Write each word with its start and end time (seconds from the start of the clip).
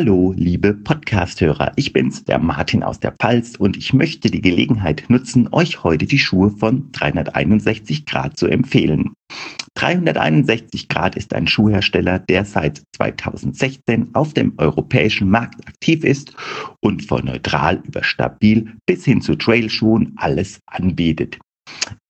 Hallo, 0.00 0.32
liebe 0.36 0.74
Podcast-Hörer. 0.74 1.72
Ich 1.74 1.92
bin's, 1.92 2.22
der 2.22 2.38
Martin 2.38 2.84
aus 2.84 3.00
der 3.00 3.10
Pfalz 3.10 3.56
und 3.56 3.76
ich 3.76 3.92
möchte 3.92 4.30
die 4.30 4.40
Gelegenheit 4.40 5.02
nutzen, 5.08 5.48
euch 5.50 5.82
heute 5.82 6.06
die 6.06 6.20
Schuhe 6.20 6.50
von 6.50 6.92
361 6.92 8.06
Grad 8.06 8.38
zu 8.38 8.46
empfehlen. 8.46 9.12
361 9.74 10.88
Grad 10.88 11.16
ist 11.16 11.34
ein 11.34 11.48
Schuhhersteller, 11.48 12.20
der 12.20 12.44
seit 12.44 12.80
2016 12.94 14.10
auf 14.14 14.34
dem 14.34 14.52
europäischen 14.58 15.30
Markt 15.30 15.66
aktiv 15.66 16.04
ist 16.04 16.32
und 16.80 17.04
von 17.04 17.24
neutral 17.24 17.82
über 17.84 18.04
stabil 18.04 18.72
bis 18.86 19.04
hin 19.04 19.20
zu 19.20 19.34
Trailschuhen 19.34 20.12
alles 20.14 20.60
anbietet. 20.66 21.40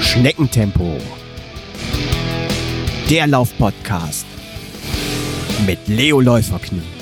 Schneckentempo. 0.00 0.96
Der 3.10 3.26
Laufpodcast 3.26 4.26
mit 5.66 5.86
Leo 5.86 6.20
Läuferknie. 6.20 6.95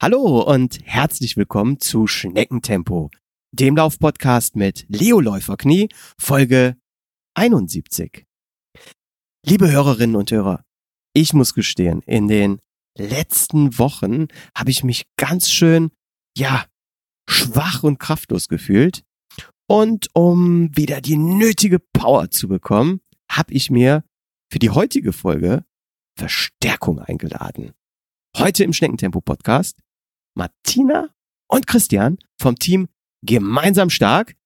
Hallo 0.00 0.42
und 0.42 0.78
herzlich 0.84 1.36
willkommen 1.36 1.80
zu 1.80 2.06
Schneckentempo, 2.06 3.10
dem 3.50 3.74
Laufpodcast 3.74 4.54
mit 4.54 4.86
Leo 4.88 5.18
Läuferknie, 5.18 5.88
Folge 6.16 6.76
71. 7.34 8.24
Liebe 9.44 9.72
Hörerinnen 9.72 10.14
und 10.14 10.30
Hörer, 10.30 10.64
ich 11.14 11.32
muss 11.32 11.52
gestehen, 11.52 12.02
in 12.02 12.28
den 12.28 12.60
letzten 12.96 13.76
Wochen 13.76 14.28
habe 14.56 14.70
ich 14.70 14.84
mich 14.84 15.08
ganz 15.16 15.50
schön, 15.50 15.90
ja, 16.36 16.64
schwach 17.28 17.82
und 17.82 17.98
kraftlos 17.98 18.46
gefühlt. 18.46 19.02
Und 19.66 20.14
um 20.14 20.70
wieder 20.76 21.00
die 21.00 21.16
nötige 21.16 21.80
Power 21.80 22.30
zu 22.30 22.46
bekommen, 22.46 23.00
habe 23.28 23.52
ich 23.52 23.68
mir 23.68 24.04
für 24.48 24.60
die 24.60 24.70
heutige 24.70 25.12
Folge 25.12 25.64
Verstärkung 26.16 27.00
eingeladen. 27.00 27.72
Heute 28.36 28.62
im 28.62 28.72
Schneckentempo 28.72 29.20
Podcast 29.20 29.80
Martina 30.38 31.10
und 31.50 31.66
Christian 31.66 32.18
vom 32.40 32.58
Team 32.58 32.88
Gemeinsam 33.26 33.90
Stark. 33.90 34.36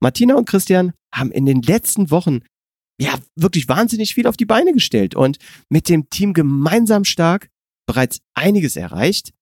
Martina 0.00 0.34
und 0.34 0.48
Christian 0.48 0.94
haben 1.14 1.30
in 1.30 1.44
den 1.44 1.60
letzten 1.60 2.10
Wochen 2.10 2.40
ja 2.98 3.14
wirklich 3.34 3.68
wahnsinnig 3.68 4.14
viel 4.14 4.26
auf 4.26 4.38
die 4.38 4.46
Beine 4.46 4.72
gestellt 4.72 5.14
und 5.14 5.38
mit 5.68 5.90
dem 5.90 6.08
Team 6.08 6.32
Gemeinsam 6.32 7.04
Stark 7.04 7.50
bereits 7.86 8.20
einiges 8.34 8.76
erreicht. 8.76 9.34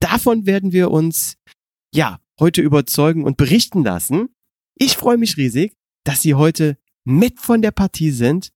Davon 0.00 0.46
werden 0.46 0.72
wir 0.72 0.90
uns 0.90 1.36
ja 1.94 2.20
heute 2.40 2.62
überzeugen 2.62 3.24
und 3.24 3.36
berichten 3.36 3.84
lassen. 3.84 4.30
Ich 4.76 4.96
freue 4.96 5.18
mich 5.18 5.36
riesig, 5.36 5.74
dass 6.04 6.22
Sie 6.22 6.34
heute 6.34 6.78
mit 7.04 7.38
von 7.38 7.60
der 7.60 7.70
Partie 7.70 8.10
sind 8.10 8.50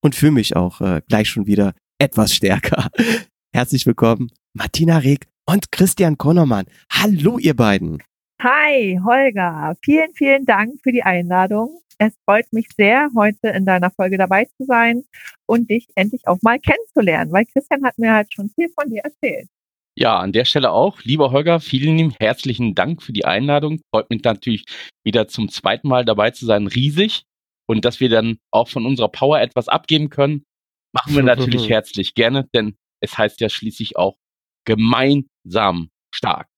und 0.00 0.14
fühle 0.14 0.32
mich 0.32 0.54
auch 0.54 0.80
äh, 0.80 1.02
gleich 1.08 1.28
schon 1.28 1.46
wieder 1.46 1.74
etwas 1.98 2.32
stärker. 2.32 2.90
Herzlich 3.52 3.84
willkommen, 3.84 4.30
Martina 4.52 4.98
Reg 4.98 5.28
und 5.46 5.70
Christian 5.72 6.18
Konnermann. 6.18 6.66
Hallo, 6.90 7.38
ihr 7.38 7.54
beiden. 7.54 8.02
Hi, 8.42 8.98
Holger. 9.04 9.76
Vielen, 9.82 10.12
vielen 10.14 10.44
Dank 10.44 10.80
für 10.82 10.92
die 10.92 11.02
Einladung. 11.02 11.80
Es 11.98 12.12
freut 12.24 12.52
mich 12.52 12.66
sehr, 12.76 13.08
heute 13.16 13.48
in 13.48 13.64
deiner 13.64 13.90
Folge 13.90 14.18
dabei 14.18 14.46
zu 14.56 14.64
sein 14.66 15.04
und 15.46 15.70
dich 15.70 15.86
endlich 15.94 16.26
auch 16.26 16.38
mal 16.42 16.58
kennenzulernen, 16.58 17.30
weil 17.32 17.46
Christian 17.46 17.84
hat 17.84 17.98
mir 17.98 18.12
halt 18.12 18.34
schon 18.34 18.50
viel 18.50 18.68
von 18.68 18.90
dir 18.90 19.02
erzählt. 19.02 19.48
Ja, 19.96 20.18
an 20.18 20.32
der 20.32 20.44
Stelle 20.44 20.72
auch, 20.72 21.02
lieber 21.02 21.30
Holger, 21.30 21.60
vielen 21.60 22.10
herzlichen 22.18 22.74
Dank 22.74 23.00
für 23.00 23.12
die 23.12 23.24
Einladung. 23.24 23.80
Freut 23.92 24.10
mich 24.10 24.24
natürlich 24.24 24.64
wieder 25.04 25.28
zum 25.28 25.48
zweiten 25.48 25.86
Mal 25.86 26.04
dabei 26.04 26.32
zu 26.32 26.46
sein, 26.46 26.66
riesig. 26.66 27.22
Und 27.66 27.84
dass 27.84 28.00
wir 28.00 28.08
dann 28.08 28.38
auch 28.50 28.68
von 28.68 28.84
unserer 28.86 29.08
Power 29.08 29.40
etwas 29.40 29.68
abgeben 29.68 30.10
können, 30.10 30.44
machen 30.92 31.14
wir 31.14 31.22
natürlich 31.22 31.68
herzlich 31.70 32.14
gerne, 32.14 32.48
denn 32.52 32.76
es 33.00 33.16
heißt 33.16 33.40
ja 33.40 33.48
schließlich 33.48 33.96
auch 33.96 34.16
gemeinsam 34.64 35.90
stark. 36.14 36.48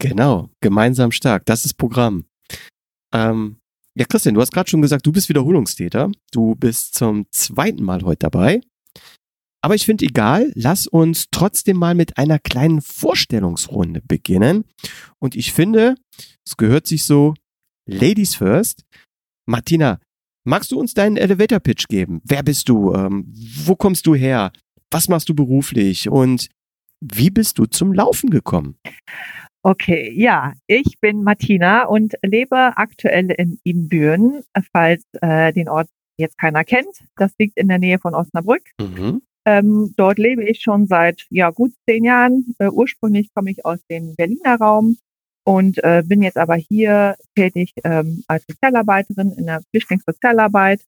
Genau, 0.00 0.50
gemeinsam 0.60 1.12
stark. 1.12 1.46
Das 1.46 1.64
ist 1.64 1.74
Programm. 1.74 2.26
Ähm, 3.12 3.60
ja, 3.96 4.04
Christian, 4.06 4.34
du 4.34 4.40
hast 4.40 4.52
gerade 4.52 4.68
schon 4.68 4.82
gesagt, 4.82 5.06
du 5.06 5.12
bist 5.12 5.28
Wiederholungstäter. 5.28 6.10
Du 6.32 6.56
bist 6.56 6.94
zum 6.94 7.26
zweiten 7.30 7.84
Mal 7.84 8.02
heute 8.02 8.28
dabei. 8.30 8.60
Aber 9.62 9.74
ich 9.74 9.86
finde 9.86 10.04
egal, 10.04 10.52
lass 10.54 10.86
uns 10.86 11.28
trotzdem 11.30 11.78
mal 11.78 11.94
mit 11.94 12.18
einer 12.18 12.38
kleinen 12.38 12.82
Vorstellungsrunde 12.82 14.02
beginnen. 14.06 14.64
Und 15.20 15.36
ich 15.36 15.52
finde, 15.52 15.94
es 16.44 16.56
gehört 16.56 16.86
sich 16.86 17.04
so, 17.04 17.34
Ladies 17.86 18.34
first. 18.34 18.84
Martina, 19.46 20.00
magst 20.46 20.72
du 20.72 20.78
uns 20.78 20.94
deinen 20.94 21.16
Elevator 21.16 21.60
Pitch 21.60 21.86
geben? 21.88 22.20
Wer 22.24 22.42
bist 22.42 22.68
du? 22.68 22.92
Ähm, 22.94 23.32
wo 23.64 23.76
kommst 23.76 24.06
du 24.06 24.14
her? 24.14 24.52
Was 24.90 25.08
machst 25.08 25.28
du 25.28 25.34
beruflich? 25.34 26.08
Und 26.08 26.48
wie 27.12 27.30
bist 27.30 27.58
du 27.58 27.66
zum 27.66 27.92
Laufen 27.92 28.30
gekommen? 28.30 28.76
Okay, 29.62 30.12
ja, 30.14 30.52
ich 30.66 31.00
bin 31.00 31.22
Martina 31.22 31.84
und 31.84 32.14
lebe 32.22 32.76
aktuell 32.76 33.30
in 33.30 33.58
Ibbenbüren, 33.64 34.42
falls 34.72 35.04
äh, 35.20 35.52
den 35.52 35.68
Ort 35.68 35.88
jetzt 36.18 36.38
keiner 36.38 36.64
kennt. 36.64 37.04
Das 37.16 37.32
liegt 37.38 37.56
in 37.56 37.68
der 37.68 37.78
Nähe 37.78 37.98
von 37.98 38.14
Osnabrück. 38.14 38.62
Mhm. 38.80 39.22
Ähm, 39.46 39.94
dort 39.96 40.18
lebe 40.18 40.44
ich 40.44 40.60
schon 40.60 40.86
seit 40.86 41.26
ja 41.30 41.50
gut 41.50 41.72
zehn 41.88 42.04
Jahren. 42.04 42.54
Äh, 42.58 42.68
ursprünglich 42.68 43.28
komme 43.34 43.50
ich 43.50 43.64
aus 43.64 43.78
dem 43.90 44.14
Berliner 44.16 44.56
Raum 44.56 44.96
und 45.44 45.82
äh, 45.84 46.02
bin 46.06 46.22
jetzt 46.22 46.38
aber 46.38 46.56
hier 46.56 47.16
tätig 47.34 47.72
ähm, 47.84 48.22
als 48.26 48.44
Sozialarbeiterin 48.48 49.32
in 49.32 49.46
der 49.46 49.62
Flüchtlingssozialarbeit. 49.70 50.82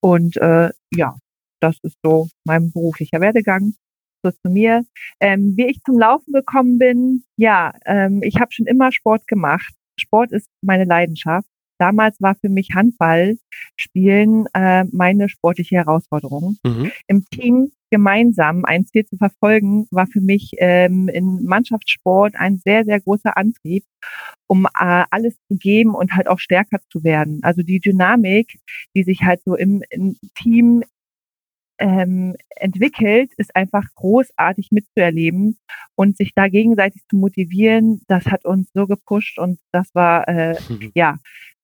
Und 0.00 0.36
äh, 0.38 0.70
ja, 0.94 1.16
das 1.60 1.76
ist 1.82 1.96
so 2.02 2.28
mein 2.44 2.72
beruflicher 2.72 3.20
Werdegang 3.20 3.74
so 4.22 4.30
zu 4.30 4.50
mir. 4.50 4.84
Ähm, 5.20 5.54
wie 5.56 5.66
ich 5.66 5.82
zum 5.84 5.98
Laufen 5.98 6.32
gekommen 6.32 6.78
bin, 6.78 7.24
ja, 7.36 7.72
ähm, 7.86 8.22
ich 8.22 8.36
habe 8.40 8.52
schon 8.52 8.66
immer 8.66 8.92
Sport 8.92 9.26
gemacht. 9.26 9.74
Sport 9.96 10.32
ist 10.32 10.48
meine 10.62 10.84
Leidenschaft. 10.84 11.48
Damals 11.78 12.20
war 12.20 12.34
für 12.34 12.48
mich 12.48 12.74
Handball 12.74 13.38
spielen 13.76 14.46
äh, 14.52 14.84
meine 14.90 15.28
sportliche 15.28 15.76
Herausforderung. 15.76 16.56
Mhm. 16.64 16.90
Im 17.06 17.24
Team 17.26 17.70
gemeinsam 17.90 18.64
ein 18.64 18.84
Ziel 18.86 19.06
zu 19.06 19.16
verfolgen, 19.16 19.86
war 19.90 20.06
für 20.06 20.20
mich 20.20 20.52
ähm, 20.58 21.08
in 21.08 21.44
Mannschaftssport 21.44 22.34
ein 22.36 22.58
sehr, 22.58 22.84
sehr 22.84 23.00
großer 23.00 23.36
Antrieb, 23.36 23.84
um 24.46 24.66
äh, 24.66 25.04
alles 25.10 25.34
zu 25.48 25.56
geben 25.56 25.94
und 25.94 26.12
halt 26.12 26.28
auch 26.28 26.38
stärker 26.38 26.80
zu 26.90 27.02
werden. 27.04 27.40
Also 27.42 27.62
die 27.62 27.80
Dynamik, 27.80 28.58
die 28.94 29.04
sich 29.04 29.22
halt 29.22 29.40
so 29.44 29.54
im, 29.54 29.82
im 29.90 30.16
Team 30.34 30.82
ähm, 31.78 32.34
entwickelt, 32.50 33.30
ist 33.36 33.54
einfach 33.54 33.84
großartig 33.94 34.68
mitzuerleben 34.70 35.58
und 35.94 36.16
sich 36.16 36.32
da 36.34 36.48
gegenseitig 36.48 37.02
zu 37.08 37.16
motivieren, 37.16 38.02
das 38.08 38.26
hat 38.26 38.44
uns 38.44 38.70
so 38.74 38.86
gepusht 38.86 39.38
und 39.38 39.58
das 39.72 39.94
war, 39.94 40.28
äh, 40.28 40.56
ja, 40.94 41.16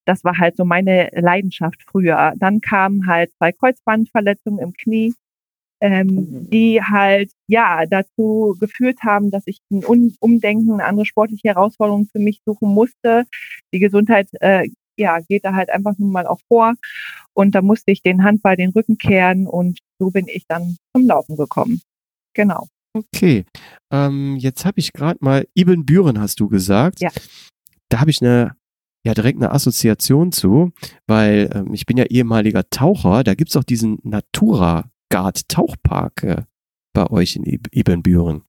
das 0.05 0.23
war 0.25 0.39
halt 0.39 0.57
so 0.57 0.65
meine 0.65 1.09
Leidenschaft 1.13 1.83
früher. 1.83 2.35
Dann 2.37 2.61
kamen 2.61 3.07
halt 3.07 3.33
zwei 3.39 3.53
Kreuzbandverletzungen 3.53 4.61
im 4.61 4.73
Knie, 4.75 5.15
ähm, 5.81 6.07
mhm. 6.07 6.51
die 6.51 6.83
halt 6.83 7.33
ja 7.49 7.87
dazu 7.87 8.57
geführt 8.61 8.99
haben, 9.03 9.31
dass 9.31 9.45
ich 9.47 9.61
ein 9.71 9.83
Umdenken, 10.21 10.75
eine 10.75 10.85
andere 10.85 11.07
sportliche 11.07 11.49
Herausforderung 11.49 12.07
für 12.13 12.19
mich 12.19 12.41
suchen 12.45 12.69
musste. 12.69 13.25
Die 13.73 13.81
Gesundheit 13.81 14.29
äh, 14.41 14.69
ja, 14.97 15.19
geht 15.21 15.45
da 15.45 15.55
halt 15.55 15.71
einfach 15.71 15.99
nun 15.99 16.13
mal 16.13 16.27
auch 16.27 16.41
vor. 16.49 16.75
Und 17.33 17.55
da 17.55 17.63
musste 17.63 17.91
ich 17.91 18.03
den 18.03 18.23
Handball 18.23 18.57
den 18.57 18.71
Rücken 18.71 18.99
kehren 18.99 19.47
und 19.47 19.79
so 19.99 20.11
bin 20.11 20.27
ich 20.29 20.45
dann 20.49 20.77
zum 20.95 21.07
Laufen 21.07 21.37
gekommen. 21.37 21.81
Genau. 22.35 22.67
Okay. 22.93 23.45
Ähm, 23.93 24.37
jetzt 24.37 24.65
habe 24.65 24.79
ich 24.79 24.93
gerade 24.93 25.19
mal 25.21 25.47
Ibbenbüren, 25.55 26.21
hast 26.21 26.41
du 26.41 26.49
gesagt. 26.49 27.01
Ja. 27.01 27.11
Da 27.89 28.01
habe 28.01 28.11
ich 28.11 28.21
eine 28.21 28.57
ja 29.05 29.15
direkt 29.15 29.39
eine 29.39 29.53
Assoziation 29.53 30.33
zu, 30.33 30.73
weil 31.07 31.51
ähm, 31.55 31.75
ich 31.75 31.87
bin 31.87 31.97
ja 31.97 32.05
ehemaliger 32.05 32.69
Taucher, 32.71 33.23
da 33.23 33.35
gibt's 33.35 33.57
auch 33.57 33.65
diesen 33.65 33.99
Natura 34.03 34.91
Guard 35.11 35.49
Tauchpark 35.49 36.23
äh, 36.23 36.43
bei 36.95 37.11
euch 37.11 37.37
in 37.37 37.45
Ibbenbüren. 37.45 38.43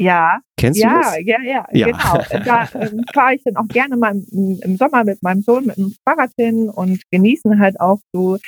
Ja. 0.00 0.40
Kennst 0.56 0.80
ja, 0.80 0.88
du 0.88 1.00
das? 1.00 1.16
Ja, 1.24 1.40
ja, 1.42 1.66
ja, 1.72 1.86
genau. 1.86 2.44
Da 2.44 2.68
ähm, 2.74 3.04
fahre 3.14 3.34
ich 3.34 3.42
dann 3.44 3.56
auch 3.56 3.68
gerne 3.68 3.96
mal 3.96 4.16
im, 4.16 4.58
im, 4.60 4.76
Sommer 4.76 5.04
mit 5.04 5.22
meinem 5.22 5.42
Sohn 5.42 5.66
mit 5.66 5.76
dem 5.76 5.94
Fahrrad 6.04 6.32
hin 6.36 6.68
und 6.68 7.02
genießen 7.10 7.60
halt 7.60 7.78
auch 7.80 8.00
so 8.12 8.38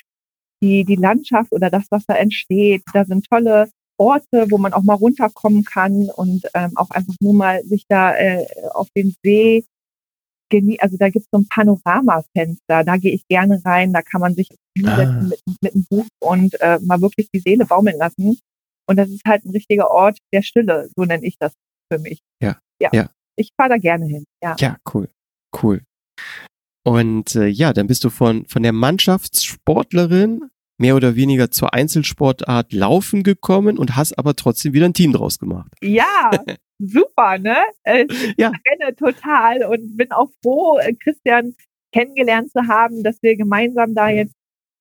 die, 0.64 0.84
die 0.84 0.96
Landschaft 0.96 1.52
oder 1.52 1.70
das, 1.70 1.84
was 1.90 2.06
da 2.06 2.14
entsteht. 2.14 2.82
Da 2.93 3.05
sind 3.05 3.26
tolle 3.28 3.69
Orte, 3.99 4.46
wo 4.50 4.58
man 4.58 4.72
auch 4.72 4.82
mal 4.82 4.94
runterkommen 4.94 5.64
kann 5.64 6.08
und 6.16 6.43
ähm, 6.55 6.72
auch 6.76 6.90
einfach 6.90 7.14
nur 7.20 7.34
mal 7.34 7.62
sich 7.64 7.84
da 7.88 8.16
äh, 8.16 8.46
auf 8.72 8.88
den 8.96 9.14
See 9.22 9.64
genie 10.50 10.78
also 10.81 10.96
da 10.99 11.08
gibt 11.08 11.25
es 11.25 11.31
so 11.32 11.38
ein 11.38 11.49
Panoramafenster, 11.49 12.84
da 12.84 12.96
gehe 12.96 13.12
ich 13.12 13.26
gerne 13.28 13.61
rein, 13.64 13.93
da 13.93 14.02
kann 14.02 14.20
man 14.20 14.34
sich 14.34 14.49
hinsetzen 14.76 15.06
ah. 15.06 15.22
mit, 15.22 15.40
mit 15.62 15.75
einem 15.75 15.87
Buch 15.88 16.06
und 16.20 16.61
äh, 16.61 16.78
mal 16.82 17.00
wirklich 17.00 17.28
die 17.32 17.40
Seele 17.40 17.64
baumeln 17.64 17.99
lassen. 17.99 18.38
Und 18.87 18.96
das 18.96 19.08
ist 19.08 19.22
halt 19.26 19.44
ein 19.44 19.50
richtiger 19.50 19.90
Ort 19.90 20.19
der 20.32 20.43
Stille, 20.43 20.90
so 20.96 21.05
nenne 21.05 21.25
ich 21.25 21.37
das 21.38 21.52
für 21.90 21.99
mich. 21.99 22.20
Ja. 22.43 22.58
Ja. 22.81 22.90
ja. 22.93 23.10
Ich 23.37 23.50
fahre 23.56 23.70
da 23.70 23.76
gerne 23.78 24.06
hin. 24.06 24.25
Ja. 24.43 24.56
Ja, 24.58 24.76
cool. 24.93 25.08
Cool. 25.62 25.81
Und 26.84 27.34
äh, 27.34 27.46
ja, 27.46 27.72
dann 27.72 27.87
bist 27.87 28.05
du 28.05 28.10
von, 28.10 28.44
von 28.44 28.62
der 28.62 28.72
Mannschaftssportlerin 28.72 30.50
mehr 30.84 30.96
oder 30.96 31.16
weniger 31.16 31.50
zur 31.50 31.72
Einzelsportart 31.72 32.75
Laufen 32.75 33.22
gekommen 33.22 33.78
und 33.78 33.96
hast 33.96 34.19
aber 34.19 34.36
trotzdem 34.36 34.75
wieder 34.75 34.84
ein 34.84 34.92
Team 34.92 35.14
draus 35.14 35.38
gemacht. 35.38 35.72
Ja, 35.81 36.31
super, 36.78 37.38
ne? 37.38 37.56
Äh, 37.84 38.04
ich 38.04 38.34
ja. 38.36 38.48
renne 38.48 38.94
total 38.94 39.64
und 39.64 39.96
bin 39.96 40.12
auch 40.12 40.28
froh, 40.42 40.76
äh, 40.76 40.92
Christian 40.92 41.54
kennengelernt 41.90 42.50
zu 42.50 42.69
haben, 42.69 43.02
dass 43.02 43.16
wir 43.22 43.34
gemeinsam 43.34 43.94
da 43.94 44.10
jetzt, 44.10 44.34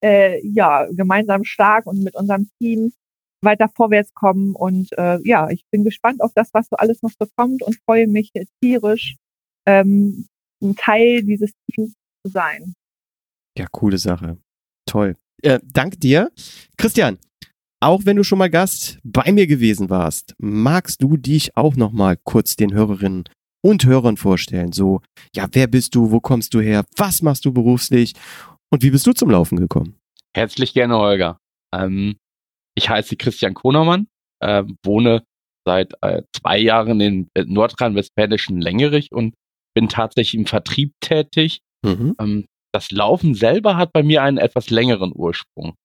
äh, 0.04 0.46
ja, 0.46 0.88
gemeinsam 0.92 1.46
stark 1.46 1.86
und 1.86 2.04
mit 2.04 2.16
unserem 2.16 2.50
Team 2.60 2.92
weiter 3.42 3.70
vorwärts 3.74 4.14
kommen. 4.14 4.56
Und 4.56 4.90
äh, 4.98 5.20
ja, 5.24 5.50
ich 5.52 5.64
bin 5.72 5.86
gespannt 5.86 6.22
auf 6.22 6.34
das, 6.36 6.50
was 6.54 6.68
so 6.70 6.76
alles 6.76 7.02
noch 7.02 7.12
so 7.18 7.26
kommt 7.38 7.64
und 7.64 7.80
freue 7.86 8.08
mich 8.08 8.34
tierisch, 8.62 9.16
ähm, 9.66 10.28
ein 10.62 10.76
Teil 10.76 11.24
dieses 11.24 11.54
Teams 11.72 11.94
zu 12.26 12.30
sein. 12.30 12.74
Ja, 13.58 13.68
coole 13.72 13.98
Sache. 13.98 14.38
Toll. 14.86 15.16
Äh, 15.44 15.60
dank 15.64 16.00
dir. 16.00 16.32
Christian, 16.78 17.20
auch 17.82 18.06
wenn 18.06 18.16
du 18.16 18.24
schon 18.24 18.40
mal 18.40 18.50
Gast 18.50 19.00
bei 19.04 19.32
mir 19.32 19.46
gewesen 19.46 19.90
warst, 19.90 20.36
magst 20.38 21.04
du 21.04 21.18
dich 21.18 21.58
auch 21.58 21.76
noch 21.76 21.92
mal 21.92 22.18
kurz 22.24 22.56
den 22.56 22.74
Hörerinnen 22.74 23.26
und 23.62 23.86
Hörern 23.86 24.16
vorstellen? 24.16 24.72
So, 24.72 25.02
ja, 25.36 25.48
wer 25.52 25.68
bist 25.68 25.96
du? 25.96 26.12
Wo 26.12 26.22
kommst 26.22 26.54
du 26.54 26.62
her? 26.62 26.86
Was 26.96 27.22
machst 27.22 27.44
du 27.44 27.52
beruflich? 27.52 28.14
Und 28.72 28.84
wie 28.84 28.90
bist 28.90 29.06
du 29.06 29.12
zum 29.12 29.30
Laufen 29.30 29.58
gekommen? 29.60 29.98
Herzlich 30.34 30.74
gerne, 30.74 30.98
Holger. 30.98 31.38
Ähm, 31.76 32.16
ich 32.76 32.90
heiße 32.90 33.18
Christian 33.18 33.54
Konermann, 33.54 34.08
äh, 34.40 34.64
wohne 34.86 35.24
seit 35.66 35.94
äh, 36.02 36.24
zwei 36.36 36.58
Jahren 36.60 37.02
in 37.02 37.28
äh, 37.34 37.44
nordrhein-westfälischen 37.44 38.62
Längerich 38.62 39.12
und 39.12 39.36
bin 39.76 39.90
tatsächlich 39.90 40.40
im 40.40 40.46
Vertrieb 40.46 40.94
tätig. 41.02 41.60
Mhm. 41.86 42.16
Ähm, 42.20 42.46
das 42.74 42.92
Laufen 42.92 43.36
selber 43.36 43.78
hat 43.78 43.94
bei 43.94 44.04
mir 44.04 44.24
einen 44.24 44.38
etwas 44.38 44.70
längeren 44.70 45.12
Ursprung. 45.16 45.76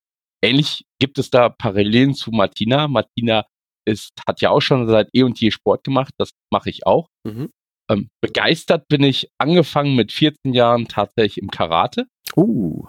Ähnlich 0.42 0.84
gibt 1.00 1.18
es 1.18 1.30
da 1.30 1.48
Parallelen 1.48 2.14
zu 2.14 2.30
Martina. 2.30 2.88
Martina 2.88 3.44
ist, 3.84 4.12
hat 4.26 4.40
ja 4.40 4.50
auch 4.50 4.60
schon 4.60 4.86
seit 4.88 5.08
eh 5.12 5.22
und 5.22 5.40
je 5.40 5.50
Sport 5.50 5.84
gemacht. 5.84 6.14
Das 6.18 6.30
mache 6.52 6.70
ich 6.70 6.86
auch. 6.86 7.08
Mhm. 7.24 7.50
Ähm, 7.90 8.08
begeistert 8.20 8.86
bin 8.88 9.02
ich 9.02 9.28
angefangen 9.38 9.96
mit 9.96 10.12
14 10.12 10.52
Jahren 10.52 10.88
tatsächlich 10.88 11.38
im 11.38 11.50
Karate. 11.50 12.06
Uh. 12.36 12.86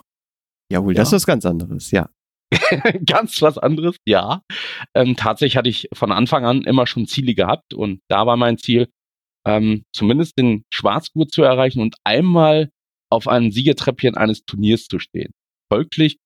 Jawohl, 0.71 0.93
ja. 0.93 0.99
das 0.99 1.09
ist 1.09 1.13
was 1.13 1.25
ganz 1.25 1.45
anderes, 1.45 1.91
ja. 1.91 2.09
ganz 3.05 3.41
was 3.41 3.57
anderes, 3.57 3.95
ja. 4.05 4.41
Ähm, 4.93 5.15
tatsächlich 5.15 5.57
hatte 5.57 5.69
ich 5.69 5.87
von 5.93 6.11
Anfang 6.11 6.45
an 6.45 6.63
immer 6.63 6.85
schon 6.85 7.07
Ziele 7.07 7.33
gehabt 7.33 7.73
und 7.73 8.01
da 8.09 8.25
war 8.25 8.37
mein 8.37 8.57
Ziel, 8.57 8.89
ähm, 9.47 9.83
zumindest 9.93 10.37
den 10.37 10.65
Schwarzgurt 10.71 11.31
zu 11.31 11.43
erreichen 11.43 11.81
und 11.81 11.95
einmal 12.03 12.69
auf 13.11 13.27
einem 13.27 13.51
Siegertreppchen 13.51 14.15
eines 14.15 14.45
Turniers 14.45 14.85
zu 14.85 14.99
stehen. 14.99 15.31
Folglich 15.71 16.17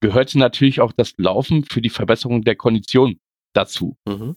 gehörte 0.00 0.38
natürlich 0.38 0.80
auch 0.80 0.92
das 0.92 1.14
Laufen 1.16 1.64
für 1.64 1.80
die 1.80 1.90
Verbesserung 1.90 2.42
der 2.42 2.56
Kondition 2.56 3.18
dazu. 3.54 3.96
Mhm. 4.06 4.36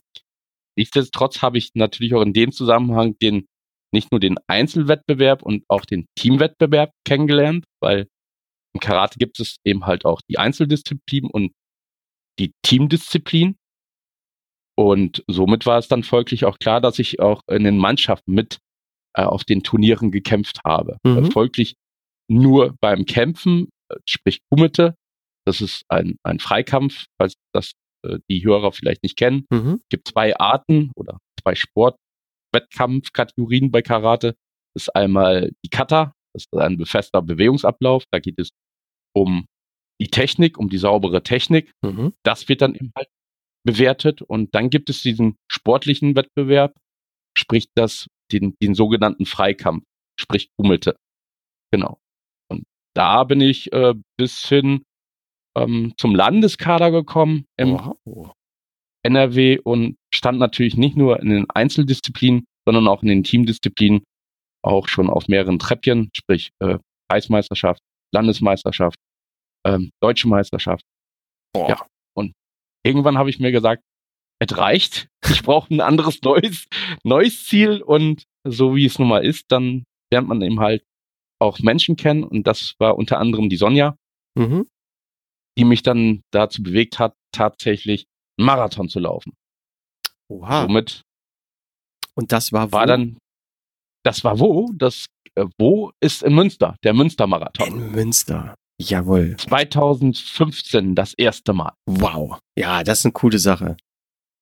Nichtsdestotrotz 0.77 1.41
habe 1.41 1.57
ich 1.57 1.71
natürlich 1.73 2.13
auch 2.13 2.21
in 2.21 2.33
dem 2.33 2.51
Zusammenhang 2.51 3.17
den 3.19 3.47
nicht 3.93 4.11
nur 4.11 4.19
den 4.19 4.37
Einzelwettbewerb 4.47 5.41
und 5.41 5.63
auch 5.69 5.85
den 5.85 6.05
Teamwettbewerb 6.15 6.91
kennengelernt, 7.05 7.65
weil 7.81 8.07
im 8.73 8.79
Karate 8.79 9.17
gibt 9.17 9.39
es 9.39 9.57
eben 9.65 9.85
halt 9.85 10.05
auch 10.05 10.21
die 10.29 10.37
Einzeldisziplin 10.37 11.25
und 11.25 11.51
die 12.37 12.51
Teamdisziplin. 12.63 13.55
Und 14.77 15.23
somit 15.27 15.65
war 15.65 15.79
es 15.79 15.87
dann 15.87 16.03
folglich 16.03 16.45
auch 16.45 16.59
klar, 16.59 16.81
dass 16.81 16.99
ich 16.99 17.19
auch 17.19 17.41
in 17.49 17.63
den 17.63 17.77
Mannschaften 17.77 18.33
mit 18.33 18.59
äh, 19.17 19.23
auf 19.23 19.43
den 19.43 19.63
Turnieren 19.63 20.11
gekämpft 20.11 20.61
habe. 20.63 20.99
Mhm. 21.03 21.31
Folglich 21.31 21.75
nur 22.29 22.75
beim 22.79 23.05
Kämpfen, 23.05 23.69
äh, 23.89 23.95
sprich 24.05 24.39
Kumite, 24.49 24.95
das 25.45 25.59
ist 25.61 25.83
ein, 25.89 26.17
ein 26.23 26.39
Freikampf, 26.39 27.05
falls 27.19 27.35
das 27.53 27.73
äh, 28.05 28.19
die 28.29 28.43
Hörer 28.43 28.71
vielleicht 28.71 29.03
nicht 29.03 29.17
kennen. 29.17 29.45
Mhm. 29.49 29.81
Es 29.81 29.89
gibt 29.89 30.07
zwei 30.07 30.37
Arten 30.37 30.91
oder 30.95 31.19
zwei 31.41 31.55
Sportwettkampfkategorien 31.55 33.71
bei 33.71 33.81
Karate. 33.81 34.35
Das 34.73 34.83
ist 34.83 34.95
einmal 34.95 35.51
die 35.65 35.69
Kata, 35.69 36.13
das 36.33 36.43
ist 36.43 36.53
ein 36.59 36.77
befester 36.77 37.21
Bewegungsablauf. 37.21 38.03
Da 38.11 38.19
geht 38.19 38.39
es 38.39 38.51
um 39.15 39.45
die 39.99 40.09
Technik, 40.09 40.59
um 40.59 40.69
die 40.69 40.77
saubere 40.77 41.23
Technik. 41.23 41.71
Mhm. 41.81 42.13
Das 42.23 42.47
wird 42.49 42.61
dann 42.61 42.75
eben 42.75 42.91
halt 42.95 43.07
bewertet. 43.65 44.21
Und 44.21 44.53
dann 44.53 44.69
gibt 44.69 44.89
es 44.89 45.01
diesen 45.01 45.37
sportlichen 45.51 46.15
Wettbewerb, 46.15 46.75
sprich 47.37 47.67
das, 47.73 48.07
den, 48.31 48.55
den 48.61 48.75
sogenannten 48.75 49.25
Freikampf, 49.25 49.83
sprich 50.19 50.49
Kummelte. 50.57 50.97
Genau. 51.71 51.99
Und 52.49 52.63
da 52.95 53.23
bin 53.23 53.41
ich 53.41 53.71
äh, 53.73 53.93
bis 54.17 54.47
hin 54.47 54.83
ähm, 55.57 55.93
zum 55.97 56.15
Landeskader 56.15 56.91
gekommen 56.91 57.45
im 57.57 57.73
wow. 58.05 58.31
NRW 59.03 59.59
und 59.63 59.97
stand 60.13 60.39
natürlich 60.39 60.77
nicht 60.77 60.97
nur 60.97 61.19
in 61.19 61.29
den 61.29 61.49
Einzeldisziplinen, 61.49 62.45
sondern 62.65 62.87
auch 62.87 63.01
in 63.01 63.07
den 63.07 63.23
Teamdisziplinen 63.23 64.03
auch 64.63 64.87
schon 64.87 65.09
auf 65.09 65.27
mehreren 65.27 65.59
Treppchen, 65.59 66.09
sprich 66.13 66.51
äh, 66.59 66.77
Kreismeisterschaft, 67.09 67.81
Landesmeisterschaft, 68.13 68.97
ähm, 69.65 69.91
Deutsche 70.01 70.27
Meisterschaft. 70.27 70.83
Boah. 71.53 71.69
Ja. 71.69 71.87
Und 72.15 72.33
irgendwann 72.83 73.17
habe 73.17 73.29
ich 73.29 73.39
mir 73.39 73.51
gesagt, 73.51 73.83
es 74.39 74.57
reicht. 74.57 75.07
Ich 75.29 75.43
brauche 75.43 75.73
ein 75.73 75.81
anderes 75.81 76.21
neues, 76.23 76.67
neues 77.03 77.45
Ziel 77.45 77.81
und 77.81 78.23
so 78.47 78.75
wie 78.75 78.85
es 78.85 78.99
nun 78.99 79.09
mal 79.09 79.25
ist, 79.25 79.45
dann 79.49 79.83
lernt 80.11 80.27
man 80.27 80.41
eben 80.41 80.59
halt 80.59 80.83
auch 81.39 81.59
Menschen 81.59 81.97
kennen 81.97 82.23
und 82.23 82.47
das 82.47 82.75
war 82.79 82.97
unter 82.97 83.19
anderem 83.19 83.49
die 83.49 83.57
Sonja, 83.57 83.95
mhm 84.35 84.67
die 85.57 85.65
mich 85.65 85.81
dann 85.81 86.21
dazu 86.31 86.61
bewegt 86.61 86.99
hat, 86.99 87.15
tatsächlich 87.31 88.05
einen 88.37 88.45
Marathon 88.45 88.89
zu 88.89 88.99
laufen. 88.99 89.33
Oha. 90.29 90.63
Somit 90.63 91.01
und 92.15 92.31
das 92.31 92.51
war 92.51 92.71
wo? 92.71 92.77
War 92.77 92.85
dann, 92.85 93.17
das 94.03 94.23
war 94.23 94.39
wo? 94.39 94.71
Das 94.75 95.05
äh, 95.35 95.45
wo 95.57 95.91
ist 95.99 96.23
in 96.23 96.33
Münster, 96.33 96.75
der 96.83 96.93
Münster-Marathon. 96.93 97.67
In 97.67 97.91
Münster. 97.91 98.55
Jawohl. 98.79 99.35
2015 99.37 100.93
das 100.95 101.13
erste 101.15 101.53
Mal. 101.53 101.73
Wow. 101.87 102.39
Ja, 102.57 102.83
das 102.83 102.99
ist 102.99 103.05
eine 103.05 103.13
coole 103.13 103.39
Sache. 103.39 103.77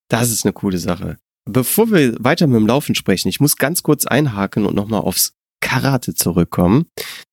Das 0.09 0.31
ist 0.31 0.45
eine 0.45 0.53
coole 0.53 0.77
Sache. 0.77 1.17
Bevor 1.47 1.91
wir 1.91 2.15
weiter 2.23 2.47
mit 2.47 2.55
dem 2.55 2.67
Laufen 2.67 2.95
sprechen, 2.95 3.27
ich 3.27 3.39
muss 3.39 3.55
ganz 3.55 3.83
kurz 3.83 4.05
einhaken 4.05 4.65
und 4.65 4.75
nochmal 4.75 5.01
aufs 5.01 5.33
Karate 5.61 6.13
zurückkommen. 6.13 6.87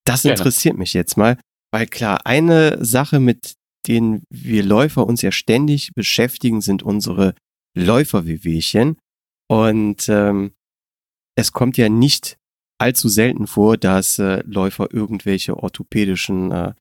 Das 0.04 0.24
interessiert 0.24 0.72
Gerne. 0.72 0.78
mich 0.80 0.94
jetzt 0.94 1.16
mal, 1.16 1.38
weil 1.70 1.86
klar, 1.86 2.26
eine 2.26 2.84
Sache, 2.84 3.20
mit 3.20 3.54
denen 3.86 4.22
wir 4.30 4.62
Läufer 4.62 5.06
uns 5.06 5.22
ja 5.22 5.32
ständig 5.32 5.92
beschäftigen, 5.94 6.60
sind 6.60 6.82
unsere 6.82 7.34
Läuferwehwehchen. 7.76 8.96
Und 9.48 10.08
ähm, 10.08 10.52
es 11.36 11.52
kommt 11.52 11.76
ja 11.76 11.88
nicht 11.88 12.36
allzu 12.78 13.08
selten 13.08 13.46
vor, 13.46 13.76
dass 13.76 14.18
äh, 14.18 14.42
Läufer 14.46 14.92
irgendwelche 14.92 15.56
orthopädischen 15.56 16.52
äh, 16.52 16.74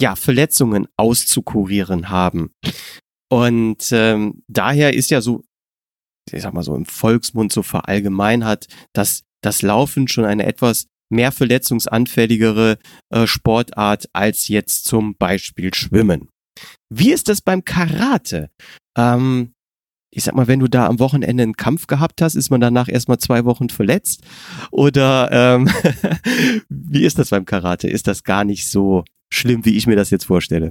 ja, 0.00 0.16
Verletzungen 0.16 0.88
auszukurieren 0.96 2.08
haben. 2.08 2.50
Und 3.34 3.88
ähm, 3.90 4.44
daher 4.46 4.94
ist 4.94 5.10
ja 5.10 5.20
so, 5.20 5.42
ich 6.30 6.42
sag 6.42 6.54
mal 6.54 6.62
so 6.62 6.76
im 6.76 6.86
Volksmund 6.86 7.52
so 7.52 7.64
verallgemeinert, 7.64 8.68
dass 8.92 9.24
das 9.42 9.60
Laufen 9.60 10.06
schon 10.06 10.24
eine 10.24 10.46
etwas 10.46 10.86
mehr 11.10 11.32
verletzungsanfälligere 11.32 12.78
äh, 13.10 13.26
Sportart 13.26 14.06
als 14.12 14.46
jetzt 14.46 14.84
zum 14.84 15.16
Beispiel 15.16 15.74
Schwimmen. 15.74 16.28
Wie 16.88 17.10
ist 17.10 17.28
das 17.28 17.40
beim 17.40 17.64
Karate? 17.64 18.50
Ähm, 18.96 19.52
ich 20.12 20.22
sag 20.22 20.36
mal, 20.36 20.46
wenn 20.46 20.60
du 20.60 20.68
da 20.68 20.86
am 20.86 21.00
Wochenende 21.00 21.42
einen 21.42 21.56
Kampf 21.56 21.88
gehabt 21.88 22.22
hast, 22.22 22.36
ist 22.36 22.50
man 22.50 22.60
danach 22.60 22.88
erstmal 22.88 23.18
zwei 23.18 23.44
Wochen 23.44 23.68
verletzt? 23.68 24.22
Oder 24.70 25.28
ähm, 25.32 25.68
wie 26.68 27.04
ist 27.04 27.18
das 27.18 27.30
beim 27.30 27.46
Karate? 27.46 27.88
Ist 27.88 28.06
das 28.06 28.22
gar 28.22 28.44
nicht 28.44 28.70
so 28.70 29.02
schlimm, 29.28 29.64
wie 29.64 29.76
ich 29.76 29.88
mir 29.88 29.96
das 29.96 30.10
jetzt 30.10 30.26
vorstelle? 30.26 30.70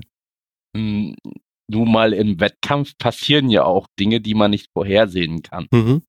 Nun 1.69 1.91
mal 1.91 2.13
im 2.13 2.39
Wettkampf 2.39 2.97
passieren 2.97 3.49
ja 3.49 3.63
auch 3.63 3.87
Dinge, 3.99 4.19
die 4.21 4.33
man 4.33 4.51
nicht 4.51 4.67
vorhersehen 4.73 5.41
kann. 5.41 5.67
Mhm. 5.71 6.03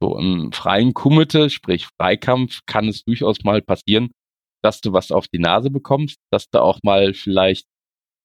So 0.00 0.18
im 0.18 0.52
freien 0.52 0.94
Kumite, 0.94 1.50
sprich 1.50 1.88
Freikampf, 1.98 2.60
kann 2.66 2.88
es 2.88 3.02
durchaus 3.04 3.42
mal 3.44 3.62
passieren, 3.62 4.10
dass 4.62 4.80
du 4.80 4.92
was 4.92 5.10
auf 5.10 5.26
die 5.28 5.38
Nase 5.38 5.70
bekommst, 5.70 6.18
dass 6.30 6.48
du 6.50 6.60
auch 6.60 6.80
mal 6.82 7.14
vielleicht, 7.14 7.66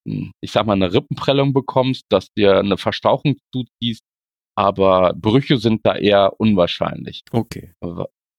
hm, 0.08 0.32
ich 0.42 0.52
sag 0.52 0.66
mal, 0.66 0.74
eine 0.74 0.94
Rippenprellung 0.94 1.54
bekommst, 1.54 2.06
dass 2.10 2.32
dir 2.34 2.60
eine 2.60 2.78
Verstauchung 2.78 3.38
zuziehst, 3.54 4.04
aber 4.58 5.14
Brüche 5.16 5.58
sind 5.58 5.86
da 5.86 5.96
eher 5.96 6.40
unwahrscheinlich. 6.40 7.24
Okay. 7.32 7.74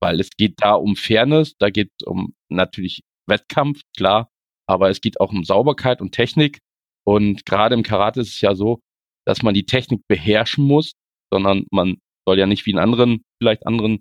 Weil 0.00 0.21
es 0.21 0.31
geht 0.31 0.55
da 0.59 0.75
um 0.75 0.97
Fairness, 0.97 1.55
da 1.59 1.71
geht 1.71 1.91
es 1.99 2.07
um 2.07 2.35
natürlich 2.50 3.02
Wettkampf, 3.26 3.81
klar, 3.97 4.29
aber 4.69 4.91
es 4.91 5.00
geht 5.00 5.21
auch 5.21 5.31
um 5.31 5.45
Sauberkeit 5.45 6.00
und 6.00 6.12
Technik. 6.12 6.59
Und 7.07 7.45
gerade 7.47 7.75
im 7.75 7.83
Karate 7.83 8.21
ist 8.21 8.29
es 8.35 8.41
ja 8.41 8.55
so, 8.55 8.81
dass 9.27 9.43
man 9.43 9.55
die 9.55 9.67
Technik 9.67 10.03
beherrschen 10.09 10.65
muss, 10.65 10.93
sondern 11.33 11.67
man 11.71 11.99
soll 12.27 12.39
ja 12.39 12.47
nicht 12.47 12.67
wie 12.67 12.71
in 12.71 12.79
anderen, 12.79 13.23
vielleicht 13.41 13.67
anderen 13.67 14.01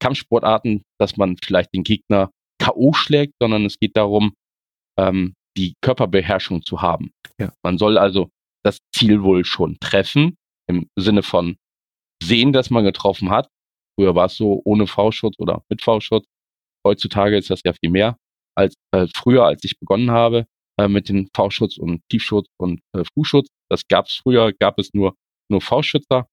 Kampfsportarten, 0.00 0.82
dass 1.00 1.16
man 1.16 1.36
vielleicht 1.42 1.74
den 1.74 1.82
Gegner 1.82 2.30
K.O. 2.60 2.92
schlägt, 2.92 3.34
sondern 3.40 3.64
es 3.64 3.78
geht 3.78 3.96
darum, 3.96 4.34
ähm, 4.98 5.34
die 5.56 5.74
Körperbeherrschung 5.80 6.62
zu 6.62 6.82
haben. 6.82 7.10
Ja. 7.40 7.52
Man 7.62 7.78
soll 7.78 7.98
also 7.98 8.30
das 8.64 8.78
Ziel 8.94 9.22
wohl 9.22 9.44
schon 9.44 9.78
treffen, 9.80 10.36
im 10.68 10.88
Sinne 10.96 11.22
von 11.22 11.56
sehen, 12.22 12.52
dass 12.52 12.70
man 12.70 12.84
getroffen 12.84 13.30
hat. 13.30 13.48
Früher 13.98 14.14
war 14.14 14.26
es 14.26 14.36
so 14.36 14.60
ohne 14.64 14.86
V-Schutz 14.86 15.34
oder 15.38 15.62
mit 15.68 15.82
V-Schutz. 15.82 16.26
Heutzutage 16.86 17.36
ist 17.36 17.50
das 17.50 17.60
ja 17.64 17.72
viel 17.72 17.90
mehr 17.90 18.16
als 18.56 18.74
äh, 18.92 19.06
früher, 19.14 19.44
als 19.44 19.62
ich 19.64 19.78
begonnen 19.78 20.10
habe 20.10 20.46
äh, 20.78 20.88
mit 20.88 21.08
dem 21.08 21.28
V-Schutz 21.34 21.76
und 21.76 22.02
Tiefschutz 22.08 22.48
und 22.56 22.80
äh, 22.94 23.04
Fußschutz. 23.14 23.48
Das 23.70 23.86
gab 23.88 24.06
es 24.06 24.14
früher, 24.14 24.52
gab 24.52 24.78
es 24.78 24.94
nur 24.94 25.14
nur 25.50 25.60
V-Schützer. 25.60 26.28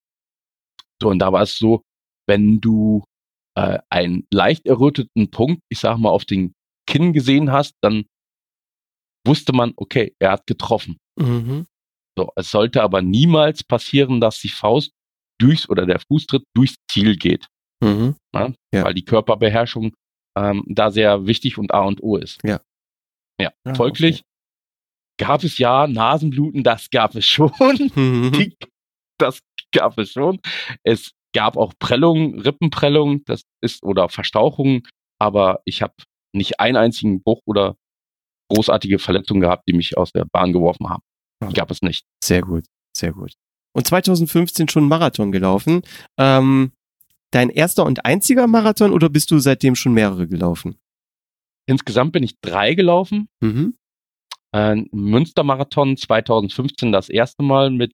So 1.01 1.09
und 1.09 1.19
da 1.19 1.31
war 1.31 1.41
es 1.41 1.57
so, 1.57 1.83
wenn 2.27 2.59
du 2.59 3.03
äh, 3.55 3.79
einen 3.89 4.27
leicht 4.31 4.65
erröteten 4.65 5.31
Punkt, 5.31 5.61
ich 5.69 5.79
sag 5.79 5.97
mal, 5.97 6.09
auf 6.09 6.25
den 6.25 6.53
Kinn 6.87 7.13
gesehen 7.13 7.51
hast, 7.51 7.73
dann 7.81 8.05
wusste 9.25 9.53
man, 9.53 9.73
okay, 9.75 10.15
er 10.19 10.31
hat 10.31 10.47
getroffen. 10.47 10.97
Mhm. 11.17 11.65
So, 12.17 12.31
es 12.35 12.51
sollte 12.51 12.83
aber 12.83 13.01
niemals 13.01 13.63
passieren, 13.63 14.21
dass 14.21 14.39
die 14.39 14.49
Faust 14.49 14.91
durchs 15.39 15.67
oder 15.67 15.85
der 15.85 15.99
Fußtritt 15.99 16.43
durchs 16.53 16.75
Ziel 16.89 17.17
geht. 17.17 17.47
Mhm. 17.83 18.15
Ja? 18.33 18.53
Ja. 18.73 18.83
Weil 18.83 18.93
die 18.93 19.03
Körperbeherrschung 19.03 19.93
ähm, 20.37 20.63
da 20.67 20.91
sehr 20.91 21.25
wichtig 21.25 21.57
und 21.57 21.73
A 21.73 21.81
und 21.81 22.01
O 22.03 22.17
ist. 22.17 22.39
Ja. 22.43 22.61
Ja, 23.39 23.51
ja 23.65 23.75
folglich 23.75 24.21
okay. 24.21 24.34
Gab 25.17 25.43
es 25.43 25.57
ja 25.57 25.87
Nasenbluten, 25.87 26.63
das 26.63 26.89
gab 26.89 27.15
es 27.15 27.25
schon. 27.25 27.51
Mhm. 27.95 28.53
Das 29.17 29.39
gab 29.71 29.97
es 29.97 30.11
schon. 30.11 30.39
Es 30.83 31.11
gab 31.33 31.55
auch 31.55 31.73
Prellungen, 31.79 32.39
Rippenprellungen, 32.39 33.23
das 33.25 33.43
ist 33.61 33.83
oder 33.83 34.09
Verstauchungen, 34.09 34.83
aber 35.19 35.61
ich 35.65 35.81
habe 35.81 35.93
nicht 36.33 36.59
einen 36.59 36.75
einzigen 36.77 37.21
Bruch 37.21 37.41
oder 37.45 37.77
großartige 38.49 38.99
Verletzungen 38.99 39.41
gehabt, 39.41 39.63
die 39.67 39.73
mich 39.73 39.97
aus 39.97 40.11
der 40.11 40.25
Bahn 40.25 40.53
geworfen 40.53 40.89
haben. 40.89 41.03
Die 41.43 41.53
gab 41.53 41.71
es 41.71 41.81
nicht. 41.81 42.05
Sehr 42.23 42.41
gut, 42.41 42.65
sehr 42.95 43.11
gut. 43.11 43.33
Und 43.73 43.87
2015 43.87 44.69
schon 44.69 44.87
Marathon 44.87 45.31
gelaufen. 45.31 45.81
Ähm, 46.17 46.71
dein 47.31 47.49
erster 47.49 47.85
und 47.85 48.05
einziger 48.05 48.47
Marathon 48.47 48.91
oder 48.91 49.09
bist 49.09 49.31
du 49.31 49.39
seitdem 49.39 49.75
schon 49.75 49.93
mehrere 49.93 50.27
gelaufen? 50.27 50.77
Insgesamt 51.67 52.13
bin 52.13 52.23
ich 52.23 52.39
drei 52.39 52.73
gelaufen. 52.73 53.27
Mhm. 53.41 53.75
Äh, 54.55 54.85
Münstermarathon 54.93 55.97
2015 55.97 56.93
das 56.93 57.09
erste 57.09 57.43
Mal 57.43 57.71
mit 57.71 57.91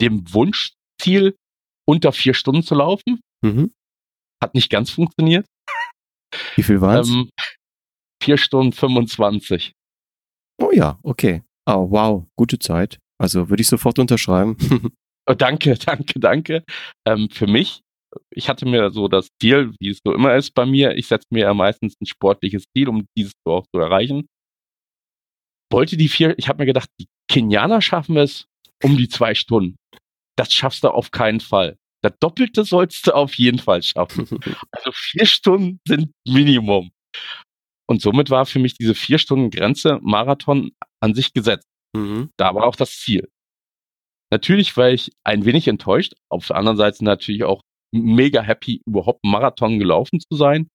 dem 0.00 0.32
Wunschziel, 0.32 1.34
unter 1.84 2.12
vier 2.12 2.32
Stunden 2.32 2.62
zu 2.62 2.76
laufen. 2.76 3.20
Mhm. 3.42 3.72
Hat 4.40 4.54
nicht 4.54 4.70
ganz 4.70 4.90
funktioniert. 4.90 5.46
Wie 6.54 6.62
viel 6.62 6.80
war 6.80 7.00
es? 7.00 7.08
Ähm, 7.08 7.28
vier 8.22 8.38
Stunden 8.38 8.72
25. 8.72 9.72
Oh 10.62 10.70
ja, 10.72 10.98
okay. 11.02 11.42
Oh, 11.66 11.90
wow, 11.90 12.24
gute 12.36 12.60
Zeit. 12.60 12.98
Also 13.18 13.48
würde 13.48 13.62
ich 13.62 13.68
sofort 13.68 13.98
unterschreiben. 13.98 14.56
oh, 15.26 15.34
danke, 15.34 15.74
danke, 15.86 16.20
danke. 16.20 16.64
Ähm, 17.04 17.30
für 17.30 17.48
mich, 17.48 17.80
ich 18.30 18.48
hatte 18.48 18.64
mir 18.64 18.90
so 18.90 19.08
das 19.08 19.26
Ziel, 19.42 19.74
wie 19.80 19.88
es 19.88 19.98
so 20.06 20.14
immer 20.14 20.36
ist 20.36 20.54
bei 20.54 20.66
mir, 20.66 20.96
ich 20.96 21.08
setze 21.08 21.26
mir 21.30 21.40
ja 21.40 21.54
meistens 21.54 21.94
ein 22.00 22.06
sportliches 22.06 22.64
Ziel, 22.76 22.88
um 22.88 23.06
dieses 23.16 23.32
so 23.44 23.54
auch 23.54 23.66
zu 23.74 23.80
erreichen. 23.80 24.28
Wollte 25.70 25.96
die 25.96 26.08
vier, 26.08 26.38
ich 26.38 26.48
habe 26.48 26.58
mir 26.58 26.66
gedacht, 26.66 26.88
die 27.00 27.06
Kenianer 27.28 27.82
schaffen 27.82 28.16
es 28.16 28.46
um 28.82 28.96
die 28.96 29.08
zwei 29.08 29.34
Stunden. 29.34 29.76
Das 30.36 30.52
schaffst 30.52 30.84
du 30.84 30.90
auf 30.90 31.10
keinen 31.10 31.40
Fall. 31.40 31.76
Das 32.02 32.12
Doppelte 32.20 32.64
sollst 32.64 33.06
du 33.06 33.14
auf 33.14 33.34
jeden 33.34 33.58
Fall 33.58 33.82
schaffen. 33.82 34.28
Also 34.70 34.92
vier 34.92 35.26
Stunden 35.26 35.80
sind 35.86 36.12
Minimum. 36.26 36.90
Und 37.88 38.02
somit 38.02 38.30
war 38.30 38.46
für 38.46 38.58
mich 38.58 38.74
diese 38.74 38.94
vier 38.94 39.18
Stunden 39.18 39.50
Grenze 39.50 39.98
Marathon 40.02 40.72
an 41.00 41.14
sich 41.14 41.32
gesetzt. 41.32 41.66
Mhm. 41.96 42.30
Da 42.36 42.54
war 42.54 42.64
auch 42.64 42.76
das 42.76 42.96
Ziel. 42.98 43.28
Natürlich 44.30 44.76
war 44.76 44.90
ich 44.90 45.12
ein 45.24 45.44
wenig 45.44 45.68
enttäuscht, 45.68 46.14
auf 46.28 46.46
der 46.48 46.56
anderen 46.56 46.76
Seite 46.76 47.04
natürlich 47.04 47.44
auch 47.44 47.62
mega 47.92 48.42
happy, 48.42 48.82
überhaupt 48.86 49.24
Marathon 49.24 49.78
gelaufen 49.78 50.20
zu 50.20 50.36
sein. 50.36 50.68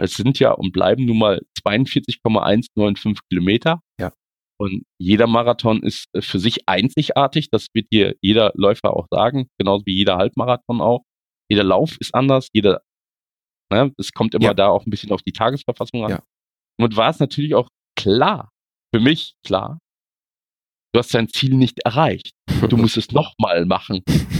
Es 0.00 0.14
sind 0.14 0.38
ja 0.38 0.52
und 0.52 0.72
bleiben 0.72 1.06
nun 1.06 1.18
mal 1.18 1.40
42,195 1.62 3.20
Kilometer. 3.28 3.80
Ja. 4.00 4.12
Und 4.60 4.82
jeder 4.98 5.26
Marathon 5.26 5.82
ist 5.82 6.06
für 6.18 6.40
sich 6.40 6.68
einzigartig. 6.68 7.50
Das 7.50 7.68
wird 7.74 7.92
dir 7.92 8.16
jeder 8.20 8.52
Läufer 8.54 8.96
auch 8.96 9.06
sagen, 9.10 9.48
genauso 9.58 9.86
wie 9.86 9.96
jeder 9.96 10.16
Halbmarathon 10.16 10.80
auch. 10.80 11.04
Jeder 11.50 11.64
Lauf 11.64 11.96
ist 12.00 12.14
anders, 12.14 12.48
jeder, 12.52 12.82
ne, 13.72 13.92
es 13.96 14.12
kommt 14.12 14.34
immer 14.34 14.46
ja. 14.46 14.54
da 14.54 14.68
auch 14.68 14.84
ein 14.84 14.90
bisschen 14.90 15.12
auf 15.12 15.22
die 15.22 15.32
Tagesverfassung 15.32 16.04
an. 16.04 16.10
Ja. 16.10 16.22
Und 16.78 16.96
war 16.96 17.10
es 17.10 17.20
natürlich 17.20 17.54
auch 17.54 17.68
klar, 17.96 18.50
für 18.94 19.00
mich 19.00 19.34
klar, 19.46 19.78
du 20.92 20.98
hast 20.98 21.14
dein 21.14 21.28
Ziel 21.28 21.54
nicht 21.54 21.80
erreicht. 21.84 22.32
Du 22.68 22.76
musst 22.76 22.96
es 22.96 23.12
nochmal 23.12 23.64
machen. 23.64 24.02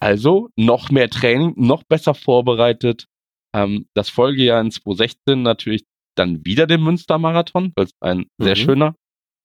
Also 0.00 0.48
noch 0.56 0.90
mehr 0.90 1.10
Training, 1.10 1.54
noch 1.56 1.82
besser 1.82 2.14
vorbereitet. 2.14 3.06
Ähm, 3.52 3.88
das 3.96 4.08
Folgejahr 4.08 4.60
in 4.60 4.70
2016 4.70 5.42
natürlich 5.42 5.86
dann 6.18 6.44
wieder 6.44 6.66
den 6.66 6.82
Münstermarathon, 6.82 7.72
weil 7.76 7.86
es 7.86 7.92
ein 8.00 8.18
mhm. 8.18 8.44
sehr 8.44 8.56
schöner 8.56 8.94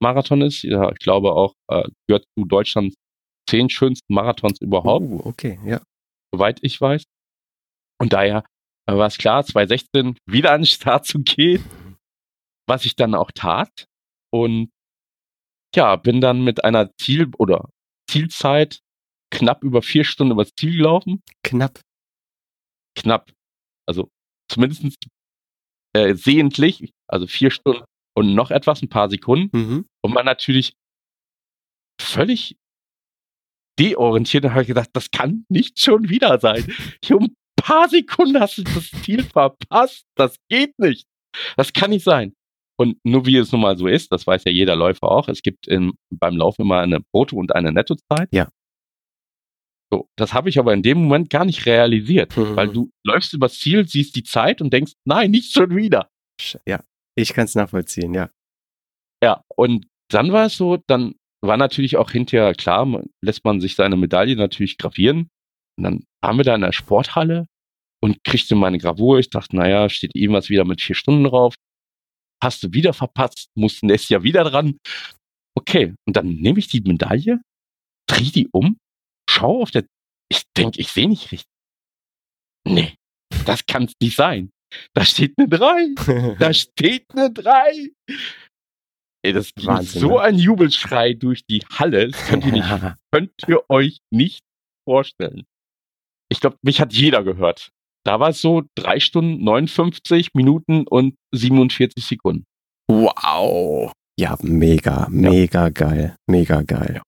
Marathon 0.01 0.41
ist. 0.41 0.63
Ja, 0.63 0.91
ich 0.91 0.99
glaube 0.99 1.33
auch, 1.33 1.53
äh, 1.69 1.87
gehört 2.07 2.25
zu 2.37 2.45
Deutschlands 2.45 2.95
zehn 3.49 3.69
schönsten 3.69 4.13
Marathons 4.13 4.59
überhaupt. 4.61 5.05
Uh, 5.05 5.21
okay, 5.25 5.59
ja. 5.65 5.81
Soweit 6.31 6.59
ich 6.61 6.79
weiß. 6.79 7.03
Und 7.99 8.13
daher 8.13 8.43
äh, 8.87 8.95
war 8.95 9.07
es 9.07 9.17
klar, 9.17 9.45
2016 9.45 10.17
wieder 10.25 10.51
an 10.51 10.61
den 10.61 10.67
Start 10.67 11.05
zu 11.05 11.19
gehen, 11.19 11.63
was 12.67 12.85
ich 12.85 12.95
dann 12.95 13.15
auch 13.15 13.31
tat. 13.31 13.85
Und 14.31 14.69
ja, 15.75 15.95
bin 15.95 16.21
dann 16.21 16.43
mit 16.43 16.63
einer 16.63 16.91
Ziel- 16.97 17.31
oder 17.37 17.69
Zielzeit 18.09 18.79
knapp 19.31 19.63
über 19.63 19.81
vier 19.81 20.03
Stunden 20.03 20.33
übers 20.33 20.53
Ziel 20.55 20.77
gelaufen. 20.77 21.21
Knapp. 21.43 21.81
Knapp. 22.95 23.31
Also 23.87 24.09
zumindest 24.49 24.83
äh, 25.93 26.15
sehentlich, 26.15 26.91
also 27.07 27.27
vier 27.27 27.51
Stunden 27.51 27.83
und 28.15 28.35
noch 28.35 28.51
etwas, 28.51 28.81
ein 28.81 28.89
paar 28.89 29.09
Sekunden. 29.09 29.49
Mhm. 29.57 29.85
Und 30.01 30.13
man 30.13 30.25
natürlich 30.25 30.75
völlig 31.99 32.57
deorientiert 33.79 34.45
und 34.45 34.53
habe 34.53 34.65
gedacht, 34.65 34.89
das 34.93 35.09
kann 35.11 35.45
nicht 35.49 35.79
schon 35.79 36.09
wieder 36.09 36.39
sein. 36.39 36.71
Ich 37.01 37.13
um 37.13 37.35
paar 37.63 37.89
Sekunden 37.89 38.39
hast 38.39 38.57
du 38.57 38.63
das 38.63 38.91
Ziel 39.03 39.23
verpasst. 39.23 40.05
Das 40.15 40.37
geht 40.49 40.77
nicht. 40.79 41.07
Das 41.55 41.73
kann 41.73 41.91
nicht 41.91 42.03
sein. 42.03 42.33
Und 42.77 42.97
nur 43.03 43.25
wie 43.25 43.37
es 43.37 43.51
nun 43.51 43.61
mal 43.61 43.77
so 43.77 43.87
ist, 43.87 44.11
das 44.11 44.27
weiß 44.27 44.43
ja 44.45 44.51
jeder 44.51 44.75
Läufer 44.75 45.09
auch, 45.09 45.27
es 45.27 45.41
gibt 45.41 45.67
in, 45.67 45.93
beim 46.09 46.35
Laufen 46.35 46.63
immer 46.63 46.79
eine 46.79 46.99
Brutto- 46.99 47.37
und 47.37 47.55
eine 47.55 47.71
Nettozeit. 47.71 48.29
Ja. 48.31 48.49
So, 49.93 50.09
das 50.15 50.33
habe 50.33 50.49
ich 50.49 50.57
aber 50.57 50.73
in 50.73 50.81
dem 50.81 51.03
Moment 51.03 51.29
gar 51.29 51.45
nicht 51.45 51.67
realisiert, 51.67 52.35
mhm. 52.35 52.55
weil 52.55 52.67
du 52.69 52.89
läufst 53.05 53.31
übers 53.31 53.59
Ziel, 53.59 53.87
siehst 53.87 54.15
die 54.15 54.23
Zeit 54.23 54.59
und 54.59 54.73
denkst, 54.73 54.93
nein, 55.05 55.29
nicht 55.29 55.53
schon 55.53 55.75
wieder. 55.75 56.09
Ja, 56.67 56.83
ich 57.15 57.31
kann 57.31 57.45
es 57.45 57.53
nachvollziehen, 57.53 58.11
ja. 58.15 58.31
Ja, 59.23 59.43
und 59.55 59.85
dann 60.09 60.31
war 60.31 60.47
es 60.47 60.57
so, 60.57 60.77
dann 60.87 61.13
war 61.41 61.57
natürlich 61.57 61.97
auch 61.97 62.09
hinterher 62.09 62.55
klar, 62.55 63.03
lässt 63.23 63.45
man 63.45 63.61
sich 63.61 63.75
seine 63.75 63.95
Medaille 63.95 64.35
natürlich 64.35 64.79
gravieren. 64.79 65.29
Und 65.77 65.83
dann 65.83 66.03
waren 66.23 66.37
wir 66.37 66.43
da 66.43 66.55
in 66.55 66.61
der 66.61 66.71
Sporthalle 66.71 67.45
und 68.01 68.23
kriegte 68.23 68.55
meine 68.55 68.79
Gravur. 68.79 69.19
Ich 69.19 69.29
dachte, 69.29 69.55
naja, 69.55 69.89
steht 69.89 70.15
irgendwas 70.15 70.49
wieder 70.49 70.65
mit 70.65 70.81
vier 70.81 70.95
Stunden 70.95 71.25
drauf. 71.25 71.53
Hast 72.43 72.63
du 72.63 72.73
wieder 72.73 72.93
verpatzt, 72.93 73.51
mussten 73.55 73.91
es 73.91 74.09
ja 74.09 74.23
wieder 74.23 74.43
dran. 74.43 74.79
Okay, 75.55 75.93
und 76.07 76.17
dann 76.17 76.29
nehme 76.29 76.57
ich 76.57 76.67
die 76.67 76.81
Medaille, 76.81 77.41
drehe 78.09 78.31
die 78.31 78.47
um, 78.51 78.77
schaue 79.29 79.63
auf 79.63 79.71
der, 79.71 79.85
ich 80.29 80.43
denke, 80.57 80.79
ich 80.79 80.89
sehe 80.89 81.07
nicht 81.07 81.31
richtig. 81.31 81.49
Nee, 82.65 82.95
das 83.45 83.65
kann 83.65 83.85
es 83.85 83.93
nicht 84.01 84.15
sein. 84.15 84.51
Da 84.93 85.05
steht 85.05 85.33
eine 85.37 85.47
3. 85.47 86.35
da 86.39 86.53
steht 86.53 87.05
eine 87.11 87.31
3. 87.31 87.89
Ey, 89.25 89.31
das 89.31 89.51
Wahnsinn, 89.55 90.01
so 90.01 90.09
ne? 90.17 90.21
ein 90.21 90.37
Jubelschrei 90.37 91.13
durch 91.13 91.45
die 91.45 91.63
Halle, 91.71 92.09
das 92.09 92.27
könnt 92.27 92.45
ihr, 92.45 92.51
nicht, 92.51 92.67
könnt 93.11 93.31
ihr 93.47 93.69
euch 93.69 93.99
nicht 94.11 94.43
vorstellen. 94.87 95.45
Ich 96.29 96.39
glaube, 96.39 96.57
mich 96.61 96.81
hat 96.81 96.93
jeder 96.93 97.23
gehört. 97.23 97.69
Da 98.05 98.19
war 98.19 98.29
es 98.29 98.41
so 98.41 98.63
drei 98.75 98.99
Stunden, 98.99 99.43
59 99.43 100.33
Minuten 100.33 100.85
und 100.87 101.15
47 101.33 102.03
Sekunden. 102.03 102.45
Wow. 102.89 103.93
Ja, 104.19 104.37
mega, 104.41 105.07
mega 105.09 105.63
ja. 105.63 105.69
geil, 105.69 106.15
mega 106.27 106.61
geil. 106.63 106.95
Ja, 106.95 107.01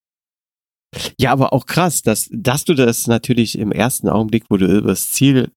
aber 1.31 1.53
auch 1.53 1.65
krass, 1.65 2.01
dass, 2.01 2.29
dass 2.31 2.65
du 2.65 2.73
das 2.73 3.07
natürlich 3.07 3.57
im 3.57 3.71
ersten 3.71 4.09
Augenblick, 4.09 4.45
wo 4.49 4.57
du 4.57 4.65
übers 4.65 5.11
Ziel 5.11 5.51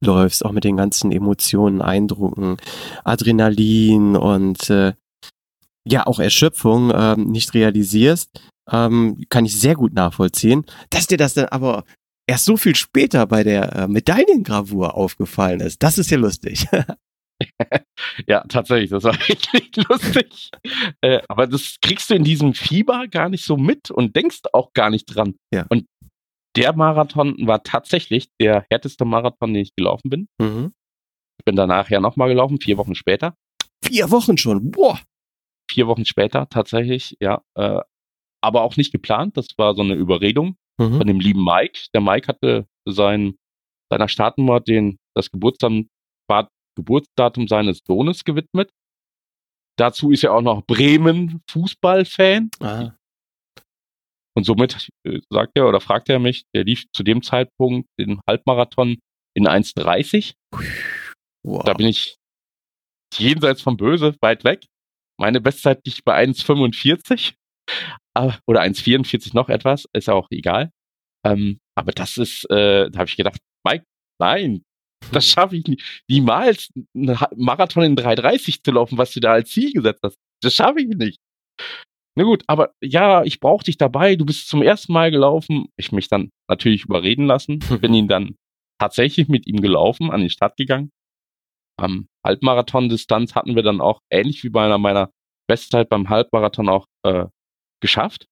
läufst, 0.00 0.44
auch 0.44 0.52
mit 0.52 0.64
den 0.64 0.76
ganzen 0.76 1.12
Emotionen, 1.12 1.82
Eindrucken, 1.82 2.56
Adrenalin 3.04 4.16
und 4.16 4.70
äh, 4.70 4.92
ja 5.84 6.06
auch 6.06 6.20
Erschöpfung 6.20 6.92
ähm, 6.94 7.24
nicht 7.30 7.54
realisierst, 7.54 8.30
ähm, 8.70 9.24
kann 9.28 9.46
ich 9.46 9.58
sehr 9.58 9.74
gut 9.74 9.94
nachvollziehen. 9.94 10.64
Dass 10.90 11.06
dir 11.06 11.18
das 11.18 11.34
dann 11.34 11.46
aber 11.46 11.84
erst 12.26 12.44
so 12.44 12.56
viel 12.56 12.76
später 12.76 13.26
bei 13.26 13.42
der 13.42 13.74
äh, 13.74 13.88
Medaillengravur 13.88 14.94
aufgefallen 14.94 15.60
ist, 15.60 15.82
das 15.82 15.98
ist 15.98 16.10
ja 16.10 16.18
lustig. 16.18 16.66
ja, 18.26 18.44
tatsächlich, 18.48 18.90
das 18.90 19.04
war 19.04 19.14
richtig 19.28 19.76
lustig. 19.88 20.50
Äh, 21.00 21.20
aber 21.28 21.46
das 21.46 21.76
kriegst 21.80 22.10
du 22.10 22.14
in 22.14 22.24
diesem 22.24 22.54
Fieber 22.54 23.06
gar 23.08 23.28
nicht 23.28 23.44
so 23.44 23.56
mit 23.56 23.90
und 23.90 24.16
denkst 24.16 24.40
auch 24.52 24.72
gar 24.72 24.90
nicht 24.90 25.06
dran. 25.06 25.34
Ja. 25.52 25.66
Und 25.68 25.86
der 26.56 26.74
Marathon 26.74 27.36
war 27.46 27.62
tatsächlich 27.62 28.28
der 28.40 28.66
härteste 28.70 29.04
Marathon, 29.04 29.54
den 29.54 29.62
ich 29.62 29.76
gelaufen 29.76 30.10
bin. 30.10 30.28
Mhm. 30.40 30.72
Ich 31.38 31.44
bin 31.44 31.56
danach 31.56 31.88
ja 31.90 32.00
nochmal 32.00 32.28
gelaufen, 32.28 32.60
vier 32.60 32.78
Wochen 32.78 32.94
später. 32.94 33.34
Vier 33.84 34.10
Wochen 34.10 34.36
schon, 34.36 34.70
boah. 34.70 34.98
Vier 35.70 35.86
Wochen 35.86 36.04
später 36.04 36.48
tatsächlich, 36.48 37.16
ja. 37.20 37.42
Äh, 37.54 37.80
aber 38.40 38.62
auch 38.62 38.76
nicht 38.76 38.92
geplant. 38.92 39.36
Das 39.36 39.46
war 39.56 39.74
so 39.74 39.82
eine 39.82 39.94
Überredung 39.94 40.56
mhm. 40.78 40.98
von 40.98 41.06
dem 41.06 41.20
lieben 41.20 41.44
Mike. 41.44 41.86
Der 41.94 42.00
Mike 42.00 42.28
hatte 42.28 42.66
sein, 42.88 43.36
seiner 43.90 44.08
Startnummer 44.08 44.60
den, 44.60 44.98
das 45.14 45.30
Geburtsdatum, 45.30 45.88
Geburtsdatum 46.78 47.48
seines 47.48 47.80
Sohnes 47.84 48.24
gewidmet. 48.24 48.70
Dazu 49.76 50.10
ist 50.10 50.24
er 50.24 50.32
auch 50.32 50.42
noch 50.42 50.64
Bremen 50.64 51.42
Fußballfan. 51.50 52.50
Ah. 52.60 52.92
Und 54.36 54.44
somit 54.44 54.88
äh, 55.04 55.20
sagt 55.30 55.52
er 55.56 55.68
oder 55.68 55.80
fragt 55.80 56.08
er 56.08 56.20
mich, 56.20 56.44
der 56.54 56.64
lief 56.64 56.84
zu 56.92 57.02
dem 57.02 57.22
Zeitpunkt 57.22 57.88
den 57.98 58.20
Halbmarathon 58.28 58.98
in 59.36 59.48
1,30. 59.48 60.34
Wow. 61.44 61.64
Da 61.64 61.74
bin 61.74 61.88
ich 61.88 62.16
jenseits 63.16 63.62
vom 63.62 63.76
Böse, 63.76 64.14
weit 64.20 64.44
weg. 64.44 64.64
Meine 65.20 65.40
Bestzeit 65.40 65.84
liegt 65.84 66.04
bei 66.04 66.16
1,45 66.24 67.34
oder 68.46 68.62
1,44 68.62 69.34
noch 69.34 69.48
etwas, 69.48 69.86
ist 69.92 70.06
ja 70.06 70.14
auch 70.14 70.28
egal. 70.30 70.70
Ähm, 71.26 71.58
aber 71.76 71.90
das 71.92 72.16
ist, 72.16 72.48
äh, 72.50 72.90
da 72.90 73.00
habe 73.00 73.08
ich 73.08 73.16
gedacht, 73.16 73.40
Mike, 73.66 73.84
nein, 74.20 74.62
das 75.12 75.26
schaffe 75.26 75.56
ich 75.56 75.66
nie, 75.66 75.80
niemals, 76.08 76.70
einen 76.94 77.18
Marathon 77.36 77.84
in 77.84 77.96
3,30 77.96 78.62
zu 78.62 78.70
laufen, 78.72 78.98
was 78.98 79.12
du 79.12 79.20
da 79.20 79.32
als 79.32 79.50
Ziel 79.50 79.72
gesetzt 79.72 80.00
hast. 80.02 80.16
Das 80.42 80.54
schaffe 80.54 80.80
ich 80.80 80.88
nicht. 80.88 81.18
Na 82.16 82.24
gut, 82.24 82.42
aber 82.48 82.72
ja, 82.82 83.22
ich 83.22 83.38
brauche 83.38 83.64
dich 83.64 83.78
dabei, 83.78 84.16
du 84.16 84.26
bist 84.26 84.48
zum 84.48 84.62
ersten 84.62 84.92
Mal 84.92 85.10
gelaufen. 85.10 85.68
Ich 85.76 85.92
mich 85.92 86.08
dann 86.08 86.30
natürlich 86.48 86.84
überreden 86.84 87.26
lassen, 87.26 87.60
bin 87.80 87.94
ihn 87.94 88.08
dann 88.08 88.36
tatsächlich 88.80 89.28
mit 89.28 89.46
ihm 89.46 89.60
gelaufen, 89.60 90.10
an 90.10 90.22
die 90.22 90.30
Stadt 90.30 90.56
gegangen. 90.56 90.90
Am 91.78 92.08
Halbmarathon-Distanz 92.26 93.34
hatten 93.34 93.54
wir 93.54 93.62
dann 93.62 93.80
auch, 93.80 94.00
ähnlich 94.10 94.42
wie 94.42 94.48
bei 94.48 94.64
einer 94.64 94.78
meiner 94.78 95.10
Bestzeit 95.48 95.88
beim 95.88 96.08
Halbmarathon 96.08 96.68
auch 96.68 96.86
äh, 97.04 97.26
geschafft. 97.80 98.26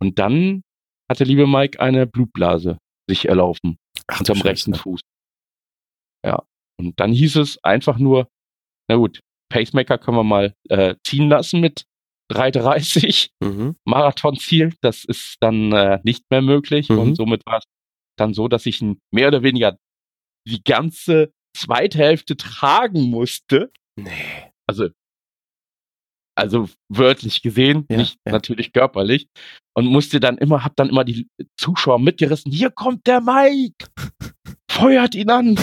Und 0.00 0.18
dann 0.18 0.62
hat 1.10 1.20
der 1.20 1.26
liebe 1.26 1.46
Mike 1.46 1.80
eine 1.80 2.06
Blutblase 2.06 2.78
sich 3.08 3.28
erlaufen. 3.28 3.76
Ach, 4.06 4.20
unterm 4.20 4.40
rechten 4.40 4.74
Fuß. 4.74 5.00
Ja. 6.24 6.44
Und 6.78 6.98
dann 7.00 7.12
hieß 7.12 7.36
es 7.36 7.62
einfach 7.64 7.98
nur, 7.98 8.28
na 8.88 8.96
gut, 8.96 9.20
Pacemaker 9.50 9.98
können 9.98 10.16
wir 10.16 10.24
mal 10.24 10.54
äh, 10.68 10.94
ziehen 11.04 11.28
lassen 11.28 11.60
mit 11.60 11.84
3,30 12.32 13.30
mhm. 13.40 13.76
Marathonziel. 13.84 14.74
Das 14.80 15.04
ist 15.04 15.36
dann 15.40 15.72
äh, 15.72 16.00
nicht 16.04 16.24
mehr 16.30 16.42
möglich. 16.42 16.88
Mhm. 16.88 16.98
Und 16.98 17.14
somit 17.16 17.44
war 17.46 17.58
es 17.58 17.64
dann 18.18 18.34
so, 18.34 18.48
dass 18.48 18.66
ich 18.66 18.82
mehr 19.12 19.28
oder 19.28 19.42
weniger 19.42 19.78
die 20.46 20.62
ganze 20.62 21.32
zweite 21.56 21.98
Hälfte 21.98 22.36
tragen 22.36 23.02
musste. 23.02 23.70
Nee. 23.96 24.52
Also, 24.66 24.88
also 26.36 26.68
wörtlich 26.88 27.42
gesehen, 27.42 27.86
ja, 27.90 27.96
nicht 27.96 28.18
ja. 28.26 28.32
natürlich 28.32 28.72
körperlich. 28.72 29.28
Und 29.74 29.86
musste 29.86 30.20
dann 30.20 30.38
immer, 30.38 30.64
hab 30.64 30.76
dann 30.76 30.88
immer 30.88 31.04
die 31.04 31.28
Zuschauer 31.56 31.98
mitgerissen. 31.98 32.52
Hier 32.52 32.70
kommt 32.70 33.06
der 33.06 33.20
Mike! 33.20 33.86
Feuert 34.70 35.14
ihn 35.14 35.30
an! 35.30 35.58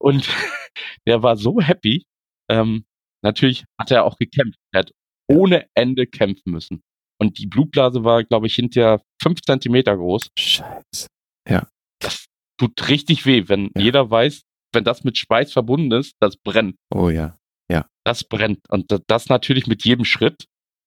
Und 0.00 0.28
der 1.06 1.22
war 1.22 1.36
so 1.36 1.60
happy. 1.60 2.04
Ähm, 2.50 2.84
natürlich 3.22 3.64
hat 3.78 3.90
er 3.90 4.04
auch 4.04 4.16
gekämpft. 4.16 4.58
Er 4.72 4.80
hat 4.80 4.92
ohne 5.28 5.66
Ende 5.74 6.06
kämpfen 6.06 6.52
müssen. 6.52 6.82
Und 7.20 7.38
die 7.38 7.46
Blutblase 7.46 8.04
war, 8.04 8.24
glaube 8.24 8.46
ich, 8.46 8.54
hinterher 8.54 9.02
fünf 9.20 9.42
Zentimeter 9.42 9.96
groß. 9.96 10.30
Scheiße. 10.38 11.08
Ja. 11.48 11.68
Das 12.00 12.26
tut 12.58 12.88
richtig 12.88 13.26
weh, 13.26 13.48
wenn 13.48 13.70
ja. 13.74 13.82
jeder 13.82 14.10
weiß, 14.10 14.42
wenn 14.72 14.84
das 14.84 15.02
mit 15.04 15.18
Schweiß 15.18 15.52
verbunden 15.52 15.92
ist, 15.92 16.14
das 16.20 16.36
brennt. 16.36 16.76
Oh 16.94 17.10
ja. 17.10 17.36
Ja. 17.70 17.86
Das 18.04 18.24
brennt. 18.24 18.60
Und 18.70 18.86
das 19.08 19.28
natürlich 19.28 19.66
mit 19.66 19.84
jedem 19.84 20.04
Schritt. 20.04 20.46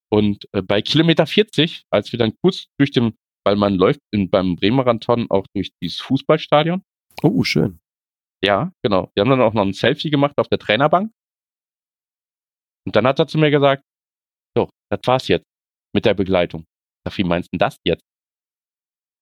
Und 0.10 0.46
äh, 0.54 0.62
bei 0.62 0.82
Kilometer 0.82 1.26
40, 1.26 1.84
als 1.90 2.12
wir 2.12 2.20
dann 2.20 2.34
kurz 2.42 2.68
durch 2.78 2.92
den, 2.92 3.14
weil 3.46 3.56
man 3.56 3.76
läuft 3.76 4.00
in, 4.12 4.30
beim 4.30 4.56
Bremer-Marathon 4.56 5.28
auch 5.30 5.46
durch 5.54 5.72
dieses 5.82 6.00
Fußballstadion. 6.02 6.84
Oh, 7.24 7.44
schön. 7.44 7.81
Ja, 8.44 8.72
genau. 8.84 9.12
Wir 9.14 9.22
haben 9.22 9.30
dann 9.30 9.42
auch 9.42 9.54
noch 9.54 9.62
ein 9.62 9.74
Selfie 9.74 10.10
gemacht 10.10 10.38
auf 10.38 10.48
der 10.48 10.60
Trainerbank. 10.60 11.12
Und 12.86 12.96
dann 12.96 13.06
hat 13.06 13.20
er 13.20 13.28
zu 13.28 13.38
mir 13.38 13.52
gesagt, 13.52 13.84
so, 14.56 14.70
das 14.90 15.02
war's 15.06 15.28
jetzt 15.28 15.46
mit 15.94 16.06
der 16.06 16.16
Begleitung. 16.16 16.66
Sag, 17.06 17.18
wie 17.18 17.24
meinst 17.24 17.54
du 17.54 17.58
das 17.58 17.78
jetzt? 17.86 18.04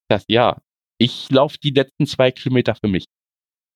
Das, 0.09 0.23
ja, 0.27 0.61
ich 0.99 1.29
laufe 1.29 1.57
die 1.61 1.71
letzten 1.71 2.05
zwei 2.05 2.31
Kilometer 2.31 2.75
für 2.75 2.87
mich. 2.87 3.05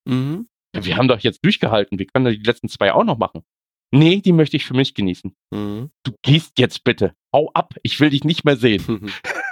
Mhm. 0.08 0.48
Wir 0.74 0.96
haben 0.96 1.08
doch 1.08 1.20
jetzt 1.20 1.44
durchgehalten, 1.44 1.98
wir 1.98 2.06
können 2.06 2.32
die 2.32 2.42
letzten 2.42 2.68
zwei 2.68 2.92
auch 2.92 3.04
noch 3.04 3.18
machen. 3.18 3.44
Nee, 3.92 4.20
die 4.20 4.32
möchte 4.32 4.56
ich 4.56 4.64
für 4.64 4.74
mich 4.74 4.94
genießen. 4.94 5.36
Mhm. 5.52 5.90
Du 6.02 6.12
gehst 6.22 6.58
jetzt 6.58 6.82
bitte. 6.82 7.14
Hau 7.32 7.50
ab, 7.52 7.74
ich 7.82 8.00
will 8.00 8.10
dich 8.10 8.24
nicht 8.24 8.44
mehr 8.44 8.56
sehen. 8.56 8.82
Mhm. 8.86 9.12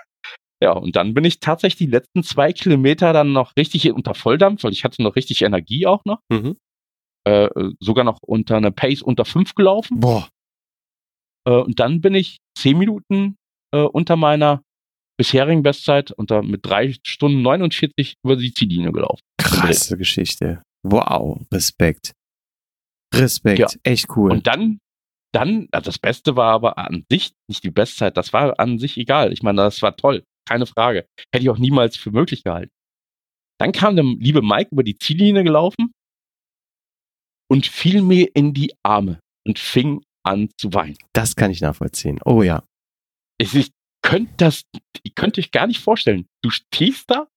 ja, 0.63 0.73
und 0.73 0.95
dann 0.95 1.13
bin 1.13 1.25
ich 1.25 1.41
tatsächlich 1.41 1.89
die 1.89 1.93
letzten 1.93 2.23
zwei 2.23 2.53
Kilometer 2.53 3.13
dann 3.13 3.33
noch 3.33 3.57
richtig 3.57 3.91
unter 3.91 4.15
Volldampf, 4.15 4.63
weil 4.63 4.73
ich 4.73 4.85
hatte 4.85 5.03
noch 5.03 5.17
richtig 5.17 5.43
Energie 5.43 5.87
auch 5.87 6.05
noch. 6.05 6.21
Mhm. 6.31 6.57
Äh, 7.25 7.49
sogar 7.81 8.05
noch 8.05 8.19
unter 8.23 8.57
einer 8.57 8.71
Pace 8.71 9.03
unter 9.03 9.25
fünf 9.25 9.57
gelaufen. 9.57 9.99
Boah. 9.99 10.29
Äh, 11.49 11.51
und 11.51 11.81
dann 11.81 12.01
bin 12.01 12.15
ich 12.15 12.39
zehn 12.57 12.79
Minuten 12.79 13.35
äh, 13.75 13.81
unter 13.83 14.15
meiner 14.15 14.63
bisherigen 15.19 15.65
Bestzeit 15.65 16.13
unter 16.13 16.43
mit 16.43 16.65
drei 16.65 16.95
Stunden 17.05 17.43
49 17.43 18.15
über 18.25 18.37
die 18.37 18.55
Ziellinie 18.55 18.93
gelaufen. 18.93 19.21
Krasse 19.39 19.99
Geschichte. 19.99 20.63
Wow, 20.85 21.41
Respekt. 21.53 22.13
Respekt, 23.13 23.59
ja. 23.59 23.69
echt 23.83 24.07
cool. 24.17 24.31
Und 24.31 24.47
dann, 24.47 24.79
dann, 25.33 25.67
das 25.73 25.99
Beste 25.99 26.37
war 26.37 26.53
aber 26.53 26.79
an 26.79 27.05
sich 27.11 27.33
nicht 27.49 27.65
die 27.65 27.71
Bestzeit, 27.71 28.17
das 28.17 28.33
war 28.33 28.61
an 28.61 28.79
sich 28.79 28.97
egal. 28.97 29.33
Ich 29.33 29.43
meine, 29.43 29.63
das 29.63 29.83
war 29.83 29.97
toll, 29.97 30.25
keine 30.49 30.67
Frage. 30.67 31.07
Hätte 31.33 31.43
ich 31.43 31.51
auch 31.51 31.59
niemals 31.59 31.97
für 31.97 32.11
möglich 32.11 32.45
gehalten. 32.45 32.73
Dann 33.59 33.73
kam 33.73 33.97
der 33.97 34.05
liebe 34.05 34.43
Mike 34.43 34.71
über 34.73 34.83
die 34.83 34.99
Ziellinie 34.99 35.45
gelaufen 35.45 35.93
und 37.49 37.67
fiel 37.67 38.03
mir 38.03 38.35
in 38.35 38.55
die 38.55 38.75
Arme 38.83 39.21
und 39.47 39.59
fing 39.59 40.03
an 40.25 40.51
zu 40.59 40.73
weinen. 40.75 40.97
Das 41.13 41.37
kann 41.37 41.51
ich 41.51 41.61
nachvollziehen. 41.61 42.21
Oh 42.25 42.43
ja. 42.43 42.65
Ich, 43.39 43.55
ich 43.55 43.71
könnte 44.03 44.33
das, 44.37 44.63
ich 45.03 45.15
könnte 45.15 45.41
euch 45.41 45.51
gar 45.51 45.67
nicht 45.67 45.81
vorstellen. 45.81 46.27
Du 46.43 46.51
stehst 46.51 47.11
da, 47.11 47.29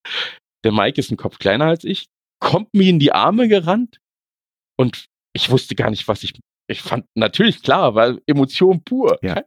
der 0.64 0.72
Mike 0.72 1.00
ist 1.00 1.12
ein 1.12 1.18
Kopf 1.18 1.38
kleiner 1.38 1.66
als 1.66 1.84
ich, 1.84 2.08
kommt 2.40 2.74
mir 2.74 2.90
in 2.90 3.00
die 3.00 3.12
Arme 3.12 3.48
gerannt 3.48 4.00
und 4.78 5.06
ich 5.36 5.50
wusste 5.50 5.76
gar 5.76 5.90
nicht, 5.90 6.08
was 6.08 6.24
ich, 6.24 6.40
ich 6.68 6.82
fand 6.82 7.06
natürlich 7.16 7.62
klar, 7.62 7.96
weil 7.96 8.22
Emotion 8.26 8.84
pur. 8.84 9.20
Ja, 9.22 9.36
ja. 9.38 9.44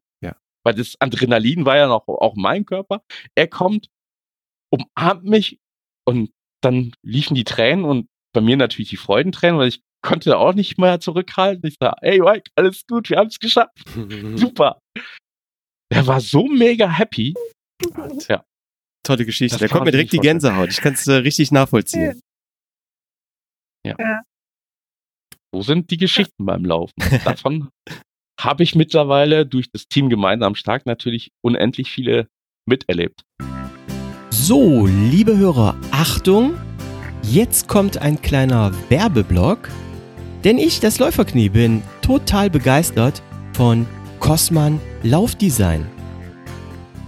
Weil 0.68 0.74
das 0.74 0.96
Adrenalin 1.00 1.64
war 1.64 1.78
ja 1.78 1.86
noch 1.86 2.06
auch 2.08 2.36
mein 2.36 2.66
Körper. 2.66 3.02
Er 3.34 3.48
kommt, 3.48 3.88
umarmt 4.70 5.24
mich 5.24 5.60
und 6.06 6.30
dann 6.62 6.92
liefen 7.02 7.34
die 7.34 7.44
Tränen 7.44 7.86
und 7.86 8.06
bei 8.34 8.42
mir 8.42 8.58
natürlich 8.58 8.90
die 8.90 8.98
Freudentränen, 8.98 9.58
weil 9.58 9.68
ich 9.68 9.80
konnte 10.02 10.36
auch 10.36 10.52
nicht 10.52 10.76
mehr 10.76 11.00
zurückhalten. 11.00 11.66
Ich 11.66 11.76
sage, 11.80 11.96
hey 12.02 12.20
Mike, 12.20 12.50
alles 12.54 12.86
gut, 12.86 13.08
wir 13.08 13.16
haben 13.16 13.28
es 13.28 13.38
geschafft. 13.38 13.72
Super. 14.36 14.78
Der 15.90 16.06
war 16.06 16.20
so 16.20 16.46
mega 16.46 16.86
happy. 16.86 17.32
Ja. 18.28 18.44
Tolle 19.02 19.24
Geschichte. 19.24 19.56
Da 19.56 19.68
kommt 19.68 19.86
mir 19.86 19.92
direkt 19.92 20.12
die 20.12 20.18
Gänsehaut. 20.18 20.68
Ich 20.68 20.82
kann 20.82 20.92
es 20.92 21.06
äh, 21.06 21.14
richtig 21.14 21.50
nachvollziehen. 21.50 22.20
Ja. 23.86 23.96
ja. 23.98 24.22
So 25.50 25.62
sind 25.62 25.90
die 25.90 25.96
Geschichten 25.96 26.44
beim 26.44 26.66
Laufen. 26.66 26.92
Davon 27.24 27.70
habe 28.38 28.62
ich 28.62 28.74
mittlerweile 28.74 29.44
durch 29.44 29.70
das 29.70 29.88
Team 29.88 30.08
gemeinsam 30.08 30.54
stark 30.54 30.86
natürlich 30.86 31.32
unendlich 31.40 31.90
viele 31.90 32.28
miterlebt. 32.66 33.24
So, 34.30 34.86
liebe 34.86 35.36
Hörer, 35.36 35.76
Achtung! 35.90 36.54
Jetzt 37.22 37.68
kommt 37.68 37.98
ein 37.98 38.22
kleiner 38.22 38.72
Werbeblock, 38.88 39.68
denn 40.44 40.56
ich, 40.56 40.80
das 40.80 40.98
Läuferknie, 40.98 41.48
bin 41.48 41.82
total 42.00 42.48
begeistert 42.48 43.22
von 43.52 43.86
Cosman 44.20 44.80
Laufdesign. 45.02 45.84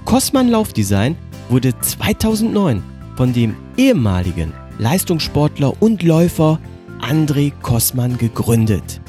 Cosman 0.05 0.49
Laufdesign 0.49 1.17
wurde 1.49 1.79
2009 1.79 2.83
von 3.17 3.33
dem 3.33 3.57
ehemaligen 3.77 4.53
Leistungssportler 4.79 5.81
und 5.81 6.03
Läufer 6.03 6.61
André 7.01 7.53
Kosman 7.63 8.19
gegründet. 8.19 9.00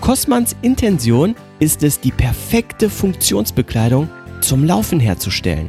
Kosmans 0.00 0.56
Intention 0.62 1.34
ist 1.58 1.82
es, 1.82 2.00
die 2.00 2.12
perfekte 2.12 2.88
Funktionsbekleidung 2.88 4.08
zum 4.40 4.64
Laufen 4.64 5.00
herzustellen. 5.00 5.68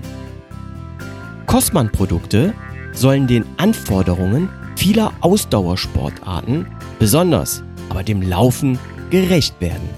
Kosman-Produkte 1.46 2.54
sollen 2.94 3.28
den 3.28 3.44
Anforderungen 3.58 4.50
vieler 4.76 5.12
Ausdauersportarten, 5.22 6.68
besonders 7.00 7.64
aber 7.90 8.04
dem 8.04 8.22
Laufen, 8.22 8.78
gerecht 9.10 9.60
werden. 9.60 9.90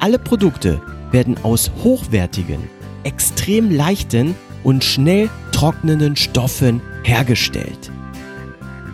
Alle 0.00 0.18
Produkte 0.18 0.80
werden 1.12 1.36
aus 1.44 1.70
hochwertigen, 1.84 2.62
extrem 3.04 3.70
leichten 3.70 4.34
und 4.64 4.82
schnell 4.82 5.28
trocknenden 5.52 6.16
Stoffen 6.16 6.80
hergestellt. 7.04 7.92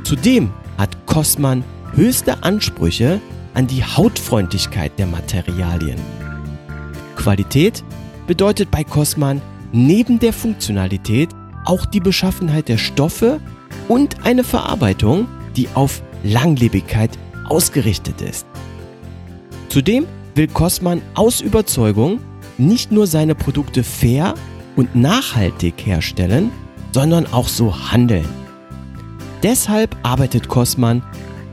Zudem 0.02 0.50
hat 0.76 1.06
Kosman 1.06 1.64
höchste 1.94 2.42
Ansprüche 2.42 3.20
an 3.54 3.66
die 3.66 3.84
Hautfreundlichkeit 3.84 4.98
der 4.98 5.06
Materialien. 5.06 5.98
Qualität 7.16 7.84
bedeutet 8.26 8.70
bei 8.70 8.84
Kosman 8.84 9.42
neben 9.72 10.18
der 10.18 10.32
Funktionalität 10.32 11.30
auch 11.64 11.84
die 11.84 12.00
Beschaffenheit 12.00 12.68
der 12.68 12.78
Stoffe 12.78 13.40
und 13.88 14.24
eine 14.24 14.44
Verarbeitung, 14.44 15.28
die 15.56 15.68
auf 15.74 16.02
Langlebigkeit 16.22 17.10
ausgerichtet 17.48 18.20
ist. 18.22 18.46
Zudem 19.68 20.06
will 20.34 20.48
Kosman 20.48 21.02
aus 21.14 21.40
Überzeugung 21.40 22.20
nicht 22.58 22.92
nur 22.92 23.06
seine 23.06 23.34
Produkte 23.34 23.82
fair 23.82 24.34
und 24.76 24.94
nachhaltig 24.94 25.74
herstellen, 25.84 26.50
sondern 26.92 27.26
auch 27.32 27.48
so 27.48 27.90
handeln. 27.90 28.28
Deshalb 29.42 29.96
arbeitet 30.02 30.48
Kosman 30.48 31.02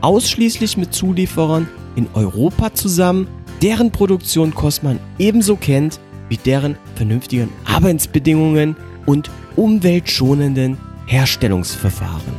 ausschließlich 0.02 0.78
mit 0.78 0.94
Zulieferern 0.94 1.68
in 1.98 2.08
Europa 2.14 2.74
zusammen, 2.74 3.28
deren 3.62 3.92
Produktion 3.92 4.54
Kosman 4.54 5.00
ebenso 5.18 5.58
kennt 5.58 6.00
wie 6.30 6.38
deren 6.38 6.78
vernünftigen 6.96 7.50
Arbeitsbedingungen 7.66 8.78
und 9.06 9.30
umweltschonenden 9.56 10.78
Herstellungsverfahren. 11.08 12.34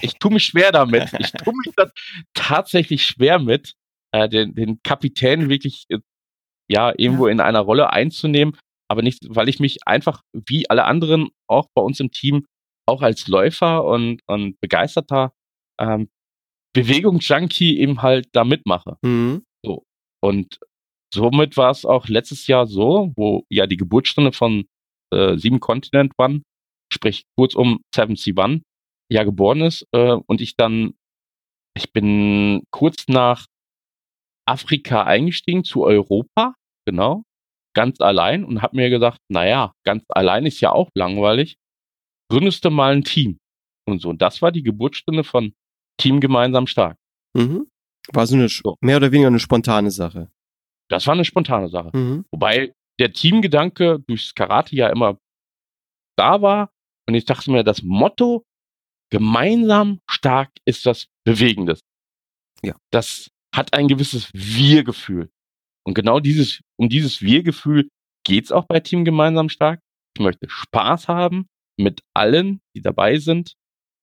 ich 0.00 0.14
tue 0.14 0.32
mich 0.32 0.44
schwer 0.44 0.72
damit. 0.72 1.10
Ich 1.18 1.32
tue 1.32 1.54
mich 1.64 1.74
das 1.76 1.90
tatsächlich 2.34 3.04
schwer 3.04 3.38
mit, 3.38 3.74
äh, 4.12 4.28
den, 4.28 4.54
den 4.54 4.80
Kapitän 4.82 5.48
wirklich 5.48 5.84
äh, 5.88 5.98
ja 6.68 6.92
irgendwo 6.96 7.26
ja. 7.26 7.32
in 7.32 7.40
einer 7.40 7.60
Rolle 7.60 7.92
einzunehmen 7.92 8.56
aber 8.90 9.02
nicht, 9.02 9.24
weil 9.28 9.48
ich 9.48 9.60
mich 9.60 9.86
einfach 9.86 10.22
wie 10.32 10.68
alle 10.68 10.84
anderen 10.84 11.28
auch 11.48 11.68
bei 11.74 11.82
uns 11.82 12.00
im 12.00 12.10
Team 12.10 12.44
auch 12.88 13.02
als 13.02 13.28
Läufer 13.28 13.84
und, 13.84 14.20
und 14.26 14.60
begeisterter 14.60 15.32
ähm, 15.80 16.08
Bewegungsjunkie 16.74 17.78
eben 17.78 18.02
halt 18.02 18.28
da 18.32 18.42
mitmache. 18.42 18.98
Mhm. 19.02 19.44
So. 19.64 19.84
Und 20.20 20.58
somit 21.14 21.56
war 21.56 21.70
es 21.70 21.84
auch 21.84 22.08
letztes 22.08 22.48
Jahr 22.48 22.66
so, 22.66 23.12
wo 23.14 23.44
ja 23.48 23.68
die 23.68 23.76
Geburtsstunde 23.76 24.32
von 24.32 24.64
äh, 25.12 25.36
Sieben 25.38 25.60
Kontinent 25.60 26.12
One, 26.18 26.42
sprich 26.92 27.26
kurz 27.38 27.54
um 27.54 27.82
71, 27.96 28.34
ja 29.08 29.22
geboren 29.22 29.60
ist 29.60 29.86
äh, 29.92 30.16
und 30.26 30.40
ich 30.40 30.56
dann, 30.56 30.94
ich 31.76 31.92
bin 31.92 32.64
kurz 32.72 33.06
nach 33.06 33.46
Afrika 34.50 35.04
eingestiegen 35.04 35.64
zu 35.64 35.84
Europa, 35.84 36.54
genau, 36.86 37.22
ganz 37.74 38.00
allein 38.00 38.44
und 38.44 38.62
habe 38.62 38.76
mir 38.76 38.90
gesagt, 38.90 39.18
naja, 39.28 39.72
ganz 39.84 40.04
allein 40.08 40.46
ist 40.46 40.60
ja 40.60 40.72
auch 40.72 40.88
langweilig. 40.94 41.56
Gründest 42.30 42.64
du 42.64 42.70
mal 42.70 42.92
ein 42.92 43.04
Team. 43.04 43.38
Und 43.88 44.00
so. 44.00 44.10
Und 44.10 44.22
das 44.22 44.42
war 44.42 44.52
die 44.52 44.62
Geburtsstunde 44.62 45.24
von 45.24 45.52
Team 45.98 46.20
gemeinsam 46.20 46.66
stark. 46.66 46.96
Mhm. 47.36 47.66
War 48.12 48.26
so 48.26 48.36
eine 48.36 48.48
so. 48.48 48.76
mehr 48.80 48.96
oder 48.96 49.12
weniger 49.12 49.28
eine 49.28 49.38
spontane 49.38 49.90
Sache. 49.90 50.30
Das 50.88 51.06
war 51.06 51.14
eine 51.14 51.24
spontane 51.24 51.68
Sache. 51.68 51.90
Mhm. 51.96 52.24
Wobei 52.30 52.74
der 52.98 53.12
Teamgedanke 53.12 54.00
durchs 54.06 54.34
Karate 54.34 54.74
ja 54.76 54.88
immer 54.88 55.18
da 56.16 56.42
war. 56.42 56.70
Und 57.08 57.14
ich 57.14 57.24
dachte 57.24 57.50
mir, 57.50 57.64
das 57.64 57.82
Motto 57.82 58.44
gemeinsam 59.10 60.00
stark 60.08 60.50
ist 60.64 60.86
das 60.86 61.06
Bewegendes. 61.24 61.80
Ja. 62.62 62.76
Das 62.92 63.30
hat 63.54 63.74
ein 63.74 63.88
gewisses 63.88 64.30
Wir-Gefühl. 64.32 65.30
Und 65.86 65.94
genau 65.94 66.20
dieses, 66.20 66.60
um 66.78 66.88
dieses 66.88 67.22
Wir-Gefühl 67.22 67.88
geht's 68.24 68.52
auch 68.52 68.66
bei 68.66 68.80
Team 68.80 69.04
gemeinsam 69.04 69.48
stark. 69.48 69.80
Ich 70.16 70.22
möchte 70.22 70.48
Spaß 70.48 71.08
haben 71.08 71.46
mit 71.78 72.00
allen, 72.14 72.60
die 72.76 72.82
dabei 72.82 73.18
sind. 73.18 73.54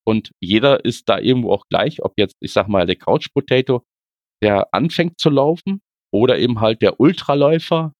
Und 0.05 0.31
jeder 0.41 0.85
ist 0.85 1.09
da 1.09 1.19
irgendwo 1.19 1.51
auch 1.51 1.65
gleich, 1.69 2.03
ob 2.03 2.13
jetzt, 2.17 2.35
ich 2.41 2.51
sag 2.53 2.67
mal, 2.67 2.85
der 2.85 2.95
Couch 2.95 3.27
Potato, 3.33 3.83
der 4.41 4.73
anfängt 4.73 5.19
zu 5.19 5.29
laufen, 5.29 5.81
oder 6.13 6.37
eben 6.37 6.59
halt 6.59 6.81
der 6.81 6.99
Ultraläufer, 6.99 7.93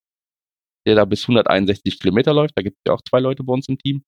der 0.86 0.94
da 0.94 1.04
bis 1.04 1.22
161 1.22 2.00
Kilometer 2.00 2.32
läuft. 2.32 2.56
Da 2.56 2.62
gibt 2.62 2.76
es 2.78 2.82
ja 2.88 2.94
auch 2.94 3.02
zwei 3.08 3.20
Leute 3.20 3.44
bei 3.44 3.52
uns 3.52 3.68
im 3.68 3.78
Team. 3.78 4.02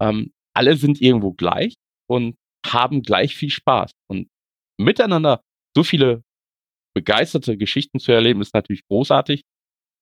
Ähm, 0.00 0.32
alle 0.56 0.76
sind 0.76 1.00
irgendwo 1.00 1.32
gleich 1.32 1.74
und 2.08 2.36
haben 2.66 3.02
gleich 3.02 3.36
viel 3.36 3.50
Spaß. 3.50 3.92
Und 4.10 4.28
miteinander 4.80 5.42
so 5.76 5.84
viele 5.84 6.22
begeisterte 6.98 7.56
Geschichten 7.56 8.00
zu 8.00 8.10
erleben, 8.10 8.40
ist 8.40 8.54
natürlich 8.54 8.82
großartig. 8.88 9.42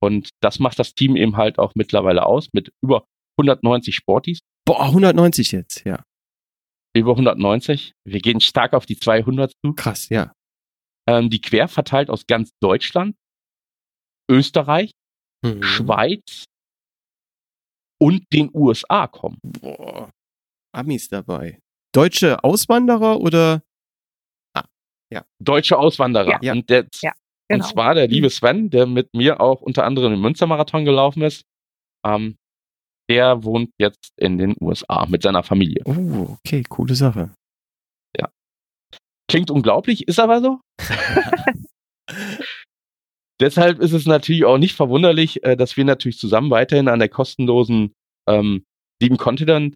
Und 0.02 0.30
das 0.40 0.58
macht 0.58 0.78
das 0.78 0.94
Team 0.94 1.14
eben 1.14 1.36
halt 1.36 1.58
auch 1.58 1.72
mittlerweile 1.74 2.24
aus 2.24 2.48
mit 2.54 2.72
über 2.82 3.04
190 3.38 3.94
Sportis. 3.94 4.38
Boah, 4.64 4.86
190 4.86 5.52
jetzt, 5.52 5.84
ja. 5.84 6.02
Über 6.94 7.12
190. 7.12 7.92
Wir 8.04 8.20
gehen 8.20 8.40
stark 8.40 8.72
auf 8.72 8.86
die 8.86 8.98
200 8.98 9.52
zu. 9.62 9.74
Krass, 9.74 10.08
ja. 10.08 10.32
Ähm, 11.06 11.28
die 11.28 11.40
quer 11.40 11.68
verteilt 11.68 12.08
aus 12.08 12.26
ganz 12.26 12.50
Deutschland, 12.62 13.14
Österreich, 14.30 14.92
mhm. 15.44 15.62
Schweiz 15.62 16.44
und 18.00 18.24
den 18.32 18.50
USA 18.54 19.06
kommen. 19.06 19.38
Boah, 19.42 20.10
Amis 20.74 21.08
dabei. 21.08 21.58
Deutsche 21.94 22.42
Auswanderer 22.42 23.20
oder 23.20 23.62
ja. 25.12 25.24
Deutsche 25.42 25.78
Auswanderer. 25.78 26.38
Ja. 26.42 26.52
Und, 26.52 26.68
der, 26.70 26.86
ja, 27.02 27.12
genau. 27.48 27.64
und 27.64 27.70
zwar 27.70 27.94
der 27.94 28.08
liebe 28.08 28.30
Sven, 28.30 28.70
der 28.70 28.86
mit 28.86 29.14
mir 29.14 29.40
auch 29.40 29.60
unter 29.60 29.84
anderem 29.84 30.12
den 30.12 30.20
Münstermarathon 30.20 30.84
gelaufen 30.84 31.22
ist. 31.22 31.44
Ähm, 32.04 32.36
der 33.08 33.44
wohnt 33.44 33.70
jetzt 33.78 34.12
in 34.16 34.38
den 34.38 34.56
USA 34.60 35.06
mit 35.06 35.22
seiner 35.22 35.44
Familie. 35.44 35.82
Oh, 35.84 36.36
okay, 36.38 36.64
coole 36.68 36.94
Sache. 36.94 37.30
Ja. 38.18 38.30
Klingt 39.30 39.50
unglaublich, 39.50 40.08
ist 40.08 40.18
aber 40.18 40.40
so. 40.40 40.60
Deshalb 43.40 43.80
ist 43.80 43.92
es 43.92 44.06
natürlich 44.06 44.44
auch 44.44 44.58
nicht 44.58 44.74
verwunderlich, 44.74 45.44
äh, 45.44 45.56
dass 45.56 45.76
wir 45.76 45.84
natürlich 45.84 46.18
zusammen 46.18 46.50
weiterhin 46.50 46.88
an 46.88 46.98
der 46.98 47.08
kostenlosen 47.08 47.92
ähm, 48.28 48.64
Sieben 49.00 49.18
Continent 49.18 49.74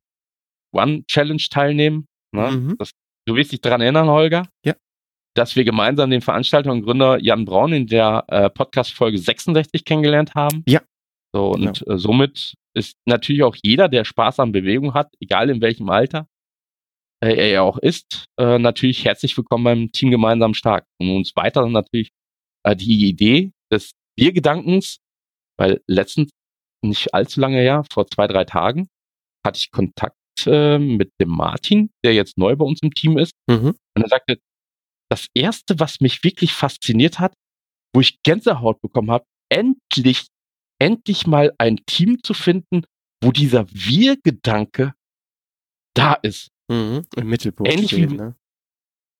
One 0.72 1.04
Challenge 1.06 1.42
teilnehmen. 1.50 2.06
Ne? 2.34 2.50
Mhm. 2.50 2.76
Das, 2.78 2.90
du 3.26 3.34
wirst 3.34 3.52
dich 3.52 3.60
daran 3.60 3.80
erinnern, 3.80 4.08
Holger? 4.08 4.48
Ja. 4.64 4.74
Dass 5.34 5.56
wir 5.56 5.64
gemeinsam 5.64 6.10
den 6.10 6.20
Veranstalter 6.20 6.72
und 6.72 6.82
Gründer 6.82 7.18
Jan 7.20 7.44
Braun 7.44 7.72
in 7.72 7.86
der 7.86 8.24
äh, 8.28 8.50
Podcast-Folge 8.50 9.18
66 9.18 9.84
kennengelernt 9.84 10.34
haben. 10.34 10.64
Ja. 10.66 10.80
So, 11.32 11.50
und 11.50 11.80
genau. 11.80 11.94
äh, 11.94 11.98
somit 11.98 12.54
ist 12.74 12.96
natürlich 13.06 13.42
auch 13.42 13.56
jeder, 13.62 13.88
der 13.88 14.04
Spaß 14.04 14.40
an 14.40 14.52
Bewegung 14.52 14.94
hat, 14.94 15.12
egal 15.20 15.50
in 15.50 15.60
welchem 15.60 15.88
Alter 15.88 16.26
äh, 17.22 17.34
er 17.34 17.48
ja 17.48 17.62
auch 17.62 17.78
ist, 17.78 18.26
äh, 18.38 18.58
natürlich 18.58 19.04
herzlich 19.04 19.36
willkommen 19.36 19.64
beim 19.64 19.92
Team 19.92 20.10
Gemeinsam 20.10 20.54
Stark. 20.54 20.86
Und 20.98 21.10
uns 21.10 21.36
weiter 21.36 21.66
natürlich 21.68 22.10
äh, 22.64 22.74
die 22.74 23.08
Idee 23.08 23.52
des 23.72 23.92
Wir-Gedankens, 24.16 24.98
weil 25.58 25.82
letztens, 25.86 26.30
nicht 26.82 27.12
allzu 27.12 27.40
lange 27.40 27.58
her, 27.58 27.84
vor 27.92 28.06
zwei, 28.06 28.26
drei 28.26 28.44
Tagen, 28.44 28.88
hatte 29.46 29.58
ich 29.58 29.70
Kontakt 29.70 30.16
äh, 30.46 30.78
mit 30.78 31.12
dem 31.20 31.28
Martin, 31.28 31.90
der 32.04 32.14
jetzt 32.14 32.38
neu 32.38 32.56
bei 32.56 32.64
uns 32.64 32.80
im 32.82 32.94
Team 32.94 33.18
ist. 33.18 33.32
Mhm. 33.46 33.74
Und 33.94 34.02
er 34.02 34.08
sagte, 34.08 34.38
das 35.10 35.26
erste, 35.34 35.78
was 35.80 36.00
mich 36.00 36.24
wirklich 36.24 36.52
fasziniert 36.52 37.18
hat, 37.18 37.34
wo 37.94 38.00
ich 38.00 38.22
Gänsehaut 38.22 38.80
bekommen 38.80 39.10
habe, 39.10 39.24
endlich, 39.50 40.28
endlich 40.80 41.26
mal 41.26 41.52
ein 41.58 41.78
Team 41.86 42.22
zu 42.22 42.34
finden, 42.34 42.84
wo 43.22 43.32
dieser 43.32 43.68
Wir-Gedanke 43.70 44.94
da 45.94 46.14
ist. 46.14 46.48
Mhm. 46.70 47.04
Im 47.16 47.28
Mittelpunkt 47.28 47.72
Ähnlich 47.72 47.90
steht, 47.90 48.10
wie, 48.10 48.16
ne? 48.16 48.36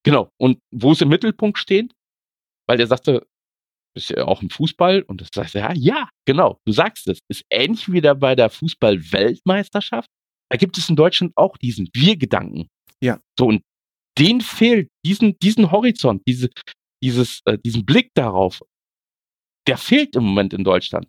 Genau. 0.05 0.31
Und 0.40 0.61
wo 0.72 0.92
es 0.92 1.00
im 1.00 1.09
Mittelpunkt 1.09 1.59
steht, 1.59 1.92
weil 2.68 2.79
der 2.79 2.87
sagte, 2.87 3.26
ist 3.96 4.11
ja 4.11 4.24
auch 4.24 4.40
im 4.40 4.50
Fußball 4.50 5.03
und 5.03 5.20
das 5.20 5.29
sagt 5.35 5.55
ja, 5.55 5.72
ja, 5.74 6.09
genau, 6.24 6.61
du 6.64 6.72
sagst 6.72 7.09
es, 7.09 7.18
ist 7.29 7.44
ähnlich 7.50 7.90
wie 7.90 8.00
da 8.00 8.14
bei 8.14 8.37
der 8.37 8.48
Fußball-Weltmeisterschaft. 8.48 10.09
Da 10.48 10.57
gibt 10.57 10.79
es 10.79 10.88
in 10.88 10.96
Deutschland 10.96 11.33
auch 11.37 11.57
diesen 11.57 11.88
Wir-Gedanken. 11.92 12.68
Ja. 13.03 13.20
So, 13.37 13.46
und 13.46 13.62
den 14.18 14.40
fehlt, 14.40 14.88
diesen, 15.04 15.38
diesen 15.38 15.70
Horizont, 15.70 16.22
diese, 16.26 16.50
dieses, 17.02 17.40
äh, 17.44 17.58
diesen 17.58 17.84
Blick 17.84 18.10
darauf, 18.14 18.62
der 19.66 19.78
fehlt 19.78 20.16
im 20.16 20.24
Moment 20.24 20.52
in 20.52 20.64
Deutschland. 20.64 21.06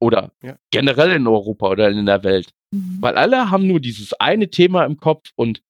Oder 0.00 0.32
ja. 0.42 0.56
generell 0.72 1.12
in 1.12 1.26
Europa 1.26 1.68
oder 1.68 1.90
in 1.90 2.06
der 2.06 2.24
Welt. 2.24 2.50
Mhm. 2.72 2.98
Weil 3.00 3.16
alle 3.16 3.50
haben 3.50 3.66
nur 3.66 3.80
dieses 3.80 4.12
eine 4.14 4.50
Thema 4.50 4.84
im 4.84 4.96
Kopf 4.96 5.30
und 5.36 5.62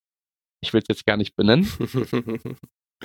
ich 0.62 0.72
will 0.72 0.80
es 0.80 0.88
jetzt 0.88 1.06
gar 1.06 1.16
nicht 1.16 1.36
benennen. 1.36 1.70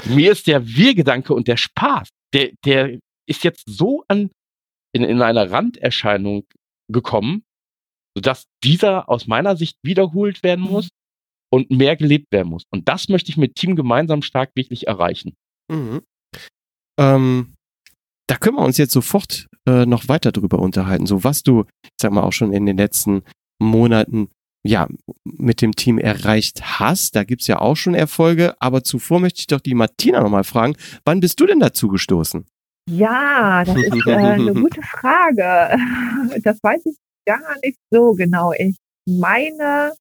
Mir 0.05 0.31
ist 0.31 0.47
der 0.47 0.65
Wir-Gedanke 0.65 1.33
und 1.33 1.47
der 1.47 1.57
Spaß, 1.57 2.09
der, 2.33 2.51
der 2.63 2.99
ist 3.27 3.43
jetzt 3.43 3.63
so 3.65 4.03
an, 4.07 4.29
in, 4.93 5.03
in 5.03 5.21
einer 5.21 5.51
Randerscheinung 5.51 6.45
gekommen, 6.87 7.43
sodass 8.15 8.45
dieser 8.63 9.09
aus 9.09 9.27
meiner 9.27 9.57
Sicht 9.57 9.77
wiederholt 9.83 10.43
werden 10.43 10.65
mhm. 10.65 10.71
muss 10.71 10.89
und 11.49 11.71
mehr 11.71 11.95
gelebt 11.95 12.27
werden 12.31 12.49
muss. 12.49 12.63
Und 12.71 12.87
das 12.87 13.09
möchte 13.09 13.29
ich 13.29 13.37
mit 13.37 13.55
Team 13.55 13.75
gemeinsam 13.75 14.21
stark 14.21 14.51
wirklich 14.55 14.87
erreichen. 14.87 15.33
Mhm. 15.71 16.01
Ähm, 16.99 17.53
da 18.27 18.35
können 18.35 18.57
wir 18.57 18.65
uns 18.65 18.77
jetzt 18.77 18.91
sofort 18.91 19.47
äh, 19.65 19.85
noch 19.85 20.07
weiter 20.09 20.31
drüber 20.31 20.59
unterhalten. 20.59 21.05
So 21.05 21.23
was 21.23 21.43
du, 21.43 21.65
ich 21.83 21.91
sag 22.01 22.11
mal, 22.11 22.23
auch 22.23 22.33
schon 22.33 22.53
in 22.53 22.65
den 22.65 22.77
letzten 22.77 23.23
Monaten 23.59 24.29
ja, 24.67 24.87
mit 25.23 25.61
dem 25.61 25.75
Team 25.75 25.97
erreicht 25.97 26.79
hast. 26.79 27.15
Da 27.15 27.23
gibt's 27.23 27.47
ja 27.47 27.59
auch 27.59 27.75
schon 27.75 27.95
Erfolge. 27.95 28.55
Aber 28.59 28.83
zuvor 28.83 29.19
möchte 29.19 29.39
ich 29.39 29.47
doch 29.47 29.61
die 29.61 29.73
Martina 29.73 30.21
nochmal 30.21 30.43
fragen, 30.43 30.75
wann 31.05 31.21
bist 31.21 31.39
du 31.39 31.45
denn 31.45 31.59
dazu 31.59 31.87
gestoßen? 31.87 32.45
Ja, 32.89 33.63
das 33.65 33.77
ist 33.77 34.07
äh, 34.07 34.15
eine 34.15 34.53
gute 34.61 34.81
Frage. 34.81 35.77
Das 36.43 36.59
weiß 36.61 36.85
ich 36.85 36.97
gar 37.25 37.55
nicht 37.63 37.77
so 37.91 38.13
genau. 38.13 38.51
Ich 38.57 38.77
meine, 39.05 39.93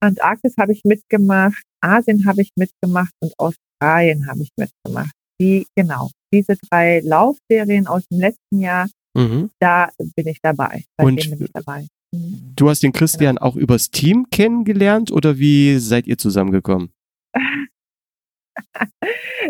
Antarktis 0.00 0.56
habe 0.58 0.72
ich 0.72 0.82
mitgemacht, 0.84 1.62
Asien 1.80 2.26
habe 2.26 2.42
ich 2.42 2.50
mitgemacht 2.56 3.12
und 3.20 3.32
Australien 3.38 4.26
habe 4.26 4.42
ich 4.42 4.50
mitgemacht. 4.56 5.12
Die, 5.40 5.66
genau, 5.76 6.10
diese 6.32 6.56
drei 6.68 7.00
Laufserien 7.00 7.86
aus 7.86 8.06
dem 8.10 8.20
letzten 8.20 8.60
Jahr, 8.60 8.88
mhm. 9.14 9.50
da 9.58 9.90
bin 10.16 10.26
ich 10.26 10.38
dabei. 10.42 10.84
Seitdem 10.96 11.06
und 11.06 11.30
bin 11.30 11.44
ich 11.44 11.52
dabei. 11.52 11.86
Mhm. 12.12 12.52
Du 12.56 12.68
hast 12.68 12.82
den 12.82 12.92
Christian 12.92 13.36
genau. 13.36 13.46
auch 13.46 13.56
übers 13.56 13.90
Team 13.90 14.26
kennengelernt 14.30 15.10
oder 15.10 15.38
wie 15.38 15.78
seid 15.78 16.06
ihr 16.06 16.18
zusammengekommen? 16.18 16.92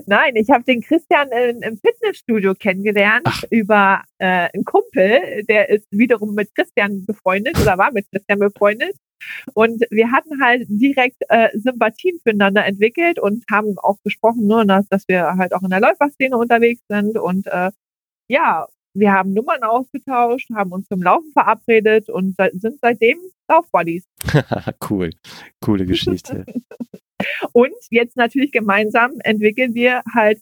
Nein, 0.07 0.37
ich 0.37 0.49
habe 0.51 0.65
den 0.65 0.83
Christian 0.83 1.29
in, 1.33 1.63
im 1.63 1.79
Fitnessstudio 1.79 2.55
kennengelernt 2.55 3.23
Ach. 3.25 3.43
über 3.51 4.03
äh, 4.19 4.49
einen 4.53 4.65
Kumpel, 4.65 5.45
der 5.49 5.69
ist 5.69 5.87
wiederum 5.91 6.35
mit 6.35 6.55
Christian 6.55 7.05
befreundet 7.07 7.59
oder 7.61 7.79
war 7.79 7.93
mit 7.93 8.07
Christian 8.11 8.39
befreundet. 8.39 8.97
Und 9.55 9.83
wir 9.91 10.13
hatten 10.13 10.43
halt 10.43 10.67
direkt 10.69 11.23
äh, 11.29 11.49
Sympathien 11.55 12.19
füreinander 12.23 12.65
entwickelt 12.65 13.19
und 13.19 13.45
haben 13.51 13.77
auch 13.79 13.99
besprochen, 14.03 14.47
nur, 14.47 14.65
dass, 14.65 14.87
dass 14.89 15.09
wir 15.09 15.35
halt 15.37 15.55
auch 15.55 15.63
in 15.63 15.71
der 15.71 15.81
Läuferszene 15.81 16.37
unterwegs 16.37 16.83
sind. 16.89 17.19
Und 17.19 17.47
äh, 17.47 17.71
ja, 18.29 18.67
wir 18.95 19.13
haben 19.13 19.33
Nummern 19.33 19.63
ausgetauscht, 19.63 20.49
haben 20.55 20.73
uns 20.73 20.89
zum 20.89 21.03
Laufen 21.03 21.31
verabredet 21.33 22.09
und 22.09 22.37
sind 22.53 22.79
seitdem 22.81 23.19
Laufbuddies. 23.49 24.05
cool, 24.91 25.11
coole 25.61 25.87
Geschichte. 25.87 26.45
Und 27.53 27.73
jetzt 27.91 28.17
natürlich 28.17 28.53
gemeinsam 28.53 29.13
entwickeln 29.21 29.75
wir 29.75 30.03
halt 30.15 30.41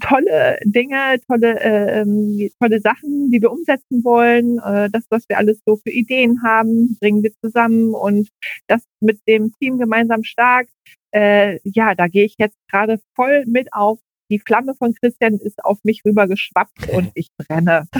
tolle 0.00 0.58
Dinge, 0.64 1.20
tolle, 1.26 1.60
äh, 1.60 2.50
tolle 2.60 2.80
Sachen, 2.80 3.30
die 3.30 3.40
wir 3.40 3.50
umsetzen 3.50 4.04
wollen. 4.04 4.58
Äh, 4.58 4.90
das, 4.90 5.04
was 5.10 5.28
wir 5.28 5.38
alles 5.38 5.60
so 5.66 5.76
für 5.76 5.90
Ideen 5.90 6.42
haben, 6.42 6.96
bringen 7.00 7.22
wir 7.22 7.32
zusammen 7.42 7.94
und 7.94 8.28
das 8.66 8.82
mit 9.00 9.20
dem 9.26 9.52
Team 9.58 9.78
gemeinsam 9.78 10.24
stark. 10.24 10.68
Äh, 11.12 11.58
ja, 11.64 11.94
da 11.94 12.06
gehe 12.06 12.24
ich 12.24 12.36
jetzt 12.38 12.56
gerade 12.70 13.00
voll 13.14 13.44
mit 13.46 13.72
auf. 13.72 13.98
Die 14.30 14.38
Flamme 14.38 14.74
von 14.76 14.94
Christian 14.94 15.34
ist 15.34 15.64
auf 15.64 15.78
mich 15.82 16.02
rübergeschwappt 16.04 16.88
und 16.90 17.10
ich 17.14 17.28
brenne. 17.36 17.88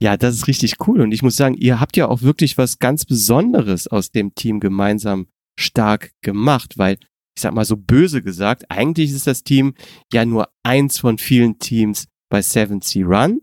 Ja, 0.00 0.16
das 0.16 0.36
ist 0.36 0.46
richtig 0.46 0.74
cool. 0.86 1.00
Und 1.00 1.10
ich 1.10 1.22
muss 1.22 1.36
sagen, 1.36 1.54
ihr 1.54 1.80
habt 1.80 1.96
ja 1.96 2.06
auch 2.06 2.22
wirklich 2.22 2.56
was 2.56 2.78
ganz 2.78 3.04
Besonderes 3.04 3.88
aus 3.88 4.12
dem 4.12 4.32
Team 4.34 4.60
gemeinsam 4.60 5.26
stark 5.58 6.12
gemacht, 6.22 6.78
weil 6.78 6.98
ich 7.36 7.42
sag 7.42 7.54
mal 7.54 7.64
so 7.64 7.76
böse 7.76 8.22
gesagt, 8.22 8.70
eigentlich 8.70 9.12
ist 9.12 9.26
das 9.26 9.44
Team 9.44 9.74
ja 10.12 10.24
nur 10.24 10.48
eins 10.64 10.98
von 10.98 11.18
vielen 11.18 11.58
Teams 11.58 12.08
bei 12.30 12.40
7C 12.40 13.04
Run, 13.04 13.42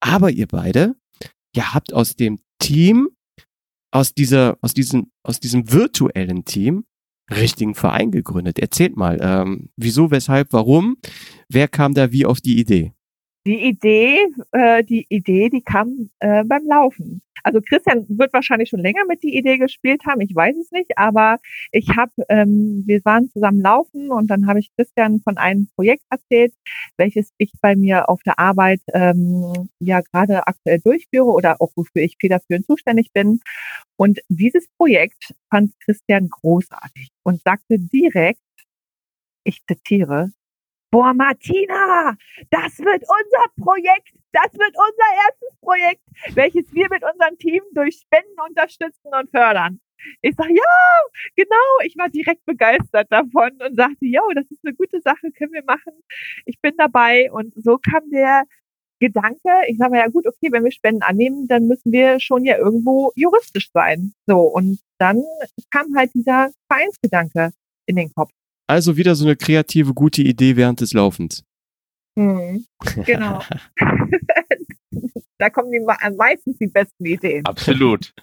aber 0.00 0.30
ihr 0.30 0.46
beide, 0.46 0.96
ihr 1.54 1.74
habt 1.74 1.92
aus 1.92 2.16
dem 2.16 2.38
Team, 2.58 3.10
aus 3.92 4.14
dieser, 4.14 4.58
aus 4.62 4.74
diesem, 4.74 5.10
aus 5.22 5.38
diesem 5.40 5.70
virtuellen 5.70 6.44
Team 6.44 6.84
richtigen 7.30 7.74
Verein 7.74 8.10
gegründet. 8.10 8.58
Erzählt 8.58 8.96
mal, 8.96 9.18
ähm, 9.20 9.68
wieso, 9.76 10.10
weshalb, 10.10 10.52
warum, 10.52 10.96
wer 11.48 11.68
kam 11.68 11.94
da 11.94 12.12
wie 12.12 12.24
auf 12.24 12.40
die 12.40 12.58
Idee? 12.58 12.92
Die 13.46 13.62
Idee, 13.62 14.26
äh, 14.50 14.82
die 14.82 15.06
Idee, 15.08 15.48
die 15.50 15.62
kam 15.62 16.10
äh, 16.18 16.42
beim 16.42 16.66
Laufen. 16.66 17.22
Also 17.44 17.60
Christian 17.60 18.04
wird 18.08 18.32
wahrscheinlich 18.32 18.70
schon 18.70 18.80
länger 18.80 19.04
mit 19.06 19.22
die 19.22 19.36
Idee 19.38 19.56
gespielt 19.56 20.02
haben, 20.04 20.20
ich 20.20 20.34
weiß 20.34 20.56
es 20.56 20.72
nicht, 20.72 20.98
aber 20.98 21.38
ich 21.70 21.90
habe, 21.96 22.10
ähm, 22.28 22.82
wir 22.86 23.04
waren 23.04 23.30
zusammen 23.30 23.60
laufen 23.60 24.10
und 24.10 24.26
dann 24.28 24.48
habe 24.48 24.58
ich 24.58 24.72
Christian 24.76 25.20
von 25.20 25.36
einem 25.38 25.68
Projekt 25.76 26.02
erzählt, 26.10 26.54
welches 26.96 27.30
ich 27.38 27.52
bei 27.60 27.76
mir 27.76 28.08
auf 28.08 28.20
der 28.24 28.40
Arbeit 28.40 28.80
ähm, 28.92 29.68
ja 29.78 30.00
gerade 30.00 30.48
aktuell 30.48 30.80
durchführe 30.80 31.26
oder 31.26 31.60
auch 31.60 31.70
wofür 31.76 32.02
ich 32.02 32.16
federführend 32.20 32.66
zuständig 32.66 33.12
bin. 33.12 33.38
Und 33.96 34.18
dieses 34.28 34.66
Projekt 34.76 35.34
fand 35.50 35.72
Christian 35.84 36.28
großartig 36.30 37.10
und 37.22 37.40
sagte 37.42 37.78
direkt, 37.78 38.40
ich 39.44 39.64
zitiere, 39.68 40.32
boah, 40.90 41.12
Martina, 41.14 42.16
das 42.50 42.78
wird 42.78 43.02
unser 43.02 43.64
Projekt, 43.64 44.14
das 44.32 44.52
wird 44.52 44.74
unser 44.76 45.08
erstes 45.26 45.60
Projekt, 45.60 46.02
welches 46.34 46.72
wir 46.72 46.88
mit 46.90 47.02
unserem 47.02 47.38
Team 47.38 47.62
durch 47.72 47.96
Spenden 47.96 48.40
unterstützen 48.48 49.08
und 49.12 49.30
fördern. 49.30 49.80
Ich 50.22 50.34
sage, 50.36 50.54
ja, 50.54 50.62
genau. 51.36 51.80
Ich 51.84 51.96
war 51.96 52.08
direkt 52.08 52.44
begeistert 52.44 53.10
davon 53.10 53.50
und 53.66 53.76
sagte, 53.76 54.06
ja, 54.06 54.22
das 54.34 54.50
ist 54.50 54.64
eine 54.64 54.74
gute 54.74 55.00
Sache, 55.00 55.32
können 55.32 55.52
wir 55.52 55.64
machen. 55.64 55.92
Ich 56.44 56.60
bin 56.60 56.74
dabei. 56.76 57.30
Und 57.32 57.54
so 57.56 57.78
kam 57.78 58.10
der 58.10 58.44
Gedanke, 59.00 59.50
ich 59.68 59.78
sage 59.78 59.96
ja 59.98 60.08
gut, 60.08 60.26
okay, 60.26 60.50
wenn 60.50 60.64
wir 60.64 60.72
Spenden 60.72 61.02
annehmen, 61.02 61.48
dann 61.48 61.66
müssen 61.66 61.92
wir 61.92 62.18
schon 62.20 62.44
ja 62.44 62.56
irgendwo 62.56 63.12
juristisch 63.14 63.70
sein. 63.72 64.12
So, 64.26 64.40
und 64.40 64.80
dann 64.98 65.22
kam 65.70 65.94
halt 65.96 66.14
dieser 66.14 66.50
Vereinsgedanke 66.68 67.50
in 67.86 67.96
den 67.96 68.12
Kopf. 68.14 68.30
Also 68.66 68.96
wieder 68.96 69.14
so 69.14 69.24
eine 69.24 69.36
kreative, 69.36 69.94
gute 69.94 70.22
Idee 70.22 70.56
während 70.56 70.80
des 70.80 70.92
Laufens. 70.92 71.44
Mhm. 72.16 72.66
Genau. 73.04 73.42
Da 75.38 75.50
kommen 75.50 75.70
die 75.70 75.80
meistens 76.16 76.56
die 76.58 76.66
besten 76.66 77.04
Ideen. 77.04 77.44
Absolut. 77.44 78.14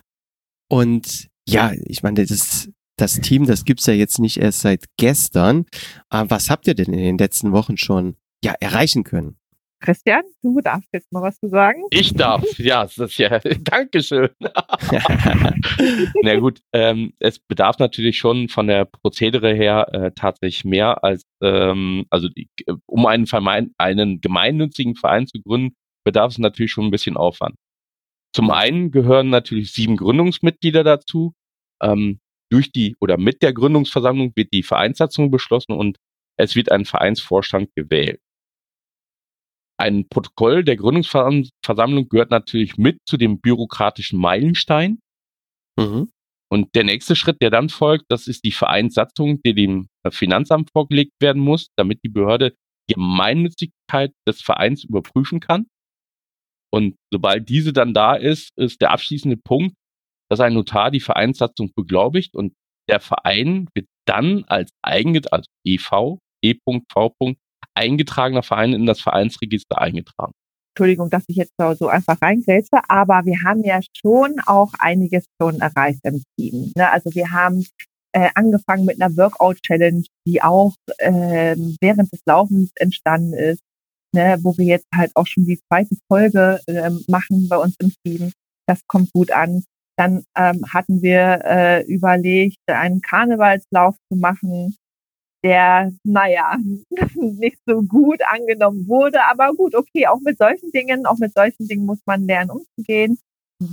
Und 0.67 1.29
ja, 1.47 1.71
ich 1.85 2.01
meine, 2.01 2.25
das, 2.25 2.69
das 2.97 3.19
Team, 3.21 3.45
das 3.45 3.65
gibt's 3.65 3.85
ja 3.85 3.93
jetzt 3.93 4.17
nicht 4.19 4.37
erst 4.37 4.61
seit 4.61 4.85
gestern. 4.97 5.65
Aber 6.09 6.31
was 6.31 6.49
habt 6.49 6.65
ihr 6.67 6.73
denn 6.73 6.93
in 6.93 6.99
den 6.99 7.17
letzten 7.17 7.51
Wochen 7.51 7.77
schon 7.77 8.15
ja, 8.43 8.53
erreichen 8.59 9.03
können? 9.03 9.37
Christian, 9.83 10.23
du 10.41 10.61
darfst 10.61 10.87
jetzt 10.93 11.11
mal 11.11 11.21
was 11.21 11.37
zu 11.39 11.49
sagen. 11.49 11.83
Ich 11.91 12.13
darf, 12.13 12.41
ja, 12.57 12.83
das 12.83 12.97
ist 12.97 13.17
ja, 13.17 13.37
Dankeschön. 13.63 14.29
Na 16.23 16.39
gut, 16.39 16.61
ähm, 16.71 17.13
es 17.19 17.39
bedarf 17.39 17.79
natürlich 17.79 18.17
schon 18.17 18.47
von 18.47 18.67
der 18.67 18.85
Prozedere 18.85 19.53
her 19.53 19.87
äh, 19.91 20.11
tatsächlich 20.15 20.63
mehr 20.63 21.03
als, 21.03 21.23
ähm, 21.41 22.05
also 22.09 22.29
die, 22.29 22.49
um 22.85 23.05
einen, 23.05 23.27
einen 23.77 24.21
gemeinnützigen 24.21 24.95
Verein 24.95 25.27
zu 25.27 25.41
gründen, 25.41 25.75
bedarf 26.05 26.31
es 26.31 26.37
natürlich 26.37 26.71
schon 26.71 26.85
ein 26.85 26.91
bisschen 26.91 27.17
Aufwand. 27.17 27.55
Zum 28.33 28.51
einen 28.51 28.89
gehören 28.89 29.29
natürlich 29.29 29.73
sieben 29.73 29.97
Gründungsmitglieder 29.97 30.83
dazu. 30.83 31.33
Ähm, 31.81 32.19
durch 32.49 32.71
die 32.71 32.95
oder 33.01 33.17
mit 33.17 33.41
der 33.41 33.51
Gründungsversammlung 33.51 34.31
wird 34.35 34.53
die 34.53 34.63
Vereinssatzung 34.63 35.29
beschlossen 35.29 35.73
und 35.73 35.97
es 36.37 36.55
wird 36.55 36.71
ein 36.71 36.85
Vereinsvorstand 36.85 37.69
gewählt. 37.75 38.19
Ein 39.83 40.07
Protokoll 40.07 40.63
der 40.63 40.77
Gründungsversammlung 40.77 42.07
gehört 42.07 42.31
natürlich 42.31 42.77
mit 42.77 42.99
zu 43.05 43.17
dem 43.17 43.41
bürokratischen 43.41 44.17
Meilenstein. 44.17 44.99
Mhm. 45.77 46.09
Und 46.49 46.73
der 46.73 46.85
nächste 46.85 47.17
Schritt, 47.17 47.41
der 47.41 47.49
dann 47.49 47.67
folgt, 47.67 48.05
das 48.07 48.27
ist 48.27 48.45
die 48.45 48.53
Vereinssatzung, 48.53 49.41
die 49.45 49.53
dem 49.53 49.89
Finanzamt 50.09 50.69
vorgelegt 50.71 51.11
werden 51.19 51.41
muss, 51.41 51.67
damit 51.75 51.99
die 52.01 52.09
Behörde 52.09 52.55
die 52.89 52.93
Gemeinnützigkeit 52.93 54.13
des 54.25 54.41
Vereins 54.41 54.85
überprüfen 54.85 55.41
kann. 55.41 55.65
Und 56.71 56.95
sobald 57.11 57.49
diese 57.49 57.73
dann 57.73 57.93
da 57.93 58.15
ist, 58.15 58.51
ist 58.55 58.79
der 58.79 58.91
abschließende 58.91 59.35
Punkt, 59.35 59.75
dass 60.29 60.39
ein 60.39 60.53
Notar 60.53 60.91
die 60.91 61.01
Vereinssatzung 61.01 61.73
beglaubigt 61.75 62.35
und 62.35 62.53
der 62.89 63.01
Verein 63.01 63.67
wird 63.75 63.87
dann 64.07 64.45
als 64.45 64.71
Eigenget, 64.81 65.33
also 65.33 65.49
EV, 65.65 66.19
E.V 66.41 67.35
eingetragener 67.75 68.43
Verein 68.43 68.73
in 68.73 68.85
das 68.85 69.01
Vereinsregister 69.01 69.79
eingetragen. 69.79 70.33
Entschuldigung, 70.75 71.09
dass 71.11 71.23
ich 71.27 71.35
jetzt 71.35 71.53
so 71.57 71.87
einfach 71.87 72.19
reingrätsche, 72.21 72.79
aber 72.87 73.25
wir 73.25 73.43
haben 73.43 73.63
ja 73.63 73.79
schon 73.95 74.39
auch 74.45 74.73
einiges 74.79 75.25
schon 75.39 75.61
erreicht 75.61 75.99
im 76.03 76.23
Team. 76.35 76.71
Ne? 76.75 76.89
Also 76.89 77.13
wir 77.13 77.29
haben 77.29 77.63
äh, 78.13 78.29
angefangen 78.33 78.85
mit 78.85 78.99
einer 78.99 79.15
Workout-Challenge, 79.15 80.03
die 80.25 80.41
auch 80.41 80.73
äh, 80.97 81.55
während 81.79 82.11
des 82.11 82.21
Laufens 82.25 82.71
entstanden 82.75 83.33
ist, 83.33 83.61
ne? 84.15 84.39
wo 84.41 84.57
wir 84.57 84.65
jetzt 84.65 84.87
halt 84.95 85.11
auch 85.15 85.27
schon 85.27 85.45
die 85.45 85.59
zweite 85.69 85.95
Folge 86.07 86.59
äh, 86.65 86.89
machen 87.07 87.47
bei 87.49 87.57
uns 87.57 87.75
im 87.79 87.93
Team. 88.03 88.31
Das 88.67 88.81
kommt 88.87 89.11
gut 89.13 89.31
an. 89.31 89.63
Dann 89.95 90.23
ähm, 90.35 90.65
hatten 90.73 91.03
wir 91.03 91.41
äh, 91.43 91.83
überlegt, 91.85 92.57
einen 92.65 93.01
Karnevalslauf 93.01 93.95
zu 94.11 94.17
machen 94.17 94.75
der, 95.43 95.91
naja, 96.03 96.57
nicht 97.15 97.57
so 97.65 97.81
gut 97.83 98.21
angenommen 98.31 98.87
wurde. 98.87 99.19
Aber 99.29 99.53
gut, 99.53 99.75
okay, 99.75 100.07
auch 100.07 100.19
mit 100.21 100.37
solchen 100.37 100.71
Dingen, 100.71 101.05
auch 101.05 101.17
mit 101.17 101.33
solchen 101.33 101.67
Dingen 101.67 101.85
muss 101.85 101.99
man 102.05 102.25
lernen 102.25 102.51
umzugehen. 102.51 103.19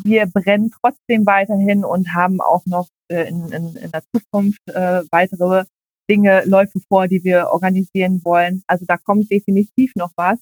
Wir 0.04 0.26
brennen 0.26 0.70
trotzdem 0.80 1.26
weiterhin 1.26 1.84
und 1.84 2.14
haben 2.14 2.40
auch 2.40 2.64
noch 2.66 2.88
äh, 3.10 3.28
in, 3.28 3.52
in, 3.52 3.76
in 3.76 3.90
der 3.90 4.02
Zukunft 4.14 4.60
äh, 4.68 5.02
weitere 5.10 5.64
Dinge, 6.10 6.42
Läufe 6.44 6.80
vor, 6.88 7.06
die 7.06 7.22
wir 7.22 7.48
organisieren 7.50 8.20
wollen. 8.24 8.62
Also 8.66 8.84
da 8.86 8.96
kommt 8.96 9.30
definitiv 9.30 9.92
noch 9.94 10.10
was. 10.16 10.38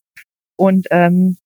Und 0.58 0.86
ähm, 0.90 1.36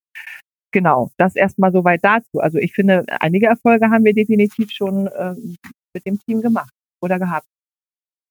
genau, 0.73 1.11
das 1.17 1.35
erstmal 1.37 1.73
soweit 1.73 2.05
dazu. 2.05 2.39
Also 2.39 2.59
ich 2.59 2.73
finde, 2.73 3.05
einige 3.21 3.47
Erfolge 3.47 3.91
haben 3.91 4.05
wir 4.05 4.15
definitiv 4.15 4.71
schon 4.71 5.09
ähm, 5.19 5.57
mit 5.93 6.07
dem 6.07 6.19
Team 6.21 6.41
gemacht 6.41 6.73
oder 7.03 7.19
gehabt. 7.19 7.47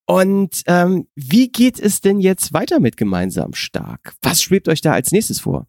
Und 0.07 0.63
ähm, 0.67 1.07
wie 1.15 1.51
geht 1.51 1.79
es 1.79 2.01
denn 2.01 2.19
jetzt 2.19 2.53
weiter 2.53 2.79
mit 2.79 2.97
gemeinsam 2.97 3.53
stark? 3.53 4.15
Was 4.21 4.41
schwebt 4.41 4.67
euch 4.67 4.81
da 4.81 4.93
als 4.93 5.11
nächstes 5.11 5.39
vor? 5.39 5.67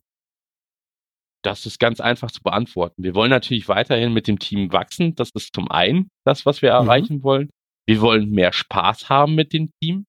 Das 1.44 1.66
ist 1.66 1.80
ganz 1.80 2.00
einfach 2.00 2.30
zu 2.30 2.40
beantworten. 2.42 3.02
Wir 3.02 3.14
wollen 3.14 3.30
natürlich 3.30 3.68
weiterhin 3.68 4.12
mit 4.12 4.28
dem 4.28 4.38
Team 4.38 4.72
wachsen. 4.72 5.14
Das 5.16 5.30
ist 5.34 5.54
zum 5.54 5.70
einen 5.70 6.08
das, 6.24 6.46
was 6.46 6.62
wir 6.62 6.70
mhm. 6.70 6.86
erreichen 6.86 7.22
wollen. 7.22 7.50
Wir 7.86 8.00
wollen 8.00 8.30
mehr 8.30 8.52
Spaß 8.52 9.08
haben 9.08 9.34
mit 9.34 9.52
dem 9.52 9.70
Team. 9.80 10.06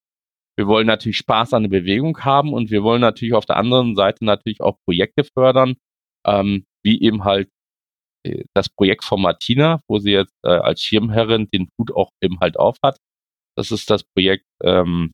Wir 0.55 0.67
wollen 0.67 0.85
natürlich 0.85 1.17
Spaß 1.17 1.53
an 1.53 1.63
der 1.63 1.69
Bewegung 1.69 2.19
haben 2.19 2.53
und 2.53 2.69
wir 2.69 2.83
wollen 2.83 3.01
natürlich 3.01 3.33
auf 3.33 3.45
der 3.45 3.57
anderen 3.57 3.95
Seite 3.95 4.23
natürlich 4.23 4.61
auch 4.61 4.77
Projekte 4.85 5.23
fördern, 5.23 5.75
ähm, 6.27 6.65
wie 6.83 7.01
eben 7.01 7.23
halt 7.23 7.49
äh, 8.23 8.43
das 8.53 8.69
Projekt 8.69 9.03
von 9.03 9.21
Martina, 9.21 9.81
wo 9.87 9.97
sie 9.97 10.11
jetzt 10.11 10.35
äh, 10.43 10.49
als 10.49 10.81
Schirmherrin 10.81 11.49
den 11.51 11.69
Hut 11.77 11.91
auch 11.95 12.11
eben 12.21 12.39
halt 12.39 12.57
aufhat. 12.59 12.97
Das 13.57 13.71
ist 13.71 13.89
das 13.89 14.03
Projekt 14.03 14.45
ähm, 14.63 15.11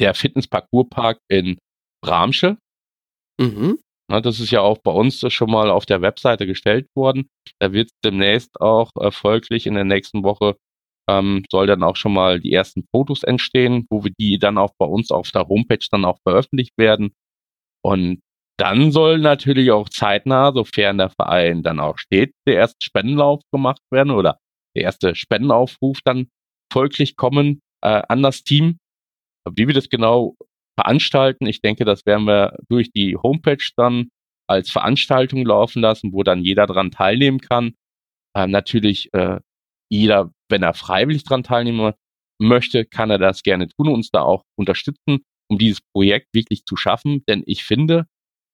der 0.00 0.14
Fitness-Parcours-Park 0.14 1.20
in 1.28 1.58
Bramsche. 2.02 2.58
Mhm. 3.40 3.78
Na, 4.08 4.20
das 4.20 4.40
ist 4.40 4.50
ja 4.50 4.60
auch 4.60 4.78
bei 4.78 4.92
uns 4.92 5.20
schon 5.32 5.50
mal 5.50 5.70
auf 5.70 5.86
der 5.86 6.00
Webseite 6.00 6.46
gestellt 6.46 6.86
worden. 6.94 7.28
Da 7.58 7.72
wird 7.72 7.90
demnächst 8.04 8.60
auch 8.60 8.90
erfolglich 9.00 9.66
in 9.66 9.74
der 9.74 9.84
nächsten 9.84 10.22
Woche 10.22 10.56
ähm, 11.08 11.44
soll 11.50 11.66
dann 11.66 11.82
auch 11.82 11.96
schon 11.96 12.12
mal 12.12 12.40
die 12.40 12.52
ersten 12.52 12.84
Fotos 12.90 13.22
entstehen, 13.22 13.86
wo 13.90 14.04
wir 14.04 14.12
die 14.18 14.38
dann 14.38 14.58
auch 14.58 14.72
bei 14.78 14.86
uns 14.86 15.10
auf 15.10 15.30
der 15.30 15.46
Homepage 15.48 15.84
dann 15.90 16.04
auch 16.04 16.18
veröffentlicht 16.26 16.76
werden. 16.76 17.14
Und 17.84 18.20
dann 18.58 18.90
soll 18.90 19.18
natürlich 19.18 19.70
auch 19.70 19.88
zeitnah, 19.88 20.52
sofern 20.52 20.98
der 20.98 21.10
Verein 21.10 21.62
dann 21.62 21.78
auch 21.78 21.98
steht, 21.98 22.32
der 22.48 22.56
erste 22.56 22.78
Spendenlauf 22.82 23.42
gemacht 23.52 23.82
werden 23.90 24.10
oder 24.10 24.38
der 24.74 24.84
erste 24.84 25.14
Spendenaufruf 25.14 26.00
dann 26.04 26.28
folglich 26.76 27.16
kommen 27.16 27.62
äh, 27.82 28.02
an 28.06 28.22
das 28.22 28.44
Team. 28.44 28.78
Wie 29.50 29.66
wir 29.66 29.72
das 29.72 29.88
genau 29.88 30.36
veranstalten, 30.78 31.46
ich 31.46 31.62
denke, 31.62 31.86
das 31.86 32.04
werden 32.04 32.26
wir 32.26 32.58
durch 32.68 32.92
die 32.92 33.16
Homepage 33.16 33.64
dann 33.76 34.10
als 34.46 34.70
Veranstaltung 34.70 35.46
laufen 35.46 35.80
lassen, 35.80 36.12
wo 36.12 36.22
dann 36.22 36.44
jeder 36.44 36.66
dran 36.66 36.90
teilnehmen 36.90 37.40
kann. 37.40 37.72
Äh, 38.36 38.46
natürlich 38.46 39.08
äh, 39.14 39.40
jeder, 39.90 40.32
wenn 40.50 40.62
er 40.62 40.74
freiwillig 40.74 41.24
dran 41.24 41.42
teilnehmen 41.42 41.94
möchte, 42.38 42.84
kann 42.84 43.08
er 43.08 43.18
das 43.18 43.42
gerne 43.42 43.68
tun 43.68 43.88
und 43.88 43.94
uns 43.94 44.10
da 44.10 44.20
auch 44.20 44.42
unterstützen, 44.58 45.20
um 45.48 45.56
dieses 45.56 45.80
Projekt 45.94 46.26
wirklich 46.34 46.66
zu 46.66 46.76
schaffen. 46.76 47.24
Denn 47.26 47.42
ich 47.46 47.64
finde, 47.64 48.04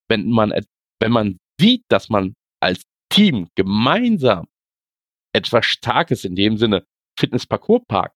wenn 0.09 0.31
man, 0.31 0.53
wenn 1.01 1.13
man 1.13 1.39
sieht, 1.61 1.83
dass 1.89 2.09
man 2.09 2.35
als 2.61 2.83
Team 3.13 3.49
gemeinsam 3.57 4.47
etwas 5.35 5.67
Starkes 5.67 6.25
in 6.25 6.37
dem 6.37 6.57
Sinne 6.57 6.85
Fitness-Parcours-Park 7.19 8.13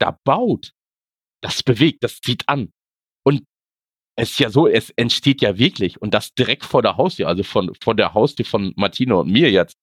da 0.00 0.18
baut, 0.24 0.72
das 1.42 1.62
bewegt, 1.62 2.02
das 2.02 2.20
zieht 2.20 2.48
an. 2.48 2.72
Und 3.24 3.44
es 4.16 4.32
ist 4.32 4.38
ja 4.38 4.50
so, 4.50 4.68
es 4.68 4.90
entsteht 4.90 5.42
ja 5.42 5.58
wirklich 5.58 6.00
und 6.00 6.14
das 6.14 6.34
direkt 6.34 6.64
vor 6.64 6.82
der 6.82 6.96
Haustür, 6.96 7.28
also 7.28 7.42
von, 7.42 7.72
vor 7.82 7.94
der 7.94 8.14
Haustür 8.14 8.46
von 8.46 8.72
Martina 8.76 9.16
und 9.16 9.30
mir 9.30 9.50
jetzt. 9.50 9.76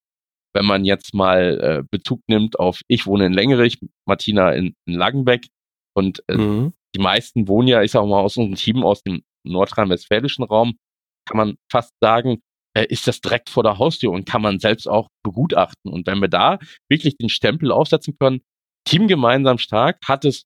Wenn 0.53 0.65
man 0.65 0.83
jetzt 0.83 1.13
mal 1.13 1.59
äh, 1.61 1.83
Bezug 1.89 2.21
nimmt 2.27 2.59
auf, 2.59 2.81
ich 2.89 3.05
wohne 3.05 3.25
in 3.25 3.33
Längerich, 3.33 3.79
Martina 4.05 4.51
in, 4.51 4.75
in 4.85 4.95
Langenbeck 4.95 5.47
und 5.95 6.23
äh, 6.27 6.35
mhm. 6.35 6.73
die 6.93 6.99
meisten 6.99 7.47
wohnen 7.47 7.69
ja, 7.69 7.81
ich 7.81 7.91
sag 7.91 8.05
mal, 8.05 8.19
aus 8.19 8.35
unserem 8.35 8.55
Team 8.55 8.83
aus 8.83 9.01
dem 9.01 9.23
nordrhein-westfälischen 9.45 10.43
Raum, 10.43 10.77
kann 11.25 11.37
man 11.37 11.55
fast 11.71 11.93
sagen, 12.01 12.41
äh, 12.75 12.85
ist 12.87 13.07
das 13.07 13.21
direkt 13.21 13.49
vor 13.49 13.63
der 13.63 13.77
Haustür 13.77 14.11
und 14.11 14.25
kann 14.25 14.41
man 14.41 14.59
selbst 14.59 14.87
auch 14.87 15.07
begutachten. 15.23 15.91
Und 15.91 16.05
wenn 16.07 16.19
wir 16.19 16.27
da 16.27 16.59
wirklich 16.89 17.17
den 17.17 17.29
Stempel 17.29 17.71
aufsetzen 17.71 18.17
können, 18.19 18.41
Team 18.85 19.07
gemeinsam 19.07 19.57
stark 19.57 19.99
hat 20.05 20.25
es 20.25 20.45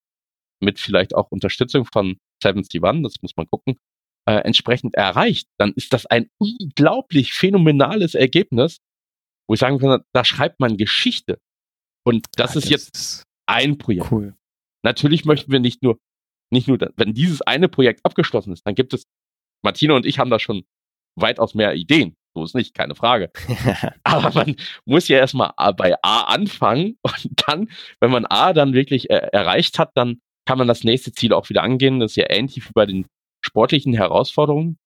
mit 0.62 0.80
vielleicht 0.80 1.16
auch 1.16 1.32
Unterstützung 1.32 1.86
von 1.86 2.18
71, 2.44 2.82
das 3.04 3.22
muss 3.22 3.36
man 3.36 3.48
gucken, 3.48 3.78
äh, 4.28 4.36
entsprechend 4.38 4.96
erreicht, 4.96 5.48
dann 5.58 5.74
ist 5.74 5.94
das 5.94 6.06
ein 6.06 6.30
unglaublich 6.38 7.34
phänomenales 7.34 8.16
Ergebnis, 8.16 8.80
wo 9.48 9.54
ich 9.54 9.60
sagen 9.60 9.80
kann, 9.80 10.02
da 10.14 10.26
schreibt 10.26 10.60
man 10.60 10.78
Geschichte. 10.78 11.40
Und 12.04 12.26
das, 12.36 12.54
ja, 12.54 12.60
ist 12.60 12.66
das 12.66 12.70
jetzt 12.70 12.96
ist 12.96 13.24
ein 13.48 13.78
Projekt. 13.78 14.12
Cool. 14.12 14.36
Natürlich 14.84 15.26
möchten 15.26 15.52
wir 15.52 15.60
nicht 15.60 15.84
nur, 15.84 16.00
nicht 16.52 16.68
nur, 16.68 16.78
wenn 16.96 17.14
dieses 17.14 17.42
eine 17.42 17.70
Projekt 17.70 18.02
abgeschlossen 18.04 18.54
ist, 18.54 18.66
dann 18.66 18.76
gibt 18.76 18.94
es, 18.94 19.04
Martina 19.64 19.96
und 19.96 20.06
ich 20.06 20.20
haben 20.20 20.30
da 20.30 20.40
schon 20.40 20.66
weitaus 21.16 21.56
mehr 21.56 21.74
Ideen. 21.76 22.16
So 22.36 22.44
ist 22.44 22.54
nicht, 22.54 22.74
keine 22.74 22.96
Frage. 22.96 23.32
Aber 24.04 24.32
man 24.34 24.56
muss 24.86 25.08
ja 25.08 25.18
erstmal 25.18 25.54
bei 25.78 25.96
A 26.02 26.24
anfangen 26.24 26.98
und 27.02 27.48
dann, 27.48 27.70
wenn 28.02 28.12
man 28.12 28.26
A 28.26 28.52
dann 28.52 28.74
wirklich 28.74 29.10
er 29.10 29.34
erreicht 29.34 29.80
hat, 29.80 29.92
dann 29.96 30.20
kann 30.46 30.58
man 30.58 30.68
das 30.68 30.84
nächste 30.84 31.14
Ziel 31.14 31.34
auch 31.34 31.50
wieder 31.50 31.64
angehen. 31.64 32.00
Das 32.00 32.12
ist 32.12 32.18
ja 32.18 32.30
ähnlich 32.30 32.58
wie 32.58 32.74
bei 32.74 32.86
den 32.86 33.08
sportlichen 33.44 33.94
Herausforderungen. 33.94 34.78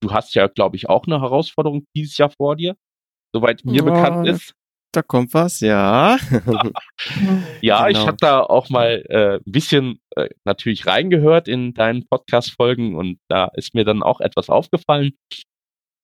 Du 0.00 0.12
hast 0.12 0.34
ja, 0.34 0.48
glaube 0.48 0.76
ich, 0.76 0.88
auch 0.88 1.06
eine 1.06 1.20
Herausforderung 1.20 1.84
dieses 1.94 2.18
Jahr 2.18 2.30
vor 2.30 2.56
dir, 2.56 2.76
soweit 3.32 3.64
mir 3.64 3.82
oh, 3.82 3.86
bekannt 3.86 4.26
ist. 4.28 4.54
Da 4.92 5.02
kommt 5.02 5.34
was, 5.34 5.60
ja. 5.60 6.16
ja, 7.60 7.86
genau. 7.86 7.88
ich 7.88 8.06
habe 8.06 8.16
da 8.18 8.40
auch 8.40 8.70
mal 8.70 9.04
äh, 9.08 9.36
ein 9.36 9.52
bisschen 9.52 10.00
äh, 10.16 10.30
natürlich 10.44 10.86
reingehört 10.86 11.46
in 11.46 11.74
deinen 11.74 12.08
Podcast-Folgen 12.08 12.96
und 12.96 13.18
da 13.28 13.50
ist 13.54 13.74
mir 13.74 13.84
dann 13.84 14.02
auch 14.02 14.20
etwas 14.20 14.48
aufgefallen. 14.48 15.12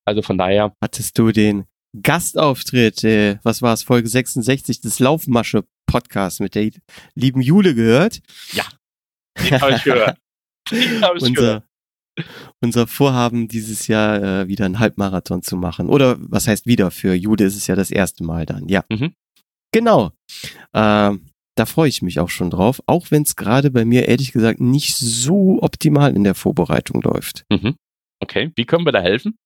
Also 0.05 0.23
von 0.23 0.39
daher. 0.39 0.75
Hattest 0.83 1.19
du 1.19 1.33
den 1.33 1.65
Gastauftritt, 2.03 3.05
äh, 3.05 3.39
was 3.43 3.63
war 3.63 3.73
es, 3.73 3.83
Folge 3.83 4.09
66 4.09 4.81
des 4.81 4.99
Laufmasche-Podcasts 4.99 6.41
mit 6.41 6.55
der 6.55 6.71
lieben 7.15 7.41
Jule 7.41 7.75
gehört. 7.75 8.21
Ja, 8.53 8.65
die 9.39 9.53
habe 9.55 9.75
ich 9.77 9.85
gehört. 9.85 10.19
Die 10.71 11.01
hab 11.01 11.17
ich 11.17 11.23
unser, 11.23 11.35
gehört. 11.35 11.65
Unser 12.61 12.87
Vorhaben 12.87 13.49
dieses 13.49 13.87
Jahr 13.87 14.23
äh, 14.23 14.49
wieder 14.49 14.65
einen 14.65 14.79
Halbmarathon 14.79 15.43
zu 15.43 15.57
machen. 15.57 15.89
Oder 15.89 16.17
was 16.19 16.49
heißt 16.49 16.67
wieder? 16.67 16.91
Für 16.91 17.15
Jule 17.15 17.45
ist 17.45 17.57
es 17.57 17.67
ja 17.67 17.77
das 17.77 17.91
erste 17.91 18.25
Mal 18.25 18.47
dann, 18.47 18.69
ja. 18.69 18.85
Mhm. 18.91 19.15
Genau. 19.73 20.13
Äh, 20.73 21.13
da 21.57 21.67
freue 21.67 21.89
ich 21.89 22.03
mich 22.03 22.19
auch 22.19 22.31
schon 22.31 22.51
drauf, 22.51 22.83
auch 22.87 23.11
wenn 23.11 23.23
es 23.23 23.37
gerade 23.37 23.71
bei 23.71 23.85
mir 23.85 24.09
ehrlich 24.09 24.33
gesagt 24.33 24.61
nicht 24.61 24.97
so 24.97 25.63
optimal 25.63 26.15
in 26.17 26.25
der 26.25 26.35
Vorbereitung 26.35 27.03
läuft. 27.03 27.45
Mhm. 27.51 27.77
Okay, 28.21 28.53
wie 28.57 28.65
können 28.65 28.85
wir 28.85 28.93
da 28.93 29.01
helfen? 29.01 29.37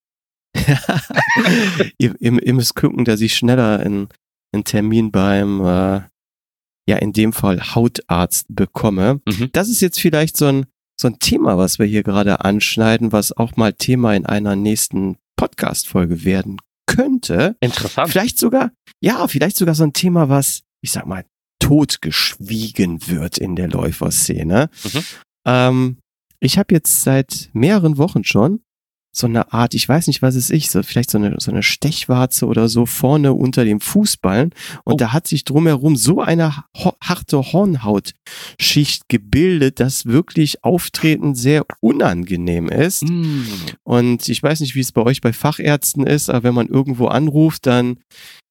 ihr, 1.98 2.14
ihr, 2.18 2.42
ihr, 2.42 2.54
müsst 2.54 2.74
gucken, 2.74 3.04
dass 3.04 3.20
ich 3.20 3.34
schneller 3.34 3.80
einen, 3.80 4.08
einen 4.52 4.64
Termin 4.64 5.10
beim, 5.10 5.60
äh, 5.60 6.00
ja, 6.88 6.96
in 6.96 7.12
dem 7.12 7.32
Fall 7.32 7.74
Hautarzt 7.74 8.46
bekomme. 8.48 9.20
Mhm. 9.26 9.50
Das 9.52 9.68
ist 9.68 9.80
jetzt 9.80 10.00
vielleicht 10.00 10.36
so 10.36 10.46
ein, 10.46 10.66
so 11.00 11.08
ein 11.08 11.18
Thema, 11.18 11.58
was 11.58 11.78
wir 11.78 11.86
hier 11.86 12.02
gerade 12.02 12.44
anschneiden, 12.44 13.12
was 13.12 13.36
auch 13.36 13.56
mal 13.56 13.72
Thema 13.72 14.14
in 14.14 14.26
einer 14.26 14.56
nächsten 14.56 15.16
Podcast-Folge 15.36 16.24
werden 16.24 16.58
könnte. 16.86 17.56
Interessant. 17.60 18.10
Vielleicht 18.10 18.38
sogar, 18.38 18.72
ja, 19.00 19.28
vielleicht 19.28 19.56
sogar 19.56 19.74
so 19.74 19.84
ein 19.84 19.92
Thema, 19.92 20.28
was, 20.28 20.62
ich 20.80 20.90
sag 20.90 21.06
mal, 21.06 21.24
totgeschwiegen 21.60 23.06
wird 23.06 23.38
in 23.38 23.54
der 23.54 23.68
Läuferszene. 23.68 24.70
Mhm. 24.84 25.04
Ähm, 25.46 25.98
ich 26.40 26.58
habe 26.58 26.74
jetzt 26.74 27.02
seit 27.02 27.50
mehreren 27.52 27.98
Wochen 27.98 28.24
schon 28.24 28.60
so 29.12 29.26
eine 29.26 29.52
Art, 29.52 29.74
ich 29.74 29.88
weiß 29.88 30.06
nicht, 30.06 30.22
was 30.22 30.34
es 30.34 30.50
ist, 30.50 30.70
so, 30.70 30.82
vielleicht 30.82 31.10
so 31.10 31.18
eine, 31.18 31.36
so 31.38 31.50
eine 31.50 31.62
Stechwarze 31.62 32.46
oder 32.46 32.68
so 32.68 32.86
vorne 32.86 33.32
unter 33.32 33.64
dem 33.64 33.80
Fußballen. 33.80 34.50
Und 34.84 34.94
oh. 34.94 34.96
da 34.96 35.12
hat 35.12 35.26
sich 35.26 35.44
drumherum 35.44 35.96
so 35.96 36.20
eine 36.20 36.54
ho 36.76 36.92
harte 37.02 37.38
Hornhautschicht 37.38 39.08
gebildet, 39.08 39.80
dass 39.80 40.06
wirklich 40.06 40.62
Auftreten 40.62 41.34
sehr 41.34 41.64
unangenehm 41.80 42.68
ist. 42.68 43.08
Mm. 43.08 43.42
Und 43.82 44.28
ich 44.28 44.42
weiß 44.42 44.60
nicht, 44.60 44.74
wie 44.74 44.80
es 44.80 44.92
bei 44.92 45.02
euch 45.02 45.20
bei 45.20 45.32
Fachärzten 45.32 46.06
ist, 46.06 46.30
aber 46.30 46.44
wenn 46.44 46.54
man 46.54 46.68
irgendwo 46.68 47.06
anruft, 47.06 47.66
dann 47.66 47.98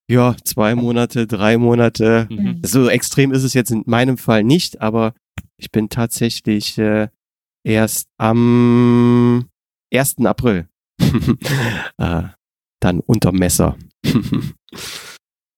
ja, 0.09 0.35
zwei 0.43 0.73
Monate, 0.75 1.27
drei 1.27 1.57
Monate. 1.57 2.27
Mhm. 2.29 2.61
So 2.63 2.87
extrem 2.87 3.33
ist 3.33 3.43
es 3.43 3.53
jetzt 3.53 3.71
in 3.71 3.83
meinem 3.85 4.17
Fall 4.17 4.43
nicht, 4.43 4.79
aber 4.79 5.13
ich 5.57 5.71
bin 5.71 5.89
tatsächlich 5.89 6.77
äh, 6.77 7.09
erst 7.65 8.07
am 8.17 9.49
1. 9.93 10.25
April 10.25 10.67
äh, 11.97 12.23
dann 12.79 12.99
unter 12.99 13.31
Messer. 13.31 13.77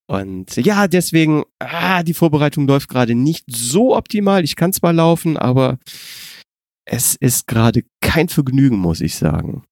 Und 0.10 0.56
ja, 0.56 0.88
deswegen, 0.88 1.44
ah, 1.60 2.02
die 2.02 2.16
Vorbereitung 2.16 2.68
läuft 2.68 2.90
gerade 2.90 3.14
nicht 3.14 3.46
so 3.48 3.96
optimal. 3.96 4.44
Ich 4.44 4.56
kann 4.56 4.74
zwar 4.74 4.92
laufen, 4.92 5.38
aber 5.38 5.78
es 6.86 7.16
ist 7.16 7.46
gerade 7.46 7.84
kein 8.02 8.28
Vergnügen, 8.28 8.78
muss 8.78 9.02
ich 9.02 9.16
sagen. 9.16 9.64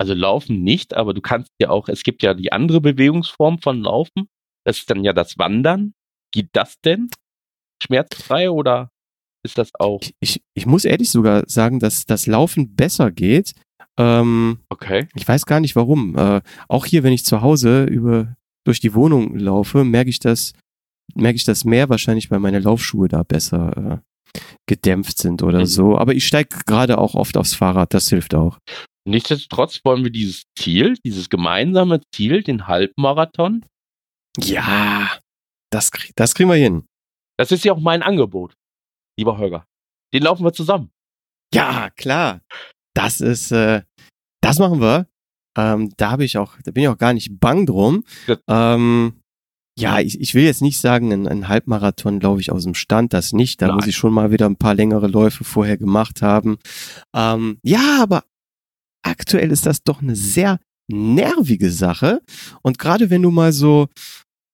Also 0.00 0.14
Laufen 0.14 0.62
nicht, 0.62 0.94
aber 0.94 1.14
du 1.14 1.20
kannst 1.20 1.52
ja 1.60 1.70
auch, 1.70 1.88
es 1.88 2.02
gibt 2.02 2.22
ja 2.22 2.34
die 2.34 2.52
andere 2.52 2.80
Bewegungsform 2.80 3.58
von 3.58 3.80
Laufen. 3.80 4.28
Das 4.64 4.78
ist 4.78 4.90
dann 4.90 5.04
ja 5.04 5.12
das 5.12 5.38
Wandern. 5.38 5.94
Geht 6.32 6.50
das 6.52 6.80
denn 6.84 7.08
schmerzfrei 7.82 8.50
oder 8.50 8.90
ist 9.44 9.58
das 9.58 9.70
auch? 9.78 10.00
Ich, 10.20 10.42
ich 10.54 10.66
muss 10.66 10.84
ehrlich 10.84 11.10
sogar 11.10 11.44
sagen, 11.46 11.78
dass 11.78 12.04
das 12.04 12.26
Laufen 12.26 12.74
besser 12.74 13.12
geht, 13.12 13.52
ähm, 13.98 14.60
okay. 14.68 15.08
Ich 15.14 15.26
weiß 15.26 15.44
gar 15.46 15.60
nicht 15.60 15.76
warum. 15.76 16.16
Äh, 16.16 16.40
auch 16.68 16.86
hier, 16.86 17.02
wenn 17.02 17.12
ich 17.12 17.24
zu 17.24 17.42
Hause 17.42 17.84
über 17.84 18.36
durch 18.64 18.80
die 18.80 18.94
Wohnung 18.94 19.36
laufe, 19.36 19.84
merke 19.84 20.10
ich 20.10 20.20
das, 20.20 20.52
merke 21.14 21.36
ich 21.36 21.44
das 21.44 21.64
mehr 21.64 21.88
wahrscheinlich, 21.88 22.30
weil 22.30 22.38
meine 22.38 22.60
Laufschuhe 22.60 23.08
da 23.08 23.22
besser 23.22 24.02
äh, 24.34 24.40
gedämpft 24.66 25.18
sind 25.18 25.42
oder 25.42 25.60
mhm. 25.60 25.66
so. 25.66 25.98
Aber 25.98 26.14
ich 26.14 26.26
steige 26.26 26.56
gerade 26.66 26.98
auch 26.98 27.14
oft 27.14 27.36
aufs 27.36 27.54
Fahrrad, 27.54 27.92
das 27.94 28.08
hilft 28.08 28.34
auch. 28.34 28.58
Nichtsdestotrotz 29.04 29.80
wollen 29.84 30.04
wir 30.04 30.10
dieses 30.10 30.44
Ziel, 30.56 30.96
dieses 31.04 31.30
gemeinsame 31.30 32.02
Ziel, 32.14 32.42
den 32.42 32.66
Halbmarathon. 32.66 33.64
Ja, 34.38 35.18
das, 35.70 35.90
das 36.14 36.34
kriegen 36.34 36.50
wir 36.50 36.56
hin. 36.56 36.84
Das 37.38 37.50
ist 37.52 37.64
ja 37.64 37.72
auch 37.72 37.80
mein 37.80 38.02
Angebot, 38.02 38.54
lieber 39.18 39.38
Holger. 39.38 39.64
Den 40.12 40.22
laufen 40.22 40.44
wir 40.44 40.52
zusammen. 40.52 40.90
Ja, 41.54 41.90
klar. 41.90 42.42
Das 42.98 43.20
ist, 43.20 43.52
äh, 43.52 43.82
das 44.42 44.58
machen 44.58 44.80
wir. 44.80 45.06
Ähm, 45.56 45.92
da 45.96 46.10
habe 46.10 46.24
ich 46.24 46.36
auch, 46.36 46.56
da 46.64 46.72
bin 46.72 46.82
ich 46.82 46.88
auch 46.88 46.98
gar 46.98 47.12
nicht 47.12 47.38
bang 47.38 47.64
drum. 47.64 48.02
Ja, 48.26 48.74
ähm, 48.74 49.20
ja 49.78 50.00
ich, 50.00 50.20
ich 50.20 50.34
will 50.34 50.42
jetzt 50.42 50.62
nicht 50.62 50.80
sagen, 50.80 51.12
ein, 51.12 51.28
ein 51.28 51.46
Halbmarathon 51.46 52.18
glaube 52.18 52.40
ich 52.40 52.50
aus 52.50 52.64
dem 52.64 52.74
Stand, 52.74 53.12
das 53.12 53.32
nicht. 53.32 53.62
Da 53.62 53.68
Nein. 53.68 53.76
muss 53.76 53.86
ich 53.86 53.96
schon 53.96 54.12
mal 54.12 54.32
wieder 54.32 54.46
ein 54.46 54.56
paar 54.56 54.74
längere 54.74 55.06
Läufe 55.06 55.44
vorher 55.44 55.76
gemacht 55.76 56.22
haben. 56.22 56.58
Ähm, 57.14 57.60
ja, 57.62 58.02
aber 58.02 58.24
aktuell 59.02 59.52
ist 59.52 59.64
das 59.64 59.84
doch 59.84 60.02
eine 60.02 60.16
sehr 60.16 60.58
nervige 60.88 61.70
Sache. 61.70 62.20
Und 62.62 62.80
gerade 62.80 63.10
wenn 63.10 63.22
du 63.22 63.30
mal 63.30 63.52
so 63.52 63.86